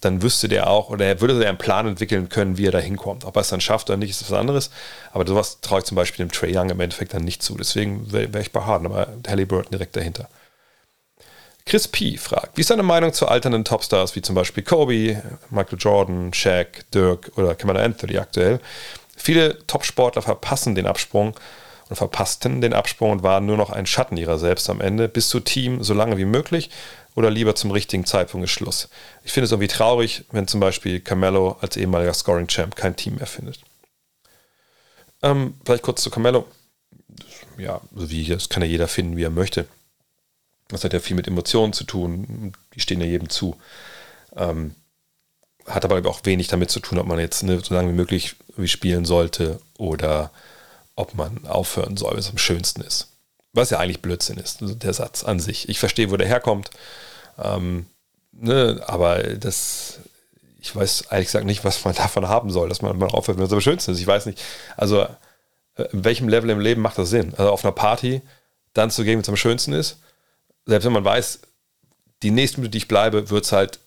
dann 0.02 0.20
wüsste 0.20 0.48
der 0.48 0.68
auch, 0.68 0.90
oder 0.90 1.06
er 1.06 1.20
würde 1.20 1.46
einen 1.46 1.58
Plan 1.58 1.86
entwickeln 1.86 2.28
können, 2.28 2.58
wie 2.58 2.66
er 2.66 2.72
da 2.72 2.78
hinkommt. 2.78 3.24
Ob 3.24 3.36
er 3.36 3.42
es 3.42 3.48
dann 3.48 3.60
schafft 3.60 3.88
oder 3.88 3.96
nicht, 3.96 4.10
ist 4.10 4.28
was 4.28 4.38
anderes. 4.38 4.70
Aber 5.12 5.26
sowas 5.26 5.60
traue 5.60 5.78
ich 5.78 5.84
zum 5.84 5.94
Beispiel 5.94 6.26
dem 6.26 6.32
Trey 6.32 6.56
Young 6.56 6.70
im 6.70 6.80
Endeffekt 6.80 7.14
dann 7.14 7.22
nicht 7.22 7.42
zu. 7.42 7.56
Deswegen 7.56 8.12
wäre 8.12 8.34
wär 8.34 8.40
ich 8.40 8.50
bei 8.50 8.62
Harden, 8.62 8.86
aber 8.86 9.08
Halliburton 9.28 9.70
direkt 9.70 9.94
dahinter. 9.94 10.28
Chris 11.64 11.86
P. 11.86 12.16
fragt, 12.16 12.56
wie 12.56 12.62
ist 12.62 12.70
deine 12.70 12.82
Meinung 12.82 13.12
zu 13.12 13.28
alternden 13.28 13.64
Topstars 13.64 14.16
wie 14.16 14.22
zum 14.22 14.34
Beispiel 14.34 14.64
Kobe, 14.64 15.22
Michael 15.50 15.78
Jordan, 15.78 16.34
Shaq, 16.34 16.90
Dirk 16.92 17.30
oder 17.36 17.54
Kamala 17.54 17.84
Anthony 17.84 18.18
aktuell? 18.18 18.58
Viele 19.16 19.64
Topsportler 19.68 20.22
verpassen 20.22 20.74
den 20.74 20.86
Absprung 20.86 21.34
und 21.92 21.96
verpassten 21.96 22.62
den 22.62 22.72
Absprung 22.72 23.10
und 23.10 23.22
waren 23.22 23.44
nur 23.44 23.58
noch 23.58 23.68
ein 23.68 23.84
Schatten 23.84 24.16
ihrer 24.16 24.38
selbst 24.38 24.70
am 24.70 24.80
Ende. 24.80 25.10
Bist 25.10 25.32
du 25.34 25.40
Team 25.40 25.82
so 25.82 25.92
lange 25.92 26.16
wie 26.16 26.24
möglich 26.24 26.70
oder 27.14 27.30
lieber 27.30 27.54
zum 27.54 27.70
richtigen 27.70 28.06
Zeitpunkt 28.06 28.46
ist 28.46 28.50
Schluss? 28.50 28.88
Ich 29.24 29.32
finde 29.32 29.44
es 29.44 29.52
irgendwie 29.52 29.68
traurig, 29.68 30.24
wenn 30.32 30.48
zum 30.48 30.58
Beispiel 30.58 31.00
Carmelo 31.00 31.58
als 31.60 31.76
ehemaliger 31.76 32.14
Scoring-Champ 32.14 32.76
kein 32.76 32.96
Team 32.96 33.16
mehr 33.16 33.26
findet. 33.26 33.60
Ähm, 35.20 35.52
vielleicht 35.66 35.82
kurz 35.82 36.02
zu 36.02 36.08
Carmelo. 36.08 36.46
Ja, 37.58 37.82
wie 37.90 38.24
das 38.24 38.48
kann 38.48 38.62
ja 38.62 38.68
jeder 38.68 38.88
finden, 38.88 39.18
wie 39.18 39.24
er 39.24 39.30
möchte. 39.30 39.66
Das 40.68 40.84
hat 40.84 40.94
ja 40.94 41.00
viel 41.00 41.14
mit 41.14 41.28
Emotionen 41.28 41.74
zu 41.74 41.84
tun. 41.84 42.54
Die 42.74 42.80
stehen 42.80 43.02
ja 43.02 43.06
jedem 43.06 43.28
zu. 43.28 43.54
Ähm, 44.34 44.74
hat 45.66 45.84
aber 45.84 46.08
auch 46.08 46.22
wenig 46.24 46.48
damit 46.48 46.70
zu 46.70 46.80
tun, 46.80 46.98
ob 46.98 47.06
man 47.06 47.18
jetzt 47.18 47.42
ne, 47.42 47.60
so 47.60 47.74
lange 47.74 47.90
wie 47.90 47.96
möglich 47.96 48.36
spielen 48.64 49.04
sollte 49.04 49.60
oder 49.76 50.30
ob 50.94 51.14
man 51.14 51.46
aufhören 51.46 51.96
soll, 51.96 52.12
wenn 52.12 52.18
es 52.18 52.30
am 52.30 52.38
schönsten 52.38 52.80
ist. 52.82 53.08
Was 53.52 53.70
ja 53.70 53.78
eigentlich 53.78 54.02
Blödsinn 54.02 54.38
ist, 54.38 54.58
der 54.60 54.94
Satz 54.94 55.24
an 55.24 55.38
sich. 55.38 55.68
Ich 55.68 55.78
verstehe, 55.78 56.10
wo 56.10 56.16
der 56.16 56.28
herkommt, 56.28 56.70
ähm, 57.42 57.86
ne, 58.32 58.82
aber 58.86 59.22
das, 59.22 60.00
ich 60.60 60.74
weiß 60.74 61.06
ehrlich 61.10 61.26
gesagt 61.26 61.44
nicht, 61.44 61.64
was 61.64 61.84
man 61.84 61.94
davon 61.96 62.28
haben 62.28 62.50
soll, 62.50 62.68
dass 62.68 62.82
man 62.82 62.98
mal 62.98 63.08
aufhört, 63.08 63.38
wenn 63.38 63.46
es 63.46 63.52
am 63.52 63.60
schönsten 63.60 63.92
ist. 63.92 64.00
Ich 64.00 64.06
weiß 64.06 64.26
nicht, 64.26 64.42
also 64.76 65.02
äh, 65.76 65.84
in 65.92 66.04
welchem 66.04 66.28
Level 66.28 66.50
im 66.50 66.60
Leben 66.60 66.82
macht 66.82 66.98
das 66.98 67.10
Sinn? 67.10 67.34
Also 67.36 67.50
auf 67.50 67.64
einer 67.64 67.72
Party 67.72 68.22
dann 68.74 68.90
zu 68.90 69.04
gehen, 69.04 69.14
wenn 69.14 69.22
es 69.22 69.28
am 69.28 69.36
schönsten 69.36 69.72
ist, 69.72 69.98
selbst 70.66 70.84
wenn 70.84 70.92
man 70.92 71.04
weiß, 71.04 71.40
die 72.22 72.30
nächste 72.30 72.58
Minute, 72.58 72.72
die 72.72 72.78
ich 72.78 72.88
bleibe, 72.88 73.30
wird 73.30 73.44
es 73.44 73.52
halt 73.52 73.80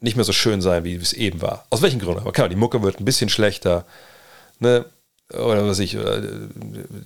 nicht 0.00 0.16
mehr 0.16 0.24
so 0.24 0.32
schön 0.32 0.62
sein, 0.62 0.84
wie 0.84 0.94
es 0.94 1.12
eben 1.12 1.42
war. 1.42 1.66
Aus 1.70 1.82
welchen 1.82 2.00
Gründen? 2.00 2.20
Aber 2.20 2.32
klar, 2.32 2.48
die 2.48 2.56
Mucke 2.56 2.82
wird 2.82 3.00
ein 3.00 3.04
bisschen 3.04 3.28
schlechter. 3.28 3.84
Ne? 4.58 4.84
Oder 5.32 5.66
was 5.66 5.78
ich, 5.78 5.96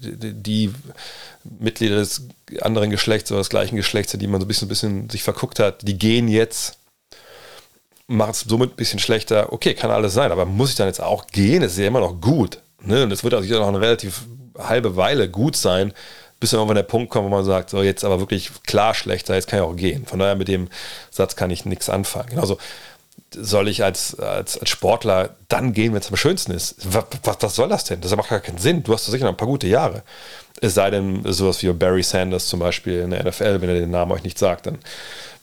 die 0.01 0.73
Mitglieder 1.45 1.97
des 1.97 2.23
anderen 2.61 2.91
Geschlechts 2.91 3.31
oder 3.31 3.41
des 3.41 3.51
gleichen 3.51 3.77
Geschlechts, 3.77 4.13
die 4.13 4.27
man 4.27 4.41
so 4.41 4.47
ein 4.47 4.49
bisschen, 4.49 4.67
ein 4.67 4.69
bisschen 4.69 5.11
sich 5.11 5.23
verguckt 5.23 5.59
hat, 5.59 5.87
die 5.87 5.99
gehen 5.99 6.29
jetzt, 6.29 6.79
macht 8.07 8.35
es 8.35 8.41
somit 8.41 8.73
ein 8.73 8.77
bisschen 8.77 8.99
schlechter. 8.99 9.53
Okay, 9.53 9.75
kann 9.75 9.91
alles 9.91 10.15
sein, 10.15 10.33
aber 10.33 10.45
muss 10.45 10.71
ich 10.71 10.77
dann 10.77 10.87
jetzt 10.87 11.03
auch 11.03 11.27
gehen? 11.27 11.63
Es 11.63 11.73
ist 11.73 11.79
ja 11.79 11.87
immer 11.87 12.01
noch 12.01 12.21
gut. 12.21 12.59
Ne? 12.83 13.05
Und 13.05 13.13
es 13.13 13.25
wird 13.25 13.35
also 13.35 13.59
noch 13.59 13.69
eine 13.69 13.81
relativ 13.81 14.23
halbe 14.59 14.97
Weile 14.97 15.29
gut 15.29 15.57
sein, 15.57 15.93
bis 16.41 16.51
dann 16.51 16.61
irgendwann 16.61 16.77
der 16.77 16.83
Punkt 16.83 17.11
kommt, 17.11 17.27
wo 17.27 17.31
man 17.31 17.45
sagt, 17.45 17.71
so 17.71 17.83
jetzt 17.83 18.05
aber 18.05 18.21
wirklich 18.21 18.51
klar 18.67 18.95
schlechter, 18.95 19.35
jetzt 19.35 19.49
kann 19.49 19.59
ich 19.59 19.65
auch 19.65 19.77
gehen. 19.77 20.05
Von 20.07 20.19
daher 20.19 20.35
mit 20.35 20.49
dem 20.49 20.69
Satz 21.11 21.37
kann 21.37 21.51
ich 21.51 21.65
nichts 21.65 21.89
anfangen. 21.89 22.31
Genauso 22.31 22.59
soll 23.35 23.69
ich 23.69 23.85
als, 23.85 24.19
als, 24.19 24.59
als 24.59 24.69
Sportler 24.69 25.37
dann 25.49 25.73
gehen, 25.73 25.93
wenn 25.93 26.01
es 26.01 26.09
am 26.09 26.17
schönsten 26.17 26.53
ist? 26.53 26.77
Was, 26.93 27.05
was, 27.23 27.37
was, 27.41 27.57
soll 27.57 27.69
das 27.69 27.85
denn? 27.85 28.01
Das 28.01 28.15
macht 28.17 28.31
gar 28.31 28.41
keinen 28.41 28.59
Sinn. 28.59 28.83
Du 28.83 28.93
hast 28.93 29.07
doch 29.07 29.13
sicher 29.13 29.25
noch 29.25 29.33
ein 29.33 29.37
paar 29.37 29.49
gute 29.49 29.67
Jahre. 29.67 30.03
Es 30.61 30.75
sei 30.75 30.91
denn, 30.91 31.23
sowas 31.33 31.63
wie 31.63 31.73
Barry 31.73 32.03
Sanders 32.03 32.47
zum 32.47 32.61
Beispiel 32.61 33.01
in 33.01 33.11
der 33.11 33.25
NFL, 33.25 33.61
wenn 33.61 33.69
er 33.69 33.75
den 33.75 33.91
Namen 33.91 34.13
euch 34.13 34.23
nicht 34.23 34.39
sagt, 34.39 34.67
dann 34.67 34.79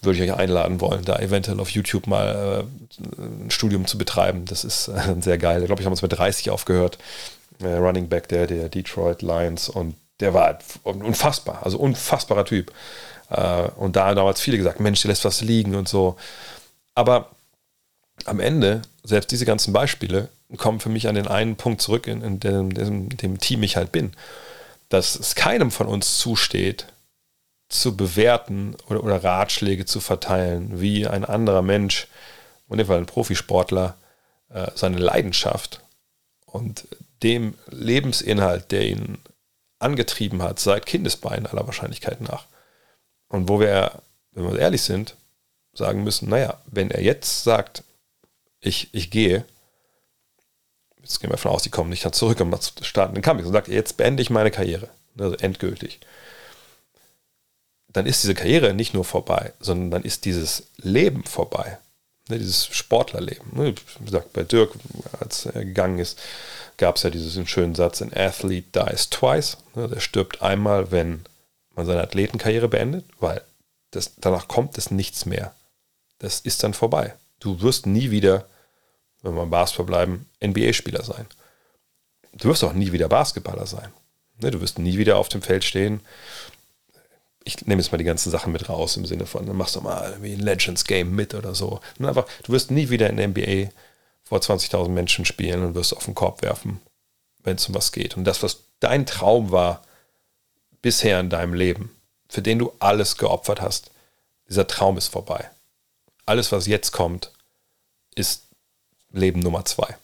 würde 0.02 0.18
ich 0.18 0.32
euch 0.32 0.38
einladen 0.38 0.82
wollen, 0.82 1.06
da 1.06 1.20
eventuell 1.20 1.60
auf 1.60 1.70
YouTube 1.70 2.08
mal 2.08 2.66
äh, 2.66 3.22
ein 3.22 3.52
Studium 3.52 3.86
zu 3.86 3.98
betreiben. 3.98 4.46
Das 4.46 4.64
ist 4.64 4.88
äh, 4.88 5.16
sehr 5.20 5.38
geil. 5.38 5.62
Ich 5.62 5.68
glaube, 5.68 5.82
ich 5.82 5.86
habe 5.86 5.94
uns 5.94 6.02
mit 6.02 6.18
30 6.18 6.50
aufgehört. 6.50 6.98
Äh, 7.62 7.76
Running 7.76 8.08
Back 8.08 8.28
der, 8.30 8.48
der 8.48 8.70
Detroit 8.70 9.22
Lions 9.22 9.70
und 9.70 9.96
der 10.20 10.34
war 10.34 10.60
unfassbar, 10.84 11.62
also 11.64 11.78
unfassbarer 11.78 12.46
Typ. 12.46 12.72
Äh, 13.30 13.70
und 13.76 13.96
da 13.96 14.08
haben 14.08 14.16
damals 14.16 14.42
viele 14.42 14.58
gesagt, 14.58 14.80
Mensch, 14.80 15.02
der 15.02 15.10
lässt 15.10 15.26
was 15.26 15.42
liegen 15.42 15.76
und 15.76 15.88
so. 15.88 16.16
Aber 16.96 17.30
am 18.28 18.40
Ende, 18.40 18.82
selbst 19.04 19.32
diese 19.32 19.46
ganzen 19.46 19.74
Beispiele, 19.74 20.30
komme 20.58 20.80
für 20.80 20.90
mich 20.90 21.08
an 21.08 21.16
den 21.16 21.28
einen 21.28 21.56
Punkt 21.56 21.82
zurück, 21.82 22.08
in, 22.08 22.22
in, 22.22 22.40
dem, 22.40 22.72
in 22.72 23.10
dem 23.10 23.40
Team 23.40 23.64
ich 23.64 23.78
halt 23.78 23.92
bin, 23.92 24.14
dass 24.90 25.16
es 25.16 25.36
keinem 25.36 25.72
von 25.72 25.88
uns 25.88 26.18
zusteht, 26.18 26.88
zu 27.70 27.96
bewerten 27.96 28.76
oder, 28.88 29.04
oder 29.04 29.24
Ratschläge 29.24 29.86
zu 29.86 30.02
verteilen, 30.02 30.82
wie 30.82 31.08
ein 31.08 31.24
anderer 31.24 31.62
Mensch, 31.62 32.08
in 32.70 32.78
dem 32.78 32.88
Fall 32.88 32.98
ein 32.98 33.06
Profisportler, 33.06 33.96
äh, 34.50 34.72
seine 34.76 34.98
Leidenschaft 34.98 35.82
und 36.46 36.88
dem 37.24 37.56
Lebensinhalt, 37.70 38.72
der 38.72 38.88
ihn 38.88 39.18
angetrieben 39.80 40.42
hat, 40.42 40.60
seit 40.60 40.86
Kindesbeinen 40.86 41.48
aller 41.48 41.66
Wahrscheinlichkeit 41.66 42.22
nach. 42.22 42.46
Und 43.28 43.48
wo 43.50 43.60
wir, 43.60 44.02
wenn 44.32 44.52
wir 44.52 44.60
ehrlich 44.60 44.82
sind, 44.82 45.16
sagen 45.74 46.04
müssen, 46.04 46.30
naja, 46.30 46.60
wenn 46.66 46.92
er 46.92 47.02
jetzt 47.02 47.44
sagt, 47.44 47.84
ich, 48.62 48.90
ich 48.94 49.10
gehe, 49.10 49.46
jetzt 51.02 51.20
gehen 51.20 51.30
wir 51.30 51.36
davon 51.36 51.52
aus, 51.52 51.64
die 51.64 51.70
kommen 51.70 51.90
nicht 51.90 52.16
zurück 52.16 52.40
und 52.40 52.74
starten 52.82 53.16
den 53.16 53.24
Camping 53.24 53.46
und 53.46 53.54
sagt, 53.54 53.68
jetzt 53.68 53.98
beende 53.98 54.22
ich 54.22 54.30
meine 54.30 54.52
Karriere, 54.52 54.90
also 55.18 55.36
endgültig. 55.36 56.00
Dann 57.90 58.06
ist 58.06 58.24
diese 58.24 58.36
Karriere 58.36 58.74
nicht 58.74 58.94
nur 58.94 59.04
vorbei, 59.04 59.54
sondern 59.60 59.92
dann 59.92 60.04
ist 60.04 60.24
dieses 60.24 60.68
Leben 60.78 61.26
vorbei. 61.26 61.78
Ne, 62.30 62.38
dieses 62.38 62.68
Sportlerleben. 62.68 63.46
Ne, 63.52 63.76
wie 64.00 64.06
gesagt, 64.06 64.32
bei 64.32 64.44
Dirk, 64.44 64.72
als 65.20 65.48
er 65.48 65.66
gegangen 65.66 66.00
ist, 66.00 66.20
gab 66.78 66.96
es 66.96 67.04
ja 67.04 67.10
diesen 67.10 67.48
schönen 67.48 67.76
Satz, 67.76 68.02
an 68.02 68.14
athlete 68.16 68.86
dies 68.90 69.10
twice. 69.10 69.58
Ne, 69.76 69.90
der 69.90 70.00
stirbt 70.00 70.42
einmal, 70.42 70.92
wenn 70.92 71.26
man 71.76 71.86
seine 71.86 72.02
Athletenkarriere 72.02 72.70
beendet, 72.70 73.06
weil 73.20 73.42
das, 73.90 74.14
danach 74.18 74.48
kommt 74.48 74.78
es 74.78 74.92
nichts 74.92 75.26
mehr. 75.26 75.54
Das 76.20 76.40
ist 76.40 76.64
dann 76.64 76.74
vorbei. 76.74 77.16
Du 77.42 77.62
wirst 77.62 77.86
nie 77.86 78.10
wieder 78.12 78.46
wenn 79.22 79.34
wir 79.34 79.42
beim 79.42 79.50
Basketball 79.50 79.86
bleiben, 79.86 80.30
NBA-Spieler 80.44 81.04
sein. 81.04 81.28
Du 82.34 82.50
wirst 82.50 82.64
auch 82.64 82.74
nie 82.74 82.92
wieder 82.92 83.10
Basketballer 83.10 83.68
sein. 83.68 83.92
Ne, 84.42 84.52
du 84.52 84.62
wirst 84.62 84.80
nie 84.80 84.98
wieder 84.98 85.18
auf 85.18 85.30
dem 85.30 85.42
Feld 85.42 85.64
stehen. 85.64 86.02
Ich 87.44 87.66
nehme 87.66 87.82
jetzt 87.82 87.92
mal 87.92 87.98
die 87.98 88.04
ganzen 88.04 88.32
Sachen 88.32 88.54
mit 88.54 88.70
raus 88.70 88.98
im 88.98 89.06
Sinne 89.06 89.26
von, 89.26 89.46
dann 89.46 89.58
machst 89.58 89.76
du 89.76 89.82
mal 89.82 90.18
wie 90.22 90.34
ein 90.34 90.40
Legends 90.40 90.86
Game 90.86 91.16
mit 91.16 91.34
oder 91.34 91.56
so. 91.56 91.80
Einfach, 92.00 92.28
du 92.44 92.52
wirst 92.52 92.72
nie 92.72 92.90
wieder 92.90 93.10
in 93.10 93.18
der 93.18 93.28
NBA 93.28 93.72
vor 94.24 94.40
20.000 94.40 94.90
Menschen 94.90 95.26
spielen 95.26 95.64
und 95.64 95.76
wirst 95.76 95.96
auf 95.96 96.06
den 96.06 96.16
Korb 96.16 96.42
werfen, 96.42 96.80
wenn 97.44 97.58
es 97.58 97.68
um 97.68 97.76
was 97.76 97.92
geht. 97.92 98.16
Und 98.16 98.26
das, 98.26 98.44
was 98.44 98.64
dein 98.80 99.06
Traum 99.06 99.52
war 99.52 99.82
bisher 100.82 101.20
in 101.20 101.30
deinem 101.30 101.54
Leben, 101.54 101.96
für 102.30 102.42
den 102.42 102.60
du 102.60 102.72
alles 102.80 103.18
geopfert 103.18 103.62
hast, 103.62 103.92
dieser 104.48 104.68
Traum 104.68 104.98
ist 104.98 105.08
vorbei. 105.08 105.50
Alles, 106.26 106.52
was 106.52 106.68
jetzt 106.68 106.92
kommt, 106.92 107.32
ist 108.16 108.48
Leben 109.12 109.40
Nummer 109.40 109.66
zwei. 109.66 109.98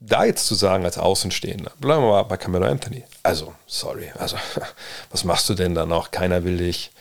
Da 0.00 0.24
jetzt 0.24 0.46
zu 0.46 0.54
sagen 0.54 0.84
als 0.84 0.96
Außenstehender, 0.96 1.72
bleiben 1.80 2.04
wir 2.04 2.10
mal 2.10 2.22
bei 2.22 2.36
Camelo 2.36 2.66
Anthony. 2.66 3.02
Also, 3.24 3.54
sorry, 3.66 4.12
also, 4.16 4.36
was 5.10 5.24
machst 5.24 5.48
du 5.48 5.54
denn 5.54 5.74
da 5.74 5.86
noch? 5.86 6.12
Keiner 6.12 6.44
will 6.44 6.58
dich. 6.58 6.92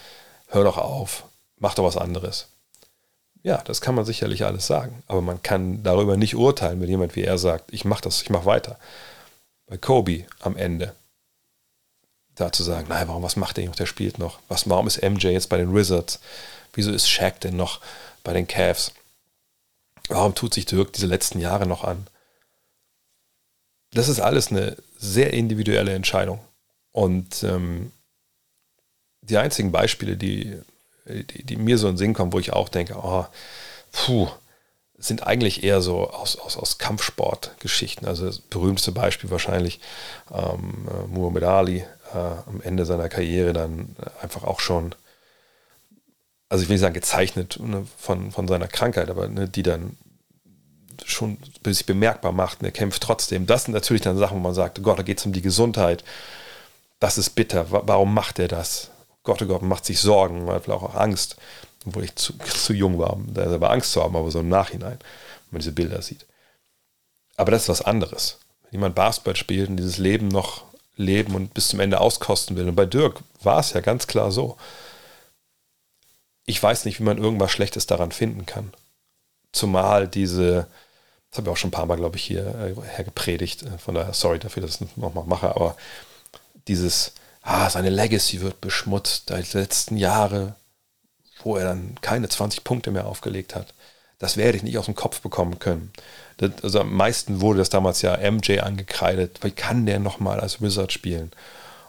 Hör 0.47 0.63
doch 0.63 0.77
auf. 0.77 1.25
Mach 1.57 1.75
doch 1.75 1.83
was 1.83 1.97
anderes. 1.97 2.47
Ja, 3.43 3.61
das 3.63 3.81
kann 3.81 3.95
man 3.95 4.05
sicherlich 4.05 4.45
alles 4.45 4.65
sagen, 4.67 5.03
aber 5.07 5.21
man 5.21 5.41
kann 5.43 5.83
darüber 5.83 6.17
nicht 6.17 6.35
urteilen, 6.35 6.81
wenn 6.81 6.89
jemand 6.89 7.15
wie 7.15 7.23
er 7.23 7.37
sagt, 7.37 7.71
ich 7.71 7.85
mach 7.85 8.01
das, 8.01 8.21
ich 8.21 8.29
mach 8.29 8.45
weiter. 8.45 8.77
Bei 9.67 9.77
Kobe 9.77 10.25
am 10.39 10.57
Ende, 10.57 10.93
da 12.35 12.51
zu 12.51 12.63
sagen, 12.63 12.87
nein, 12.89 13.07
warum, 13.07 13.23
was 13.23 13.35
macht 13.35 13.57
der 13.57 13.65
noch, 13.65 13.75
der 13.75 13.85
spielt 13.85 14.17
noch? 14.17 14.39
Was, 14.47 14.67
warum 14.69 14.87
ist 14.87 15.01
MJ 15.01 15.27
jetzt 15.27 15.49
bei 15.49 15.57
den 15.57 15.73
Wizards? 15.73 16.19
Wieso 16.77 16.91
ist 16.91 17.09
Shaq 17.09 17.41
denn 17.41 17.55
noch 17.55 17.81
bei 18.23 18.33
den 18.33 18.47
Cavs? 18.47 18.91
Warum 20.09 20.35
tut 20.35 20.53
sich 20.53 20.67
Dirk 20.67 20.93
diese 20.93 21.07
letzten 21.07 21.39
Jahre 21.39 21.65
noch 21.65 21.83
an? 21.83 22.05
Das 23.93 24.07
ist 24.07 24.19
alles 24.19 24.51
eine 24.51 24.77
sehr 24.95 25.33
individuelle 25.33 25.95
Entscheidung. 25.95 26.39
Und 26.91 27.41
ähm, 27.41 27.91
die 29.21 29.37
einzigen 29.37 29.71
Beispiele, 29.71 30.17
die, 30.17 30.55
die, 31.07 31.43
die, 31.43 31.55
mir 31.55 31.79
so 31.79 31.87
in 31.87 31.93
den 31.93 31.97
Sinn 31.97 32.13
kommen, 32.13 32.31
wo 32.31 32.37
ich 32.37 32.53
auch 32.53 32.69
denke, 32.69 32.95
oh, 32.95 33.25
puh, 33.91 34.29
sind 34.99 35.25
eigentlich 35.25 35.63
eher 35.63 35.81
so 35.81 36.11
aus, 36.11 36.35
aus, 36.35 36.57
aus 36.57 36.77
Kampfsportgeschichten. 36.77 38.07
Also 38.07 38.27
das 38.27 38.37
berühmteste 38.37 38.91
Beispiel 38.91 39.31
wahrscheinlich 39.31 39.79
ähm, 40.31 40.87
äh, 40.91 41.07
Muhammad 41.07 41.43
Ali 41.43 41.77
äh, 42.13 42.17
am 42.17 42.61
Ende 42.61 42.85
seiner 42.85 43.09
Karriere 43.09 43.53
dann 43.53 43.95
einfach 44.21 44.43
auch 44.43 44.59
schon 44.59 44.93
also 46.49 46.63
ich 46.63 46.69
will 46.69 46.75
nicht 46.75 46.81
sagen 46.81 46.93
gezeichnet 46.93 47.59
ne, 47.61 47.85
von, 47.97 48.31
von 48.31 48.47
seiner 48.47 48.67
Krankheit, 48.67 49.09
aber 49.09 49.27
ne, 49.27 49.47
die 49.47 49.63
dann 49.63 49.97
schon 51.05 51.37
sich 51.65 51.85
bemerkbar 51.85 52.31
macht, 52.31 52.63
er 52.63 52.71
kämpft 52.71 53.03
trotzdem. 53.03 53.45
Das 53.45 53.65
sind 53.65 53.73
natürlich 53.73 54.01
dann 54.01 54.17
Sachen, 54.17 54.37
wo 54.37 54.41
man 54.41 54.53
sagt, 54.53 54.81
Gott, 54.81 54.97
da 54.97 55.03
geht 55.03 55.19
es 55.19 55.25
um 55.25 55.33
die 55.33 55.41
Gesundheit. 55.41 56.03
Das 56.99 57.17
ist 57.17 57.31
bitter. 57.31 57.67
Warum 57.69 58.13
macht 58.13 58.39
er 58.39 58.47
das? 58.47 58.89
Gott, 59.23 59.41
oh 59.41 59.45
Gott, 59.45 59.61
macht 59.61 59.85
sich 59.85 59.99
Sorgen, 59.99 60.45
man 60.45 60.61
vielleicht 60.61 60.81
auch 60.81 60.95
Angst, 60.95 61.35
obwohl 61.85 62.05
ich 62.05 62.15
zu, 62.15 62.33
zu 62.39 62.73
jung 62.73 62.97
war, 62.97 63.13
um 63.13 63.33
da 63.33 63.47
selber 63.49 63.71
Angst 63.71 63.91
zu 63.91 64.01
haben, 64.01 64.15
aber 64.15 64.31
so 64.31 64.39
im 64.39 64.49
Nachhinein, 64.49 64.97
wenn 64.99 65.51
man 65.51 65.59
diese 65.59 65.73
Bilder 65.73 66.01
sieht. 66.01 66.25
Aber 67.35 67.51
das 67.51 67.63
ist 67.63 67.69
was 67.69 67.81
anderes. 67.81 68.39
Wenn 68.63 68.73
jemand 68.73 68.95
Basketball 68.95 69.35
spielt 69.35 69.69
und 69.69 69.77
dieses 69.77 69.97
Leben 69.97 70.29
noch 70.29 70.63
leben 70.95 71.35
und 71.35 71.53
bis 71.53 71.67
zum 71.67 71.79
Ende 71.79 72.01
auskosten 72.01 72.55
will. 72.55 72.67
Und 72.67 72.75
bei 72.75 72.87
Dirk 72.87 73.21
war 73.43 73.59
es 73.59 73.73
ja 73.73 73.81
ganz 73.81 74.07
klar 74.07 74.31
so 74.31 74.57
ich 76.47 76.63
weiß 76.63 76.85
nicht, 76.85 76.99
wie 76.99 77.03
man 77.03 77.19
irgendwas 77.19 77.51
Schlechtes 77.51 77.85
daran 77.85 78.11
finden 78.11 78.47
kann. 78.47 78.73
Zumal 79.51 80.07
diese, 80.07 80.67
das 81.29 81.37
habe 81.37 81.49
ich 81.49 81.51
auch 81.51 81.57
schon 81.57 81.67
ein 81.67 81.71
paar 81.71 81.85
Mal, 81.85 81.97
glaube 81.97 82.15
ich, 82.15 82.23
hier 82.23 82.47
äh, 82.47 82.73
hergepredigt, 82.95 83.63
äh, 83.63 83.77
von 83.77 83.93
daher 83.93 84.13
sorry 84.13 84.39
dafür, 84.39 84.63
dass 84.63 84.81
ich 84.81 84.87
das 84.87 84.97
nochmal 84.97 85.25
mache, 85.25 85.49
aber 85.49 85.75
dieses, 86.67 87.13
ah, 87.41 87.69
seine 87.69 87.89
Legacy 87.89 88.41
wird 88.41 88.61
beschmutzt, 88.61 89.29
die 89.29 89.57
letzten 89.57 89.97
Jahre, 89.97 90.55
wo 91.43 91.57
er 91.57 91.65
dann 91.65 91.95
keine 92.01 92.29
20 92.29 92.63
Punkte 92.63 92.91
mehr 92.91 93.07
aufgelegt 93.07 93.53
hat. 93.53 93.73
Das 94.17 94.37
werde 94.37 94.57
ich 94.57 94.63
nicht 94.63 94.77
aus 94.77 94.85
dem 94.85 94.95
Kopf 94.95 95.21
bekommen 95.21 95.59
können. 95.59 95.91
Das, 96.37 96.51
also 96.63 96.79
am 96.79 96.93
meisten 96.93 97.41
wurde 97.41 97.59
das 97.59 97.69
damals 97.69 98.01
ja 98.01 98.17
MJ 98.31 98.59
angekreidet. 98.59 99.39
Wie 99.43 99.51
kann 99.51 99.85
der 99.85 99.99
nochmal 99.99 100.39
als 100.39 100.61
Wizard 100.61 100.91
spielen? 100.93 101.31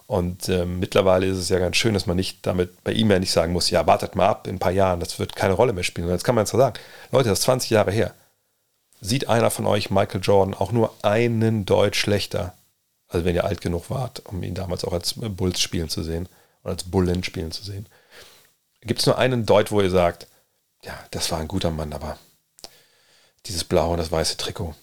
Und 0.08 0.48
äh, 0.48 0.64
mittlerweile 0.64 1.26
ist 1.26 1.36
es 1.36 1.50
ja 1.50 1.58
ganz 1.58 1.76
schön, 1.76 1.92
dass 1.92 2.06
man 2.06 2.16
nicht 2.16 2.46
damit 2.46 2.82
bei 2.82 2.92
ihm 2.92 3.10
ja 3.10 3.18
nicht 3.18 3.30
sagen 3.30 3.52
muss, 3.52 3.68
ja, 3.68 3.86
wartet 3.86 4.16
mal 4.16 4.26
ab, 4.26 4.46
in 4.46 4.56
ein 4.56 4.58
paar 4.58 4.72
Jahren, 4.72 5.00
das 5.00 5.18
wird 5.18 5.36
keine 5.36 5.52
Rolle 5.52 5.74
mehr 5.74 5.84
spielen. 5.84 6.06
Und 6.06 6.14
jetzt 6.14 6.24
kann 6.24 6.34
man 6.34 6.46
jetzt 6.46 6.52
sagen, 6.52 6.80
Leute, 7.12 7.28
das 7.28 7.40
ist 7.40 7.44
20 7.44 7.68
Jahre 7.68 7.90
her. 7.90 8.14
Sieht 9.02 9.28
einer 9.28 9.50
von 9.50 9.66
euch 9.66 9.90
Michael 9.90 10.22
Jordan 10.22 10.54
auch 10.54 10.72
nur 10.72 10.94
einen 11.02 11.66
Deut 11.66 11.94
schlechter, 11.94 12.54
also 13.06 13.26
wenn 13.26 13.34
ihr 13.34 13.44
alt 13.44 13.60
genug 13.60 13.90
wart, 13.90 14.24
um 14.24 14.42
ihn 14.42 14.54
damals 14.54 14.82
auch 14.82 14.94
als 14.94 15.12
Bulls 15.14 15.60
spielen 15.60 15.90
zu 15.90 16.02
sehen 16.02 16.26
oder 16.62 16.72
als 16.72 16.84
Bullen 16.84 17.22
spielen 17.22 17.52
zu 17.52 17.62
sehen. 17.62 17.84
Gibt 18.80 19.00
es 19.00 19.06
nur 19.06 19.18
einen 19.18 19.44
Deut, 19.44 19.70
wo 19.70 19.82
ihr 19.82 19.90
sagt, 19.90 20.26
ja, 20.84 20.98
das 21.10 21.30
war 21.30 21.38
ein 21.38 21.48
guter 21.48 21.70
Mann, 21.70 21.92
aber 21.92 22.18
dieses 23.44 23.62
blaue 23.62 23.92
und 23.92 23.98
das 23.98 24.10
weiße 24.10 24.38
Trikot, 24.38 24.74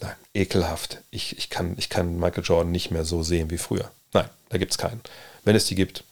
nein, 0.00 0.16
ekelhaft. 0.32 1.02
Ich, 1.10 1.36
ich, 1.36 1.50
kann, 1.50 1.74
ich 1.76 1.90
kann 1.90 2.18
Michael 2.18 2.44
Jordan 2.44 2.72
nicht 2.72 2.90
mehr 2.90 3.04
so 3.04 3.22
sehen 3.22 3.50
wie 3.50 3.58
früher. 3.58 3.90
Da 4.48 4.58
gibt 4.58 4.72
es 4.72 4.78
keinen. 4.78 5.00
Wenn 5.44 5.56
es 5.56 5.66
die 5.66 5.74
gibt, 5.74 6.04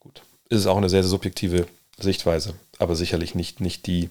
gut, 0.00 0.22
ist 0.48 0.60
es 0.60 0.66
auch 0.66 0.76
eine 0.76 0.88
sehr, 0.88 1.02
sehr 1.02 1.10
subjektive 1.10 1.66
Sichtweise, 1.98 2.54
aber 2.78 2.94
sicherlich 2.94 3.34
nicht, 3.34 3.60
nicht 3.60 3.86
die, 3.86 4.10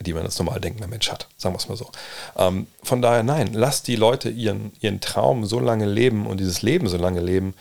die 0.00 0.12
man 0.12 0.24
als 0.24 0.38
normal 0.38 0.60
denkender 0.60 0.88
Mensch 0.88 1.10
hat, 1.10 1.28
sagen 1.36 1.54
wir 1.54 1.58
es 1.58 1.68
mal 1.68 1.76
so. 1.76 1.90
Ähm, 2.36 2.66
von 2.82 3.00
daher, 3.00 3.22
nein, 3.22 3.54
lasst 3.54 3.86
die 3.86 3.96
Leute 3.96 4.28
ihren, 4.28 4.72
ihren 4.80 5.00
Traum 5.00 5.46
so 5.46 5.60
lange 5.60 5.86
leben 5.86 6.26
und 6.26 6.38
dieses 6.38 6.62
Leben 6.62 6.88
so 6.88 6.96
lange 6.96 7.20
leben, 7.20 7.54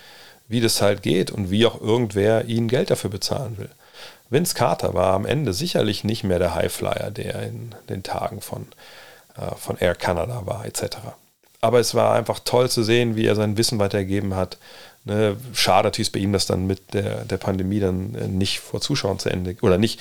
wie 0.47 0.61
das 0.61 0.81
halt 0.81 1.01
geht 1.03 1.31
und 1.31 1.51
wie 1.51 1.65
auch 1.65 1.79
irgendwer 1.79 2.45
ihnen 2.45 2.67
Geld 2.67 2.91
dafür 2.91 3.09
bezahlen 3.09 3.57
will. 3.57 3.69
Vince 4.29 4.55
Carter 4.55 4.93
war 4.93 5.13
am 5.13 5.25
Ende 5.25 5.53
sicherlich 5.53 6.03
nicht 6.03 6.23
mehr 6.23 6.39
der 6.39 6.55
Highflyer, 6.55 7.11
der 7.11 7.43
in 7.43 7.75
den 7.87 8.03
Tagen 8.03 8.41
von, 8.41 8.67
äh, 9.37 9.55
von 9.55 9.77
Air 9.77 9.95
Canada 9.95 10.45
war, 10.45 10.65
etc 10.65 10.97
aber 11.63 11.79
es 11.79 11.95
war 11.95 12.13
einfach 12.13 12.39
toll 12.39 12.69
zu 12.69 12.83
sehen, 12.83 13.15
wie 13.15 13.25
er 13.25 13.35
sein 13.35 13.57
Wissen 13.57 13.79
weitergegeben 13.79 14.35
hat. 14.35 14.57
Ne, 15.05 15.37
schade 15.53 15.87
natürlich 15.87 16.11
bei 16.11 16.19
ihm, 16.19 16.33
dass 16.33 16.45
dann 16.45 16.67
mit 16.67 16.93
der, 16.93 17.25
der 17.25 17.37
Pandemie 17.37 17.79
dann 17.79 18.15
äh, 18.15 18.27
nicht 18.27 18.59
vor 18.59 18.81
Zuschauern 18.81 19.19
zu 19.19 19.29
Ende 19.29 19.55
oder 19.61 19.77
nicht 19.77 19.99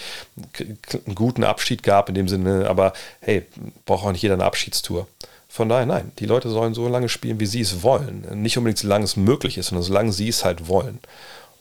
einen 0.58 1.14
guten 1.14 1.44
Abschied 1.44 1.82
gab 1.82 2.08
in 2.08 2.14
dem 2.14 2.28
Sinne, 2.28 2.68
aber 2.68 2.92
hey, 3.20 3.44
braucht 3.84 4.04
auch 4.04 4.12
nicht 4.12 4.22
jeder 4.22 4.34
eine 4.34 4.44
Abschiedstour. 4.44 5.06
Von 5.48 5.68
daher, 5.68 5.86
nein, 5.86 6.12
die 6.18 6.26
Leute 6.26 6.50
sollen 6.50 6.74
so 6.74 6.88
lange 6.88 7.08
spielen, 7.08 7.38
wie 7.40 7.46
sie 7.46 7.60
es 7.60 7.82
wollen. 7.82 8.26
Nicht 8.42 8.58
unbedingt 8.58 8.78
so 8.78 8.88
lange 8.88 9.04
es 9.04 9.16
möglich 9.16 9.58
ist, 9.58 9.68
sondern 9.68 9.84
solange 9.84 10.12
sie 10.12 10.28
es 10.28 10.44
halt 10.44 10.68
wollen. 10.68 10.98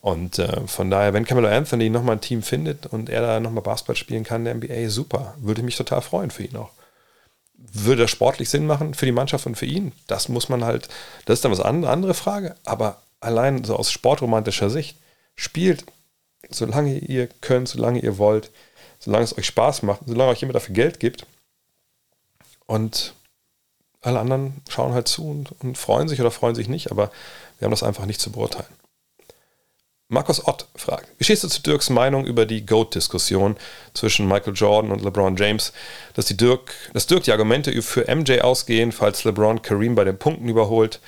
Und 0.02 0.40
äh, 0.40 0.68
von 0.68 0.90
daher, 0.90 1.14
wenn 1.14 1.26
Camelo 1.26 1.48
Anthony 1.48 1.90
nochmal 1.90 2.16
ein 2.16 2.22
Team 2.22 2.42
findet 2.42 2.88
und 2.88 3.10
er 3.10 3.22
da 3.22 3.40
nochmal 3.40 3.64
Basketball 3.64 3.96
spielen 3.96 4.24
kann 4.24 4.46
in 4.46 4.60
der 4.60 4.70
NBA, 4.70 4.90
super. 4.90 5.36
Würde 5.42 5.62
mich 5.62 5.76
total 5.76 6.02
freuen 6.02 6.32
für 6.32 6.44
ihn 6.44 6.56
auch 6.56 6.70
würde 7.74 8.04
das 8.04 8.12
sportlich 8.12 8.50
Sinn 8.50 8.66
machen 8.66 8.94
für 8.94 9.06
die 9.06 9.12
Mannschaft 9.12 9.46
und 9.46 9.56
für 9.56 9.66
ihn? 9.66 9.92
Das 10.08 10.30
muss 10.30 10.50
man 10.50 10.64
halt, 10.64 10.90
das 11.26 11.40
ist 11.40 11.46
dann 11.46 11.52
was 11.52 11.60
eine 11.60 11.90
andere 11.90 12.14
Frage, 12.14 12.56
aber 12.66 13.02
allein 13.20 13.64
so 13.64 13.76
aus 13.76 13.92
sportromantischer 13.92 14.70
Sicht, 14.70 14.98
spielt, 15.36 15.86
solange 16.50 16.98
ihr 16.98 17.28
könnt, 17.28 17.68
solange 17.68 18.00
ihr 18.00 18.18
wollt, 18.18 18.52
solange 19.00 19.24
es 19.24 19.38
euch 19.38 19.46
Spaß 19.46 19.84
macht, 19.84 20.02
solange 20.06 20.32
euch 20.32 20.42
jemand 20.42 20.56
dafür 20.56 20.76
Geld 20.76 21.00
gibt 21.00 21.26
Und 22.66 23.16
alle 24.02 24.20
anderen 24.20 24.62
schauen 24.70 24.94
halt 24.94 25.08
zu 25.08 25.30
und, 25.30 25.52
und 25.62 25.78
freuen 25.78 26.08
sich 26.08 26.20
oder 26.20 26.32
freuen 26.32 26.56
sich 26.56 26.68
nicht, 26.68 26.92
aber 26.92 27.12
wir 27.60 27.66
haben 27.66 27.72
das 27.72 27.84
einfach 27.84 28.06
nicht 28.06 28.20
zu 28.20 28.32
beurteilen. 28.32 28.81
Markus 30.14 30.46
Ott 30.46 30.66
fragt, 30.76 31.08
wie 31.18 31.24
stehst 31.24 31.46
du 31.46 31.48
zu 31.48 31.62
Dirks 31.62 31.90
Meinung 31.90 32.26
über 32.26 32.46
die 32.46 32.66
GOAT-Diskussion 32.66 33.56
zwischen 33.94 34.28
Michael 34.28 34.52
Jordan 34.54 34.92
und 34.92 35.02
LeBron 35.02 35.38
James, 35.38 35.72
dass, 36.16 36.26
die 36.26 36.36
Dirk, 36.36 36.74
dass 36.92 37.08
Dirk 37.08 37.24
die 37.24 37.32
Argumente 37.32 37.82
für 37.82 38.14
MJ 38.14 38.42
ausgehen, 38.42 38.92
falls 38.92 39.24
LeBron 39.24 39.62
Kareem 39.62 39.96
bei 39.96 40.04
den 40.04 40.20
Punkten 40.20 40.50
überholt? 40.50 41.00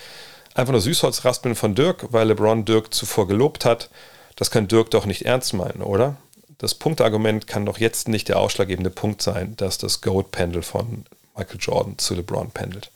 Einfach 0.53 0.71
nur 0.71 0.79
Süßholzraspeln 0.79 1.55
von 1.55 1.75
Dirk, 1.75 2.13
weil 2.13 2.29
LeBron 2.29 2.63
Dirk 2.63 2.93
zuvor 2.93 3.27
gelobt 3.27 3.65
hat. 3.65 3.89
Das 4.37 4.51
kann 4.51 4.69
Dirk 4.69 4.89
doch 4.91 5.05
nicht 5.05 5.23
ernst 5.23 5.53
meinen, 5.53 5.81
oder? 5.81 6.15
Das 6.57 6.73
Punktargument 6.73 7.45
kann 7.45 7.65
doch 7.65 7.79
jetzt 7.79 8.07
nicht 8.07 8.29
der 8.29 8.39
ausschlaggebende 8.39 8.89
Punkt 8.89 9.21
sein, 9.21 9.57
dass 9.57 9.77
das 9.77 9.99
GOAT-Pendel 9.99 10.61
von 10.61 11.03
Michael 11.35 11.59
Jordan 11.59 11.97
zu 11.97 12.15
LeBron 12.15 12.51
pendelt. 12.51 12.89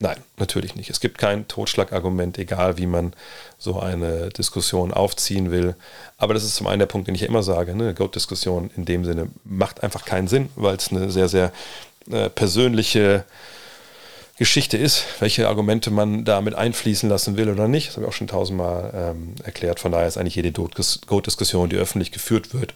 Nein, 0.00 0.16
natürlich 0.36 0.74
nicht. 0.74 0.90
Es 0.90 1.00
gibt 1.00 1.18
kein 1.18 1.46
Totschlagargument, 1.48 2.36
egal 2.38 2.78
wie 2.78 2.86
man 2.86 3.14
so 3.58 3.78
eine 3.78 4.28
Diskussion 4.30 4.92
aufziehen 4.92 5.50
will. 5.50 5.76
Aber 6.18 6.34
das 6.34 6.44
ist 6.44 6.56
zum 6.56 6.66
einen 6.66 6.80
der 6.80 6.86
Punkt, 6.86 7.06
den 7.06 7.14
ich 7.14 7.22
ja 7.22 7.28
immer 7.28 7.42
sage. 7.42 7.72
Eine 7.72 7.94
Goat-Diskussion 7.94 8.70
in 8.76 8.84
dem 8.84 9.04
Sinne 9.04 9.28
macht 9.44 9.82
einfach 9.82 10.04
keinen 10.04 10.28
Sinn, 10.28 10.50
weil 10.56 10.76
es 10.76 10.90
eine 10.90 11.10
sehr, 11.10 11.28
sehr 11.28 11.52
äh, 12.10 12.28
persönliche 12.28 13.24
Geschichte 14.36 14.76
ist, 14.76 15.04
welche 15.20 15.48
Argumente 15.48 15.92
man 15.92 16.24
damit 16.24 16.54
einfließen 16.54 17.08
lassen 17.08 17.36
will 17.36 17.48
oder 17.48 17.68
nicht. 17.68 17.88
Das 17.88 17.96
habe 17.96 18.06
ich 18.06 18.08
auch 18.10 18.16
schon 18.16 18.26
tausendmal 18.26 18.92
ähm, 18.94 19.36
erklärt. 19.44 19.78
Von 19.78 19.92
daher 19.92 20.08
ist 20.08 20.18
eigentlich 20.18 20.34
jede 20.34 20.50
Goat-Diskussion, 20.50 21.70
die 21.70 21.76
öffentlich 21.76 22.10
geführt 22.10 22.52
wird, 22.52 22.74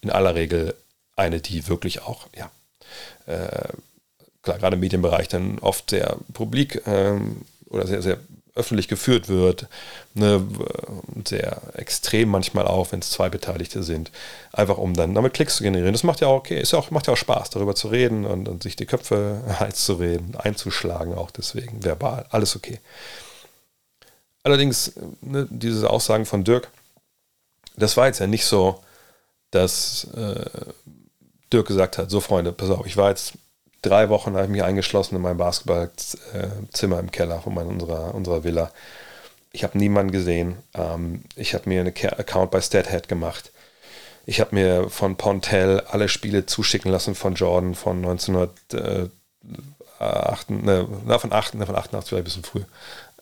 in 0.00 0.10
aller 0.10 0.34
Regel 0.34 0.74
eine, 1.14 1.40
die 1.40 1.68
wirklich 1.68 2.02
auch 2.02 2.26
ja, 2.36 2.50
äh, 3.32 3.68
klar, 4.46 4.58
gerade 4.58 4.74
im 4.74 4.80
Medienbereich 4.80 5.28
dann 5.28 5.58
oft 5.58 5.90
sehr 5.90 6.16
publik 6.32 6.82
ähm, 6.86 7.42
oder 7.68 7.86
sehr, 7.86 8.00
sehr 8.00 8.18
öffentlich 8.54 8.88
geführt 8.88 9.28
wird, 9.28 9.66
ne, 10.14 10.42
sehr 11.26 11.60
extrem 11.74 12.30
manchmal 12.30 12.66
auch, 12.66 12.90
wenn 12.90 13.00
es 13.00 13.10
zwei 13.10 13.28
Beteiligte 13.28 13.82
sind, 13.82 14.10
einfach 14.52 14.78
um 14.78 14.94
dann 14.94 15.14
damit 15.14 15.34
Klicks 15.34 15.56
zu 15.56 15.64
generieren. 15.64 15.92
Das 15.92 16.04
macht 16.04 16.20
ja 16.20 16.28
auch 16.28 16.38
okay, 16.38 16.58
ist 16.58 16.72
ja 16.72 16.78
auch, 16.78 16.90
macht 16.90 17.06
ja 17.06 17.12
auch 17.12 17.18
Spaß, 17.18 17.50
darüber 17.50 17.74
zu 17.74 17.88
reden 17.88 18.24
und, 18.24 18.48
und 18.48 18.62
sich 18.62 18.76
die 18.76 18.86
Köpfe 18.86 19.42
heiß 19.60 19.84
zu 19.84 19.94
reden, 19.94 20.36
einzuschlagen, 20.36 21.14
auch 21.14 21.30
deswegen 21.30 21.84
verbal, 21.84 22.24
alles 22.30 22.56
okay. 22.56 22.80
Allerdings, 24.42 24.92
ne, 25.20 25.46
diese 25.50 25.90
Aussagen 25.90 26.24
von 26.24 26.44
Dirk, 26.44 26.70
das 27.76 27.96
war 27.96 28.06
jetzt 28.06 28.20
ja 28.20 28.26
nicht 28.26 28.46
so, 28.46 28.80
dass 29.50 30.06
äh, 30.16 30.46
Dirk 31.52 31.66
gesagt 31.66 31.98
hat, 31.98 32.10
so 32.10 32.20
Freunde, 32.20 32.52
pass 32.52 32.70
auf, 32.70 32.86
ich 32.86 32.96
war 32.96 33.10
jetzt 33.10 33.34
drei 33.88 34.08
Wochen 34.08 34.34
habe 34.34 34.44
ich 34.44 34.50
mich 34.50 34.62
eingeschlossen 34.62 35.16
in 35.16 35.22
meinem 35.22 35.38
Basketballzimmer 35.38 36.98
im 36.98 37.10
Keller 37.10 37.40
von 37.40 37.56
unserer, 37.56 38.14
unserer 38.14 38.44
Villa. 38.44 38.70
Ich 39.52 39.64
habe 39.64 39.78
niemanden 39.78 40.12
gesehen. 40.12 40.56
Ähm, 40.74 41.22
ich 41.34 41.54
habe 41.54 41.68
mir 41.68 41.80
einen 41.80 41.94
Account 42.18 42.50
bei 42.50 42.60
StatHead 42.60 43.08
gemacht. 43.08 43.52
Ich 44.26 44.40
habe 44.40 44.54
mir 44.54 44.90
von 44.90 45.16
Pontel 45.16 45.80
alle 45.80 46.08
Spiele 46.08 46.46
zuschicken 46.46 46.90
lassen 46.90 47.14
von 47.14 47.34
Jordan 47.34 47.74
von 47.74 47.98
1908, 47.98 49.10
ne, 50.50 51.18
von, 51.18 51.32
8, 51.32 51.54
ne, 51.54 51.66
von 51.66 51.76
88, 51.76 52.08
vielleicht 52.08 52.12
ein 52.12 52.24
bisschen 52.24 52.42
früh. 52.42 52.64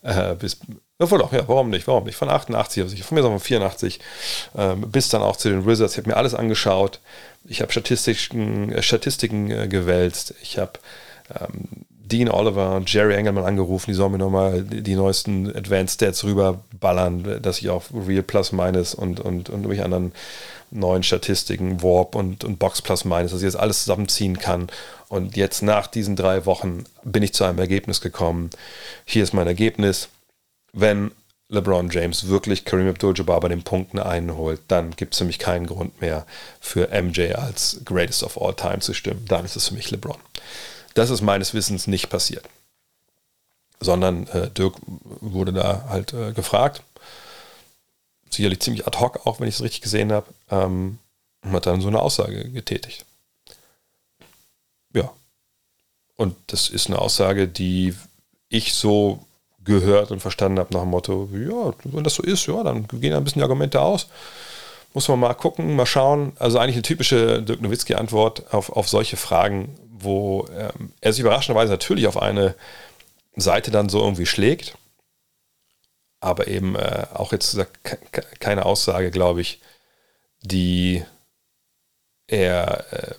Äh, 0.01 0.35
bis, 0.35 0.57
obwohl 0.99 1.19
doch, 1.19 1.33
ja, 1.33 1.47
warum 1.47 1.69
nicht, 1.69 1.87
warum 1.87 2.05
nicht? 2.05 2.15
Von 2.15 2.29
88, 2.29 2.83
also 2.83 2.95
von 2.97 3.15
mir 3.15 3.21
sagen 3.21 3.33
von 3.33 3.45
84, 3.45 3.99
äh, 4.55 4.75
bis 4.75 5.09
dann 5.09 5.21
auch 5.21 5.35
zu 5.35 5.49
den 5.49 5.65
Wizards. 5.65 5.93
Ich 5.93 5.97
habe 5.97 6.09
mir 6.09 6.17
alles 6.17 6.33
angeschaut. 6.33 6.99
Ich 7.43 7.61
habe 7.61 7.71
Statistiken, 7.71 8.71
äh, 8.71 8.81
Statistiken 8.81 9.51
äh, 9.51 9.67
gewälzt. 9.67 10.35
Ich 10.41 10.57
habe 10.57 10.73
ähm, 11.37 11.85
Dean 12.05 12.29
Oliver 12.29 12.75
und 12.75 12.91
Jerry 12.91 13.15
Engelmann 13.15 13.45
angerufen, 13.45 13.89
die 13.89 13.95
sollen 13.95 14.11
mir 14.11 14.19
nochmal 14.19 14.61
die, 14.61 14.83
die 14.83 14.95
neuesten 14.95 15.53
Advanced 15.55 15.95
Stats 15.95 16.23
rüberballern, 16.23 17.41
dass 17.41 17.59
ich 17.59 17.69
auf 17.69 17.89
Real 18.07 18.23
Plus 18.23 18.51
Minus 18.51 18.93
und, 18.93 19.19
und, 19.19 19.49
und 19.49 19.63
irgendwelche 19.63 19.83
anderen 19.83 20.13
neuen 20.71 21.03
Statistiken, 21.03 21.81
Warp 21.81 22.15
und, 22.15 22.43
und 22.43 22.59
Box 22.59 22.81
Plus 22.81 23.05
Minus, 23.05 23.31
dass 23.31 23.41
ich 23.41 23.47
das 23.47 23.55
alles 23.55 23.79
zusammenziehen 23.83 24.37
kann. 24.37 24.67
Und 25.07 25.35
jetzt 25.35 25.61
nach 25.61 25.87
diesen 25.87 26.15
drei 26.15 26.45
Wochen 26.45 26.83
bin 27.03 27.23
ich 27.23 27.33
zu 27.33 27.43
einem 27.43 27.59
Ergebnis 27.59 28.01
gekommen. 28.01 28.49
Hier 29.05 29.23
ist 29.23 29.33
mein 29.33 29.47
Ergebnis. 29.47 30.09
Wenn 30.77 31.11
LeBron 31.47 31.89
James 31.89 32.27
wirklich 32.27 32.65
Kareem 32.65 32.89
Abdul-Jabbar 32.89 33.39
bei 33.39 33.47
den 33.47 33.63
Punkten 33.63 33.97
einholt, 33.97 34.59
dann 34.67 34.91
gibt 34.91 35.13
es 35.13 35.19
für 35.19 35.25
mich 35.25 35.39
keinen 35.39 35.67
Grund 35.67 36.01
mehr 36.01 36.25
für 36.59 36.89
MJ 36.89 37.33
als 37.33 37.81
Greatest 37.85 38.23
of 38.23 38.41
All 38.41 38.53
Time 38.53 38.79
zu 38.79 38.93
stimmen. 38.93 39.23
Dann 39.25 39.45
ist 39.45 39.55
es 39.55 39.69
für 39.69 39.73
mich 39.73 39.89
LeBron. 39.89 40.17
Das 40.93 41.09
ist 41.09 41.21
meines 41.21 41.53
Wissens 41.53 41.87
nicht 41.87 42.09
passiert. 42.09 42.45
Sondern 43.79 44.27
äh, 44.27 44.49
Dirk 44.51 44.75
wurde 44.85 45.53
da 45.53 45.85
halt 45.87 46.11
äh, 46.11 46.33
gefragt. 46.33 46.83
Sicherlich 48.29 48.59
ziemlich 48.59 48.85
ad 48.85 48.99
hoc, 48.99 49.25
auch 49.25 49.39
wenn 49.39 49.47
ich 49.47 49.55
es 49.55 49.63
richtig 49.63 49.81
gesehen 49.81 50.11
habe. 50.11 50.27
Ähm, 50.51 50.99
und 51.41 51.53
hat 51.53 51.67
dann 51.67 51.79
so 51.79 51.87
eine 51.87 52.01
Aussage 52.01 52.51
getätigt. 52.51 53.05
Ja. 54.93 55.13
Und 56.17 56.35
das 56.47 56.67
ist 56.67 56.87
eine 56.87 56.99
Aussage, 56.99 57.47
die 57.47 57.95
ich 58.49 58.73
so 58.73 59.25
gehört 59.65 60.11
und 60.11 60.21
verstanden 60.21 60.59
habe 60.59 60.73
nach 60.73 60.81
dem 60.81 60.89
Motto, 60.89 61.29
ja, 61.33 61.73
wenn 61.83 62.03
das 62.03 62.15
so 62.15 62.23
ist, 62.23 62.45
ja, 62.47 62.63
dann 62.63 62.87
gehen 62.87 63.13
ein 63.13 63.23
bisschen 63.23 63.39
die 63.39 63.43
Argumente 63.43 63.81
aus. 63.81 64.07
Muss 64.93 65.07
man 65.09 65.19
mal 65.19 65.33
gucken, 65.33 65.75
mal 65.75 65.85
schauen. 65.85 66.33
Also 66.39 66.57
eigentlich 66.57 66.75
eine 66.75 66.83
typische 66.83 67.41
Dirk 67.41 67.61
Nowitzki-Antwort 67.61 68.53
auf, 68.53 68.69
auf 68.69 68.87
solche 68.87 69.17
Fragen, 69.17 69.75
wo 69.91 70.47
ähm, 70.57 70.93
er 71.01 71.11
sich 71.11 71.19
überraschenderweise 71.19 71.71
natürlich 71.71 72.07
auf 72.07 72.21
eine 72.21 72.55
Seite 73.35 73.71
dann 73.71 73.89
so 73.89 73.99
irgendwie 73.99 74.25
schlägt, 74.25 74.77
aber 76.21 76.47
eben 76.47 76.75
äh, 76.75 77.07
auch 77.13 77.33
jetzt 77.33 77.57
keine 78.39 78.65
Aussage, 78.65 79.11
glaube 79.11 79.41
ich, 79.41 79.59
die 80.41 81.03
er 82.27 82.85
äh, 82.93 83.15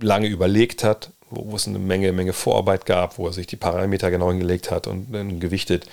lange 0.00 0.28
überlegt 0.28 0.84
hat, 0.84 1.10
wo, 1.36 1.56
es 1.56 1.66
eine 1.66 1.78
Menge, 1.78 2.12
Menge 2.12 2.32
Vorarbeit 2.32 2.86
gab, 2.86 3.18
wo 3.18 3.26
er 3.26 3.32
sich 3.32 3.46
die 3.46 3.56
Parameter 3.56 4.10
genau 4.10 4.30
hingelegt 4.30 4.70
hat 4.70 4.86
und 4.86 5.12
dann 5.12 5.40
gewichtet, 5.40 5.86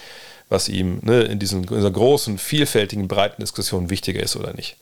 was 0.50 0.70
ihm 0.70 1.00
ne, 1.04 1.24
in, 1.24 1.40
diesen, 1.40 1.64
in 1.64 1.76
dieser 1.76 1.92
großen, 1.92 2.38
vielfältigen, 2.38 3.08
breiten 3.08 3.42
Diskussion 3.42 3.90
wichtiger 3.90 4.22
ist 4.22 4.36
oder 4.36 4.54
nicht. 4.54 4.78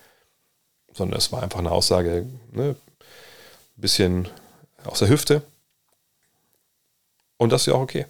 Sondern 0.94 1.18
es 1.18 1.32
war 1.32 1.44
einfach 1.44 1.60
eine 1.60 1.72
Aussage, 1.72 2.26
ne, 2.52 2.70
ein 2.70 3.82
bisschen 3.82 4.28
aus 4.84 5.00
der 5.00 5.10
Hüfte. 5.10 5.44
Und 7.38 7.52
das 7.52 7.62
ist 7.62 7.68
ja 7.68 7.74
auch 7.74 7.82
okay. 7.82 8.06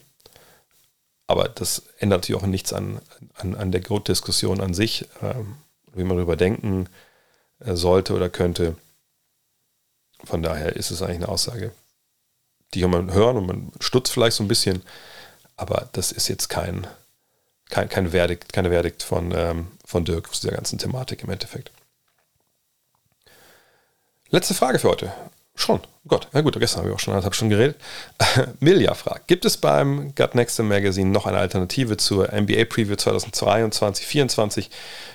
Aber 1.28 1.48
das 1.48 1.84
ändert 2.00 2.22
natürlich 2.22 2.42
auch 2.42 2.48
nichts 2.48 2.74
an, 2.74 3.02
an, 3.36 3.54
an 3.54 3.72
der 3.72 3.82
Goat-Diskussion 3.82 4.62
an 4.62 4.74
sich, 4.74 5.06
ähm, 5.22 5.58
wie 5.94 6.04
man 6.04 6.18
darüber 6.18 6.36
denken 6.36 6.88
äh, 7.60 7.76
sollte 7.76 8.14
oder 8.14 8.30
könnte. 8.30 8.76
Von 10.24 10.42
daher 10.42 10.76
ist 10.76 10.92
es 10.92 11.02
eigentlich 11.02 11.18
eine 11.18 11.30
Aussage, 11.30 11.72
die 12.74 12.82
kann 12.82 12.92
man 12.92 13.14
hören 13.14 13.38
und 13.38 13.48
man 13.48 13.72
stutzt 13.80 14.12
vielleicht 14.12 14.38
so 14.38 14.44
ein 14.44 14.48
bisschen, 14.48 14.84
aber 15.58 15.90
das 15.94 16.12
ist 16.12 16.28
jetzt 16.28 16.50
kein, 16.50 16.88
kein, 17.70 17.90
kein 17.90 18.12
Verdikt, 18.12 18.54
keine 18.54 18.70
Verdikt 18.70 19.04
von, 19.04 19.34
ähm, 19.36 19.68
von 19.86 20.06
Dirk 20.06 20.34
zu 20.34 20.42
dieser 20.42 20.56
ganzen 20.56 20.78
Thematik 20.78 21.24
im 21.24 21.30
Endeffekt. 21.30 21.72
Letzte 24.30 24.54
Frage 24.54 24.80
für 24.80 24.90
heute. 24.90 25.14
Schon. 25.56 25.82
Oh 25.82 26.08
Gott, 26.08 26.30
na 26.32 26.40
gut, 26.40 26.58
gestern 26.58 26.80
habe 26.80 26.90
ich 26.90 26.96
auch 26.96 27.00
schon 27.00 27.14
anderthalb 27.14 27.36
Stunden 27.36 27.50
geredet. 27.50 27.76
Milja 28.62 28.94
fragt: 28.94 29.28
Gibt 29.28 29.44
es 29.44 29.58
beim 29.58 30.16
Gut 30.16 30.34
Next 30.34 30.58
Magazine 30.60 31.10
noch 31.10 31.26
eine 31.26 31.38
Alternative 31.38 31.98
zur 31.98 32.32
NBA 32.32 32.64
Preview 32.64 32.94
2022-2024? 32.94 34.70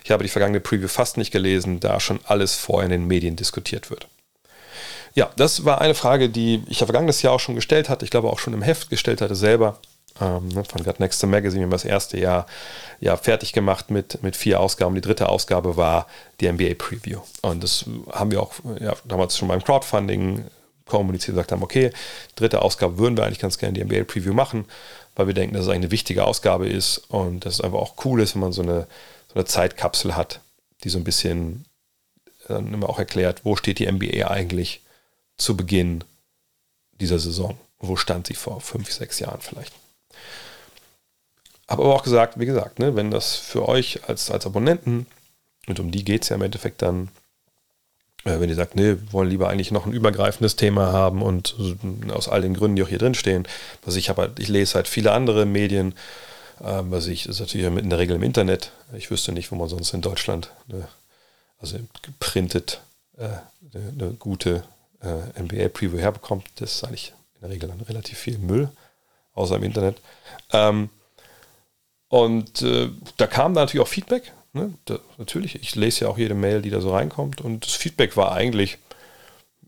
Ich 0.04 0.10
habe 0.10 0.22
die 0.22 0.28
vergangene 0.28 0.60
Preview 0.60 0.88
fast 0.88 1.16
nicht 1.16 1.30
gelesen, 1.30 1.80
da 1.80 1.98
schon 1.98 2.20
alles 2.24 2.56
vorher 2.56 2.84
in 2.84 2.90
den 2.90 3.06
Medien 3.06 3.36
diskutiert 3.36 3.88
wird. 3.88 4.06
Ja, 5.14 5.30
das 5.36 5.64
war 5.64 5.80
eine 5.80 5.94
Frage, 5.94 6.28
die 6.28 6.62
ich 6.68 6.80
ja 6.80 6.86
vergangenes 6.86 7.22
Jahr 7.22 7.34
auch 7.34 7.40
schon 7.40 7.54
gestellt 7.54 7.88
hatte, 7.88 8.04
ich 8.04 8.10
glaube 8.10 8.30
auch 8.30 8.38
schon 8.38 8.52
im 8.52 8.62
Heft 8.62 8.90
gestellt 8.90 9.20
hatte 9.20 9.36
selber. 9.36 9.78
Ähm, 10.20 10.46
ne, 10.48 10.62
von 10.64 10.84
God 10.84 11.00
Next 11.00 11.20
to 11.20 11.26
Magazine. 11.26 11.62
Wir 11.62 11.64
haben 11.64 11.70
das 11.72 11.84
erste 11.84 12.18
Jahr 12.18 12.46
ja, 13.00 13.16
fertig 13.16 13.52
gemacht 13.52 13.90
mit, 13.90 14.22
mit 14.22 14.36
vier 14.36 14.60
Ausgaben. 14.60 14.94
Die 14.94 15.00
dritte 15.00 15.28
Ausgabe 15.28 15.76
war 15.76 16.06
die 16.40 16.50
NBA 16.50 16.74
Preview. 16.78 17.20
Und 17.42 17.64
das 17.64 17.84
haben 18.12 18.30
wir 18.30 18.40
auch 18.40 18.52
ja, 18.78 18.94
damals 19.04 19.36
schon 19.36 19.48
beim 19.48 19.62
Crowdfunding 19.62 20.44
kommuniziert 20.86 21.30
und 21.30 21.34
gesagt 21.34 21.50
haben, 21.50 21.64
okay, 21.64 21.90
dritte 22.36 22.62
Ausgabe 22.62 22.98
würden 22.98 23.16
wir 23.16 23.24
eigentlich 23.24 23.40
ganz 23.40 23.58
gerne 23.58 23.72
die 23.72 23.84
NBA 23.84 24.04
Preview 24.04 24.34
machen, 24.34 24.66
weil 25.16 25.26
wir 25.26 25.34
denken, 25.34 25.54
dass 25.54 25.64
es 25.64 25.70
eine 25.70 25.90
wichtige 25.90 26.24
Ausgabe 26.24 26.68
ist 26.68 26.98
und 27.08 27.44
dass 27.44 27.54
es 27.54 27.60
einfach 27.60 27.78
auch 27.78 27.94
cool 28.04 28.20
ist, 28.20 28.34
wenn 28.34 28.42
man 28.42 28.52
so 28.52 28.62
eine, 28.62 28.86
so 29.28 29.34
eine 29.34 29.46
Zeitkapsel 29.46 30.14
hat, 30.14 30.40
die 30.84 30.90
so 30.90 30.98
ein 30.98 31.04
bisschen 31.04 31.64
dann 32.46 32.72
immer 32.72 32.88
auch 32.88 33.00
erklärt, 33.00 33.40
wo 33.44 33.56
steht 33.56 33.80
die 33.80 33.90
NBA 33.90 34.28
eigentlich 34.28 34.83
zu 35.36 35.56
Beginn 35.56 36.04
dieser 37.00 37.18
Saison. 37.18 37.58
Wo 37.78 37.96
stand 37.96 38.26
sie 38.26 38.34
vor 38.34 38.60
fünf, 38.60 38.92
sechs 38.92 39.18
Jahren 39.18 39.40
vielleicht? 39.40 39.72
Habe 41.68 41.82
aber 41.82 41.94
auch 41.94 42.02
gesagt, 42.02 42.38
wie 42.38 42.46
gesagt, 42.46 42.78
ne, 42.78 42.94
wenn 42.94 43.10
das 43.10 43.36
für 43.36 43.68
euch 43.68 44.08
als, 44.08 44.30
als 44.30 44.46
Abonnenten, 44.46 45.06
und 45.66 45.80
um 45.80 45.90
die 45.90 46.04
geht 46.04 46.22
es 46.22 46.28
ja 46.28 46.36
im 46.36 46.42
Endeffekt 46.42 46.82
dann, 46.82 47.08
äh, 48.24 48.38
wenn 48.38 48.50
ihr 48.50 48.54
sagt, 48.54 48.76
nee, 48.76 48.96
wollen 49.10 49.30
lieber 49.30 49.48
eigentlich 49.48 49.70
noch 49.70 49.86
ein 49.86 49.92
übergreifendes 49.92 50.56
Thema 50.56 50.92
haben 50.92 51.22
und 51.22 51.56
aus 52.12 52.28
all 52.28 52.42
den 52.42 52.54
Gründen, 52.54 52.76
die 52.76 52.82
auch 52.82 52.88
hier 52.88 52.98
drin 52.98 53.14
stehen, 53.14 53.46
was 53.82 53.96
ich 53.96 54.08
habe, 54.08 54.22
halt, 54.22 54.38
ich 54.38 54.48
lese 54.48 54.74
halt 54.74 54.88
viele 54.88 55.12
andere 55.12 55.46
Medien, 55.46 55.94
äh, 56.60 56.82
was 56.82 57.06
ich, 57.06 57.24
das 57.24 57.36
ist 57.36 57.40
natürlich 57.40 57.66
in 57.66 57.90
der 57.90 57.98
Regel 57.98 58.16
im 58.16 58.22
Internet. 58.22 58.72
Ich 58.96 59.10
wüsste 59.10 59.32
nicht, 59.32 59.50
wo 59.50 59.56
man 59.56 59.68
sonst 59.68 59.94
in 59.94 60.02
Deutschland, 60.02 60.50
eine, 60.68 60.88
also 61.58 61.78
geprintet, 62.02 62.82
äh, 63.16 63.24
eine, 63.24 63.88
eine, 63.98 64.10
gute 64.18 64.64
äh, 65.04 65.40
NBA-Preview 65.40 65.98
herbekommt. 65.98 66.46
Das 66.56 66.76
ist 66.76 66.84
eigentlich 66.84 67.12
in 67.36 67.42
der 67.42 67.50
Regel 67.50 67.68
dann 67.68 67.80
relativ 67.82 68.18
viel 68.18 68.38
Müll, 68.38 68.68
außer 69.34 69.56
im 69.56 69.64
Internet. 69.64 69.96
Ähm, 70.52 70.90
und 72.08 72.62
äh, 72.62 72.90
da 73.16 73.26
kam 73.26 73.54
da 73.54 73.62
natürlich 73.62 73.84
auch 73.84 73.90
Feedback. 73.90 74.32
Ne? 74.52 74.72
Da, 74.84 74.98
natürlich, 75.18 75.56
ich 75.56 75.74
lese 75.74 76.04
ja 76.04 76.10
auch 76.10 76.18
jede 76.18 76.34
Mail, 76.34 76.62
die 76.62 76.70
da 76.70 76.80
so 76.80 76.92
reinkommt. 76.92 77.40
Und 77.40 77.66
das 77.66 77.72
Feedback 77.72 78.16
war 78.16 78.32
eigentlich, 78.32 78.78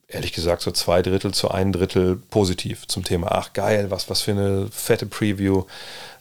ehrlich 0.07 0.33
gesagt, 0.33 0.63
so 0.63 0.71
zwei 0.71 1.03
Drittel 1.03 1.35
zu 1.35 1.51
ein 1.51 1.73
Drittel 1.73 2.17
positiv 2.17 2.87
zum 2.87 3.03
Thema. 3.03 3.33
Ach 3.33 3.53
geil, 3.53 3.91
was, 3.91 4.09
was 4.09 4.21
für 4.23 4.31
eine 4.31 4.69
fette 4.71 5.07
Preview. 5.07 5.65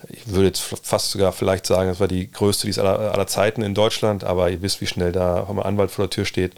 Ich 0.10 0.28
würde 0.28 0.48
jetzt 0.48 0.62
fast 0.62 1.12
sogar 1.12 1.32
vielleicht 1.32 1.68
sagen, 1.68 1.90
das 1.90 2.00
war 2.00 2.08
die 2.08 2.32
größte 2.32 2.66
dies 2.66 2.80
aller, 2.80 3.12
aller 3.14 3.28
Zeiten 3.28 3.62
in 3.62 3.76
Deutschland, 3.76 4.24
aber 4.24 4.50
ihr 4.50 4.64
wisst, 4.64 4.82
wie 4.82 4.88
schnell 4.88 5.12
da 5.12 5.44
auch 5.44 5.54
mal 5.54 5.62
Anwalt 5.62 5.92
vor 5.92 6.06
der 6.06 6.10
Tür 6.10 6.26
steht. 6.26 6.54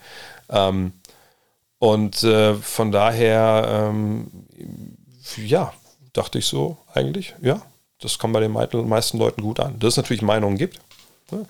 Ähm, 0.49 0.93
und 1.80 2.23
äh, 2.23 2.55
von 2.55 2.91
daher, 2.91 3.89
ähm, 3.89 4.32
ja, 5.38 5.73
dachte 6.13 6.39
ich 6.39 6.45
so 6.45 6.78
eigentlich, 6.93 7.36
ja, 7.41 7.61
das 8.01 8.17
kommt 8.17 8.34
bei 8.34 8.39
den 8.39 8.51
meisten 8.51 9.17
Leuten 9.17 9.41
gut 9.41 9.59
an. 9.59 9.80
Dass 9.80 9.93
es 9.93 9.97
natürlich 9.97 10.21
Meinungen 10.21 10.57
gibt. 10.57 10.80
Ne? 11.32 11.45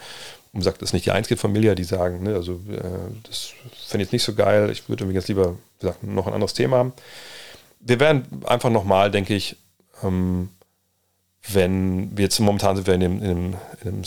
Und 0.53 0.61
sagt, 0.61 0.81
das 0.81 0.89
ist 0.89 0.93
nicht 0.93 1.05
die 1.05 1.11
einzige 1.11 1.37
Familie, 1.37 1.75
die 1.75 1.83
sagen, 1.83 2.23
ne, 2.23 2.33
also 2.33 2.53
äh, 2.71 3.11
das 3.23 3.51
fände 3.85 4.03
ich 4.03 4.07
jetzt 4.07 4.13
nicht 4.13 4.23
so 4.23 4.33
geil. 4.33 4.69
Ich 4.71 4.89
würde 4.89 5.03
irgendwie 5.03 5.15
ganz 5.15 5.27
lieber, 5.27 5.53
wie 5.53 5.81
gesagt, 5.81 6.03
noch 6.03 6.25
ein 6.25 6.33
anderes 6.33 6.53
Thema 6.53 6.77
haben. 6.77 6.93
Wir 7.79 7.99
werden 7.99 8.43
einfach 8.45 8.69
nochmal, 8.69 9.11
denke 9.11 9.35
ich, 9.35 9.57
ähm, 10.03 10.49
wenn 11.53 12.17
wir 12.17 12.23
jetzt 12.23 12.39
momentan 12.39 12.75
sind 12.75 12.87
wir 12.87 12.93
in 12.93 12.99
dem, 12.99 13.21
in 13.21 13.27
dem, 13.27 13.55
in 13.83 13.91
dem 13.91 14.03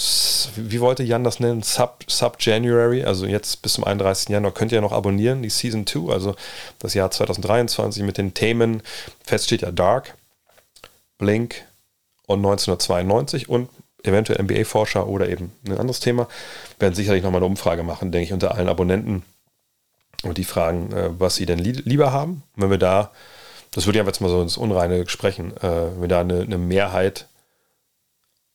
wie 0.57 0.81
wollte 0.81 1.03
Jan 1.03 1.25
das 1.25 1.41
nennen? 1.41 1.63
Sub, 1.63 2.05
Sub 2.07 2.37
January, 2.41 3.05
also 3.05 3.27
jetzt 3.27 3.63
bis 3.63 3.75
zum 3.75 3.85
31. 3.85 4.29
Januar 4.29 4.53
könnt 4.53 4.73
ihr 4.73 4.77
ja 4.77 4.83
noch 4.83 4.93
abonnieren, 4.93 5.43
die 5.43 5.51
Season 5.51 5.87
2, 5.87 6.13
also 6.13 6.35
das 6.79 6.95
Jahr 6.95 7.11
2023 7.11 8.03
mit 8.03 8.19
den 8.19 8.35
Themen. 8.35 8.83
Fest 9.25 9.47
steht 9.47 9.63
ja 9.63 9.71
Dark, 9.71 10.15
Blink, 11.19 11.65
und 12.31 12.39
1992 12.39 13.49
und 13.49 13.69
eventuell 14.05 14.43
NBA-Forscher 14.43 15.09
oder 15.09 15.29
eben 15.29 15.53
ein 15.67 15.79
anderes 15.79 15.99
Thema 15.99 16.29
werden 16.79 16.95
sicherlich 16.95 17.25
nochmal 17.25 17.41
eine 17.41 17.47
Umfrage 17.47 17.83
machen, 17.83 18.13
denke 18.13 18.27
ich, 18.27 18.33
unter 18.33 18.55
allen 18.55 18.69
Abonnenten 18.69 19.25
und 20.23 20.39
die 20.39 20.45
fragen, 20.45 20.93
äh, 20.93 21.11
was 21.19 21.35
sie 21.35 21.47
denn 21.47 21.59
lieber 21.59 22.13
haben. 22.13 22.45
Wenn 22.55 22.71
wir 22.71 22.79
da, 22.79 23.11
das 23.73 23.87
würde 23.87 23.99
ich 23.99 24.01
einfach 24.01 24.13
jetzt 24.13 24.21
mal 24.21 24.31
so 24.31 24.41
ins 24.41 24.57
Unreine 24.57 25.09
sprechen, 25.09 25.57
äh, 25.57 26.01
wenn 26.01 26.09
da 26.09 26.21
eine, 26.21 26.43
eine 26.43 26.59
Mehrheit, 26.59 27.27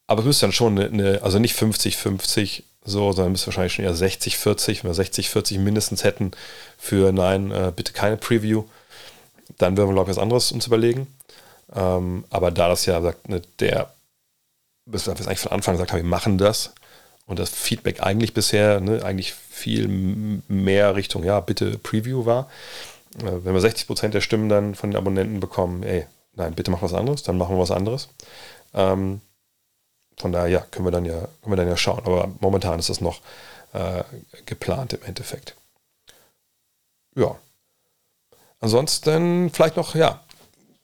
aber 0.08 0.20
es 0.22 0.26
müsste 0.26 0.46
dann 0.46 0.54
schon 0.54 0.80
eine, 0.80 0.90
eine 0.90 1.24
also 1.24 1.40
nicht 1.40 1.58
50-50 1.58 2.64
so, 2.86 3.12
sondern 3.12 3.32
müsste 3.32 3.48
wahrscheinlich 3.48 3.74
schon 3.74 3.86
eher 3.86 3.96
60-40, 3.96 4.84
wenn 4.84 4.96
wir 4.96 5.04
60-40 5.04 5.60
mindestens 5.60 6.04
hätten 6.04 6.32
für 6.78 7.12
nein, 7.12 7.52
äh, 7.52 7.74
bitte 7.76 7.94
keine 7.94 8.16
Preview, 8.16 8.66
dann 9.58 9.76
würden 9.76 9.90
wir, 9.90 9.94
glaube 9.96 10.12
ich, 10.12 10.18
was 10.18 10.22
anderes 10.22 10.52
uns 10.52 10.68
überlegen. 10.68 11.08
Ähm, 11.76 12.26
aber 12.30 12.52
da 12.52 12.70
das 12.70 12.86
ja 12.86 13.02
sagt, 13.02 13.28
ne, 13.28 13.42
der, 13.60 13.92
bis 14.86 15.08
wir 15.08 15.14
eigentlich 15.14 15.40
von 15.40 15.52
Anfang 15.52 15.74
gesagt 15.74 15.92
haben, 15.92 16.00
wir 16.00 16.10
machen 16.10 16.38
das 16.38 16.74
und 17.26 17.40
das 17.40 17.50
Feedback 17.50 18.04
eigentlich 18.04 18.36
bisher 18.36 18.80
ne, 18.80 19.04
eigentlich 19.04 19.34
viel 19.34 19.88
mehr 20.48 20.96
Richtung, 20.96 21.24
ja, 21.24 21.40
bitte 21.40 21.80
Preview 21.80 22.26
war. 22.28 22.50
Äh, 23.20 23.44
wenn 23.44 23.54
wir 23.56 23.62
60 23.62 23.88
Prozent 23.88 24.14
der 24.14 24.22
Stimmen 24.22 24.48
dann 24.48 24.76
von 24.76 24.92
den 24.92 24.98
Abonnenten 24.98 25.40
bekommen, 25.40 25.82
ey, 25.82 26.06
nein, 26.36 26.54
bitte 26.54 26.70
mach 26.70 26.84
was 26.84 26.94
anderes, 26.94 27.24
dann 27.24 27.38
machen 27.40 27.56
wir 27.56 27.62
was 27.62 27.72
anderes. 27.72 28.10
Ähm, 28.76 29.22
von 30.18 30.32
daher, 30.32 30.48
ja, 30.48 30.60
können 30.72 30.86
wir 30.86 30.92
dann 30.92 31.06
ja, 31.06 31.28
können 31.42 31.52
wir 31.52 31.58
dann 31.58 31.68
ja 31.68 31.78
schauen. 31.78 32.02
Aber 32.06 32.32
momentan 32.40 32.80
ist 32.80 32.90
das 32.90 33.02
noch 33.02 33.22
äh, 33.74 34.04
geplant 34.46 34.94
im 34.94 35.04
Endeffekt. 35.04 35.56
Ja. 37.16 37.36
Ansonsten 38.60 39.50
vielleicht 39.52 39.78
noch, 39.78 39.96
ja, 39.96 40.22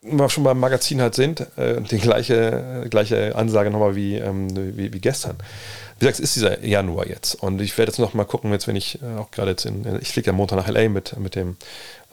wenn 0.01 0.17
wir 0.17 0.29
schon 0.29 0.43
beim 0.43 0.59
Magazin 0.59 1.01
halt 1.01 1.15
sind, 1.15 1.41
äh, 1.57 1.81
die 1.81 1.99
gleiche, 1.99 2.87
gleiche 2.89 3.35
Ansage 3.35 3.69
nochmal 3.69 3.95
wie, 3.95 4.15
ähm, 4.15 4.77
wie, 4.77 4.91
wie, 4.93 4.99
gestern. 4.99 5.37
Wie 5.99 6.05
gesagt, 6.05 6.19
es 6.19 6.25
ist 6.25 6.35
dieser 6.35 6.63
Januar 6.65 7.07
jetzt. 7.07 7.35
Und 7.35 7.61
ich 7.61 7.77
werde 7.77 7.91
jetzt 7.91 7.99
nochmal 7.99 8.25
gucken, 8.25 8.51
jetzt 8.51 8.67
wenn 8.67 8.75
ich 8.75 9.01
äh, 9.01 9.17
auch 9.17 9.31
gerade 9.31 9.51
jetzt 9.51 9.65
in, 9.65 9.99
ich 10.01 10.09
fliege 10.09 10.27
ja 10.27 10.33
Montag 10.33 10.57
nach 10.57 10.67
LA 10.67 10.89
mit, 10.89 11.17
mit, 11.17 11.35
dem, 11.35 11.57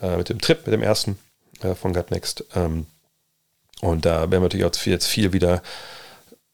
äh, 0.01 0.17
mit 0.17 0.29
dem 0.29 0.39
Trip, 0.39 0.65
mit 0.65 0.73
dem 0.73 0.83
ersten 0.83 1.17
äh, 1.61 1.73
von 1.73 1.93
Gut 1.93 2.11
Next. 2.11 2.45
Ähm, 2.55 2.85
und 3.81 4.05
da 4.05 4.21
werden 4.21 4.31
wir 4.31 4.39
natürlich 4.41 4.65
auch 4.65 4.75
viel, 4.75 4.93
jetzt 4.93 5.07
viel 5.07 5.33
wieder 5.33 5.63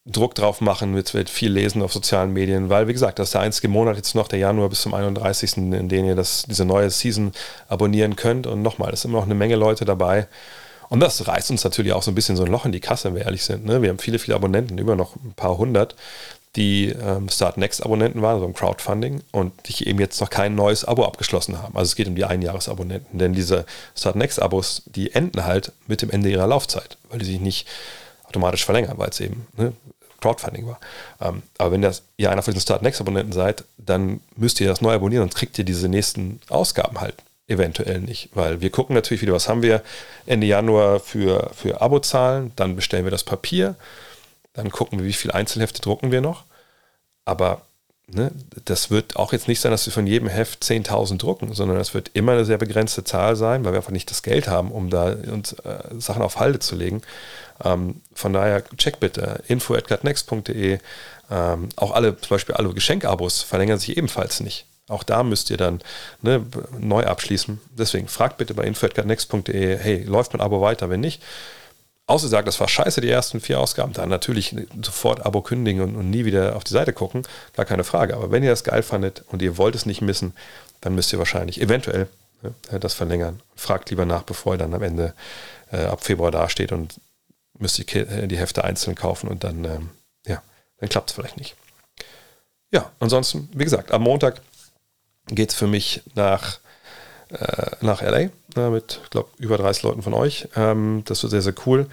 Druck 0.08 0.36
drauf 0.36 0.62
machen, 0.62 0.96
jetzt 0.96 1.16
wird 1.16 1.32
viel 1.32 1.52
lesen 1.52 1.82
auf 1.82 1.92
sozialen 1.92 2.32
Medien, 2.32 2.70
weil, 2.70 2.88
wie 2.88 2.94
gesagt, 2.94 3.18
das 3.18 3.30
ist 3.30 3.34
der 3.34 3.42
einzige 3.42 3.70
Monat 3.70 3.96
jetzt 3.96 4.14
noch, 4.14 4.28
der 4.28 4.38
Januar 4.38 4.70
bis 4.70 4.82
zum 4.82 4.94
31., 4.94 5.58
in 5.58 5.90
dem 5.90 6.06
ihr 6.06 6.16
das, 6.16 6.44
diese 6.48 6.64
neue 6.64 6.92
Season 6.92 7.32
abonnieren 7.70 8.16
könnt. 8.16 8.46
Und 8.46 8.62
nochmal, 8.62 8.94
es 8.94 9.02
sind 9.02 9.12
immer 9.12 9.20
noch 9.20 9.26
eine 9.26 9.34
Menge 9.34 9.56
Leute 9.56 9.84
dabei. 9.84 10.28
Und 10.90 11.00
das 11.00 11.28
reißt 11.28 11.50
uns 11.50 11.64
natürlich 11.64 11.94
auch 11.94 12.04
so 12.04 12.12
ein 12.12 12.16
bisschen 12.16 12.36
so 12.36 12.44
ein 12.44 12.52
Loch 12.52 12.66
in 12.66 12.72
die 12.72 12.80
Kasse, 12.80 13.08
wenn 13.08 13.16
wir 13.16 13.26
ehrlich 13.26 13.44
sind. 13.44 13.66
Ne? 13.66 13.82
Wir 13.82 13.90
haben 13.90 13.98
viele, 13.98 14.20
viele 14.20 14.36
Abonnenten, 14.36 14.78
über 14.78 14.96
noch 14.96 15.16
ein 15.16 15.34
paar 15.36 15.58
hundert, 15.58 15.96
die 16.56 16.90
ähm, 16.90 17.28
Start 17.28 17.58
Next 17.58 17.84
Abonnenten 17.84 18.22
waren, 18.22 18.36
also 18.36 18.46
im 18.46 18.54
Crowdfunding, 18.54 19.24
und 19.32 19.54
die 19.66 19.88
eben 19.88 20.00
jetzt 20.00 20.22
noch 20.22 20.30
kein 20.30 20.54
neues 20.54 20.86
Abo 20.86 21.04
abgeschlossen 21.04 21.62
haben. 21.64 21.76
Also 21.76 21.90
es 21.90 21.96
geht 21.96 22.08
um 22.08 22.16
die 22.16 22.26
Einjahresabonnenten. 22.26 23.18
Denn 23.18 23.34
diese 23.34 23.66
Start 23.98 24.18
Next 24.18 24.40
Abos, 24.40 24.84
die 24.86 25.16
enden 25.16 25.46
halt 25.46 25.72
mit 25.88 26.04
dem 26.04 26.12
Ende 26.12 26.30
ihrer 26.30 26.46
Laufzeit, 26.46 26.98
weil 27.10 27.18
die 27.18 27.26
sich 27.26 27.40
nicht 27.40 27.68
automatisch 28.28 28.66
verlängern, 28.66 28.98
weil 28.98 29.10
es 29.10 29.20
eben 29.20 29.48
ne, 29.58 29.74
Crowdfunding 30.26 30.66
war. 30.66 30.80
Ähm, 31.22 31.44
aber 31.60 31.72
wenn 31.72 31.82
das, 31.82 32.04
ihr 32.18 32.32
einer 32.32 32.42
von 32.42 32.54
diesen 32.54 32.64
Start 32.64 32.82
Next 32.82 33.00
Abonnenten 33.00 33.32
seid, 33.32 33.64
dann 33.78 34.22
müsst 34.36 34.60
ihr 34.60 34.68
das 34.68 34.82
neu 34.82 34.94
abonnieren, 34.94 35.24
sonst 35.24 35.36
kriegt 35.36 35.58
ihr 35.60 35.66
diese 35.66 35.88
nächsten 35.88 36.40
Ausgaben 36.50 37.00
halt 37.00 37.16
eventuell 37.48 38.00
nicht, 38.00 38.30
weil 38.34 38.62
wir 38.62 38.72
gucken 38.72 38.96
natürlich 38.96 39.22
wieder, 39.22 39.34
was 39.34 39.48
haben 39.48 39.62
wir 39.62 39.84
Ende 40.26 40.48
Januar 40.48 41.00
für, 41.00 41.52
für 41.54 41.80
Abozahlen, 41.80 42.52
dann 42.56 42.76
bestellen 42.76 43.04
wir 43.04 43.12
das 43.12 43.24
Papier, 43.24 43.76
dann 44.54 44.72
gucken 44.72 44.98
wir, 44.98 45.06
wie 45.06 45.14
viele 45.14 45.36
Einzelhefte 45.36 45.80
drucken 45.80 46.12
wir 46.12 46.22
noch, 46.22 46.44
aber 47.24 47.62
ne, 48.08 48.32
das 48.66 48.92
wird 48.92 49.16
auch 49.16 49.34
jetzt 49.34 49.48
nicht 49.48 49.60
sein, 49.60 49.72
dass 49.72 49.86
wir 49.86 49.94
von 49.94 50.08
jedem 50.08 50.28
Heft 50.28 50.64
10.000 50.64 51.18
drucken, 51.18 51.54
sondern 51.54 51.78
das 51.78 51.94
wird 51.94 52.12
immer 52.14 52.34
eine 52.34 52.46
sehr 52.46 52.58
begrenzte 52.58 53.04
Zahl 53.04 53.36
sein, 53.36 53.64
weil 53.64 53.74
wir 53.74 53.78
einfach 53.78 53.92
nicht 53.92 54.10
das 54.10 54.24
Geld 54.24 54.48
haben, 54.48 54.72
um 54.72 54.90
da 54.90 55.14
uns 55.32 55.54
äh, 55.54 55.80
Sachen 56.00 56.22
auf 56.22 56.40
Halde 56.40 56.60
zu 56.60 56.76
legen. 56.76 57.02
Ähm, 57.64 58.02
von 58.14 58.34
daher 58.34 58.64
check 58.78 59.00
bitte 59.00 59.42
info.gutnext.de. 59.48 60.80
Ähm, 61.32 61.70
auch 61.76 61.92
alle, 61.92 62.18
zum 62.20 62.30
Beispiel 62.30 62.56
alle 62.56 62.74
Geschenkabos 62.74 63.42
verlängern 63.42 63.80
sich 63.80 63.98
ebenfalls 63.98 64.40
nicht. 64.40 64.66
Auch 64.88 65.04
da 65.04 65.24
müsst 65.24 65.50
ihr 65.50 65.58
dann 65.58 65.82
ne, 66.22 66.46
neu 66.80 67.04
abschließen. 67.06 67.60
Deswegen 67.76 68.08
fragt 68.08 68.38
bitte 68.38 68.54
bei 68.54 68.64
info.next.de, 68.66 69.78
hey, 69.78 70.04
läuft 70.04 70.34
mein 70.34 70.42
Abo 70.42 70.62
weiter? 70.62 70.90
Wenn 70.90 71.00
nicht, 71.00 71.24
außer 72.08 72.28
sagt, 72.28 72.48
das 72.48 72.60
war 72.60 72.68
scheiße, 72.68 73.02
die 73.02 73.10
ersten 73.10 73.40
vier 73.40 73.60
Ausgaben, 73.60 73.94
dann 73.94 74.10
natürlich 74.10 74.56
sofort 74.82 75.26
Abo 75.26 75.42
kündigen 75.42 75.82
und, 75.82 75.96
und, 75.96 76.10
nie 76.10 76.26
wieder 76.26 76.56
auf 76.56 76.64
die 76.64 76.74
Seite 76.74 76.94
gucken, 76.94 77.24
gar 77.54 77.66
keine 77.66 77.84
Frage. 77.84 78.16
Aber 78.16 78.32
wenn 78.32 78.44
ihr 78.44 78.52
das 78.52 78.64
geil 78.64 78.84
fandet 78.84 79.24
und 79.28 79.42
ihr 79.42 79.58
wollt 79.58 79.76
es 79.76 79.86
nicht 79.86 80.02
missen, 80.02 80.34
dann 80.82 80.96
müsst 80.96 81.12
ihr 81.14 81.20
wahrscheinlich 81.20 81.60
eventuell 81.62 82.08
ne, 82.42 82.54
das 82.80 82.94
verlängern. 82.94 83.42
Fragt 83.56 83.90
lieber 83.90 84.06
nach, 84.06 84.24
bevor 84.24 84.56
ihr 84.56 84.60
dann 84.60 84.74
am 84.74 84.84
Ende 84.84 85.14
äh, 85.72 85.86
ab 85.86 86.04
Februar 86.04 86.32
dasteht 86.32 86.72
und 86.72 87.00
müsst 87.58 87.80
ihr 87.80 87.96
äh, 87.96 88.28
die 88.28 88.38
Hefte 88.38 88.64
einzeln 88.64 88.96
kaufen 88.96 89.28
und 89.28 89.44
dann, 89.44 89.66
ähm, 89.66 89.90
ja, 90.26 90.44
dann 90.78 90.90
klappt 90.90 91.10
es 91.10 91.16
vielleicht 91.16 91.38
nicht. 91.38 91.56
Ja, 92.72 92.92
ansonsten, 93.00 93.50
wie 93.54 93.64
gesagt, 93.64 93.92
am 93.92 94.04
Montag 94.04 94.42
geht 95.28 95.52
es 95.52 95.56
für 95.56 95.68
mich 95.68 96.04
nach, 96.14 96.60
äh, 97.30 97.72
nach 97.82 98.02
LA 98.02 98.30
äh, 98.56 98.70
mit, 98.70 99.02
glaube 99.10 99.30
über 99.38 99.58
30 99.58 99.84
Leuten 99.84 100.02
von 100.02 100.14
euch. 100.14 100.48
Ähm, 100.56 101.04
das 101.06 101.24
wird 101.24 101.32
sehr, 101.32 101.42
sehr 101.42 101.56
cool. 101.66 101.88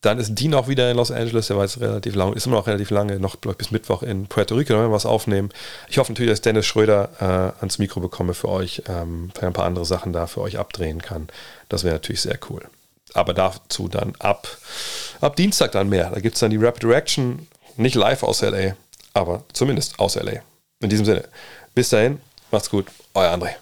Dann 0.00 0.18
ist 0.18 0.34
Dean 0.34 0.54
auch 0.54 0.66
wieder 0.66 0.90
in 0.90 0.96
Los 0.96 1.12
Angeles, 1.12 1.46
der 1.46 1.56
war 1.56 1.64
jetzt 1.64 1.80
relativ 1.80 2.16
lang, 2.16 2.32
ist 2.32 2.46
immer 2.46 2.56
noch 2.56 2.66
relativ 2.66 2.90
lange, 2.90 3.20
noch 3.20 3.36
ich, 3.36 3.56
bis 3.56 3.70
Mittwoch 3.70 4.02
in 4.02 4.26
Puerto 4.26 4.56
Rico, 4.56 4.74
wenn 4.74 4.80
wir 4.80 4.90
was 4.90 5.06
aufnehmen. 5.06 5.50
Ich 5.88 5.98
hoffe 5.98 6.10
natürlich, 6.10 6.32
dass 6.32 6.40
Dennis 6.40 6.66
Schröder 6.66 7.10
äh, 7.20 7.60
ans 7.60 7.78
Mikro 7.78 8.00
bekomme 8.00 8.34
für 8.34 8.48
euch, 8.48 8.82
ähm, 8.88 9.30
für 9.38 9.46
ein 9.46 9.52
paar 9.52 9.66
andere 9.66 9.84
Sachen 9.84 10.12
da 10.12 10.26
für 10.26 10.40
euch 10.40 10.58
abdrehen 10.58 11.00
kann. 11.02 11.28
Das 11.68 11.84
wäre 11.84 11.94
natürlich 11.94 12.20
sehr 12.20 12.38
cool. 12.50 12.62
Aber 13.14 13.32
dazu 13.32 13.86
dann 13.86 14.14
ab, 14.18 14.48
ab 15.20 15.36
Dienstag 15.36 15.70
dann 15.72 15.88
mehr. 15.88 16.10
Da 16.10 16.18
gibt 16.18 16.34
es 16.34 16.40
dann 16.40 16.50
die 16.50 16.56
Rapid 16.56 16.84
Reaction, 16.84 17.46
nicht 17.76 17.94
live 17.94 18.24
aus 18.24 18.42
LA, 18.42 18.74
aber 19.14 19.44
zumindest 19.52 20.00
aus 20.00 20.16
LA. 20.16 20.40
In 20.80 20.90
diesem 20.90 21.04
Sinne, 21.04 21.28
bis 21.74 21.90
dahin, 21.90 22.18
Macht's 22.52 22.68
gut, 22.68 22.86
euer 23.14 23.32
André. 23.32 23.61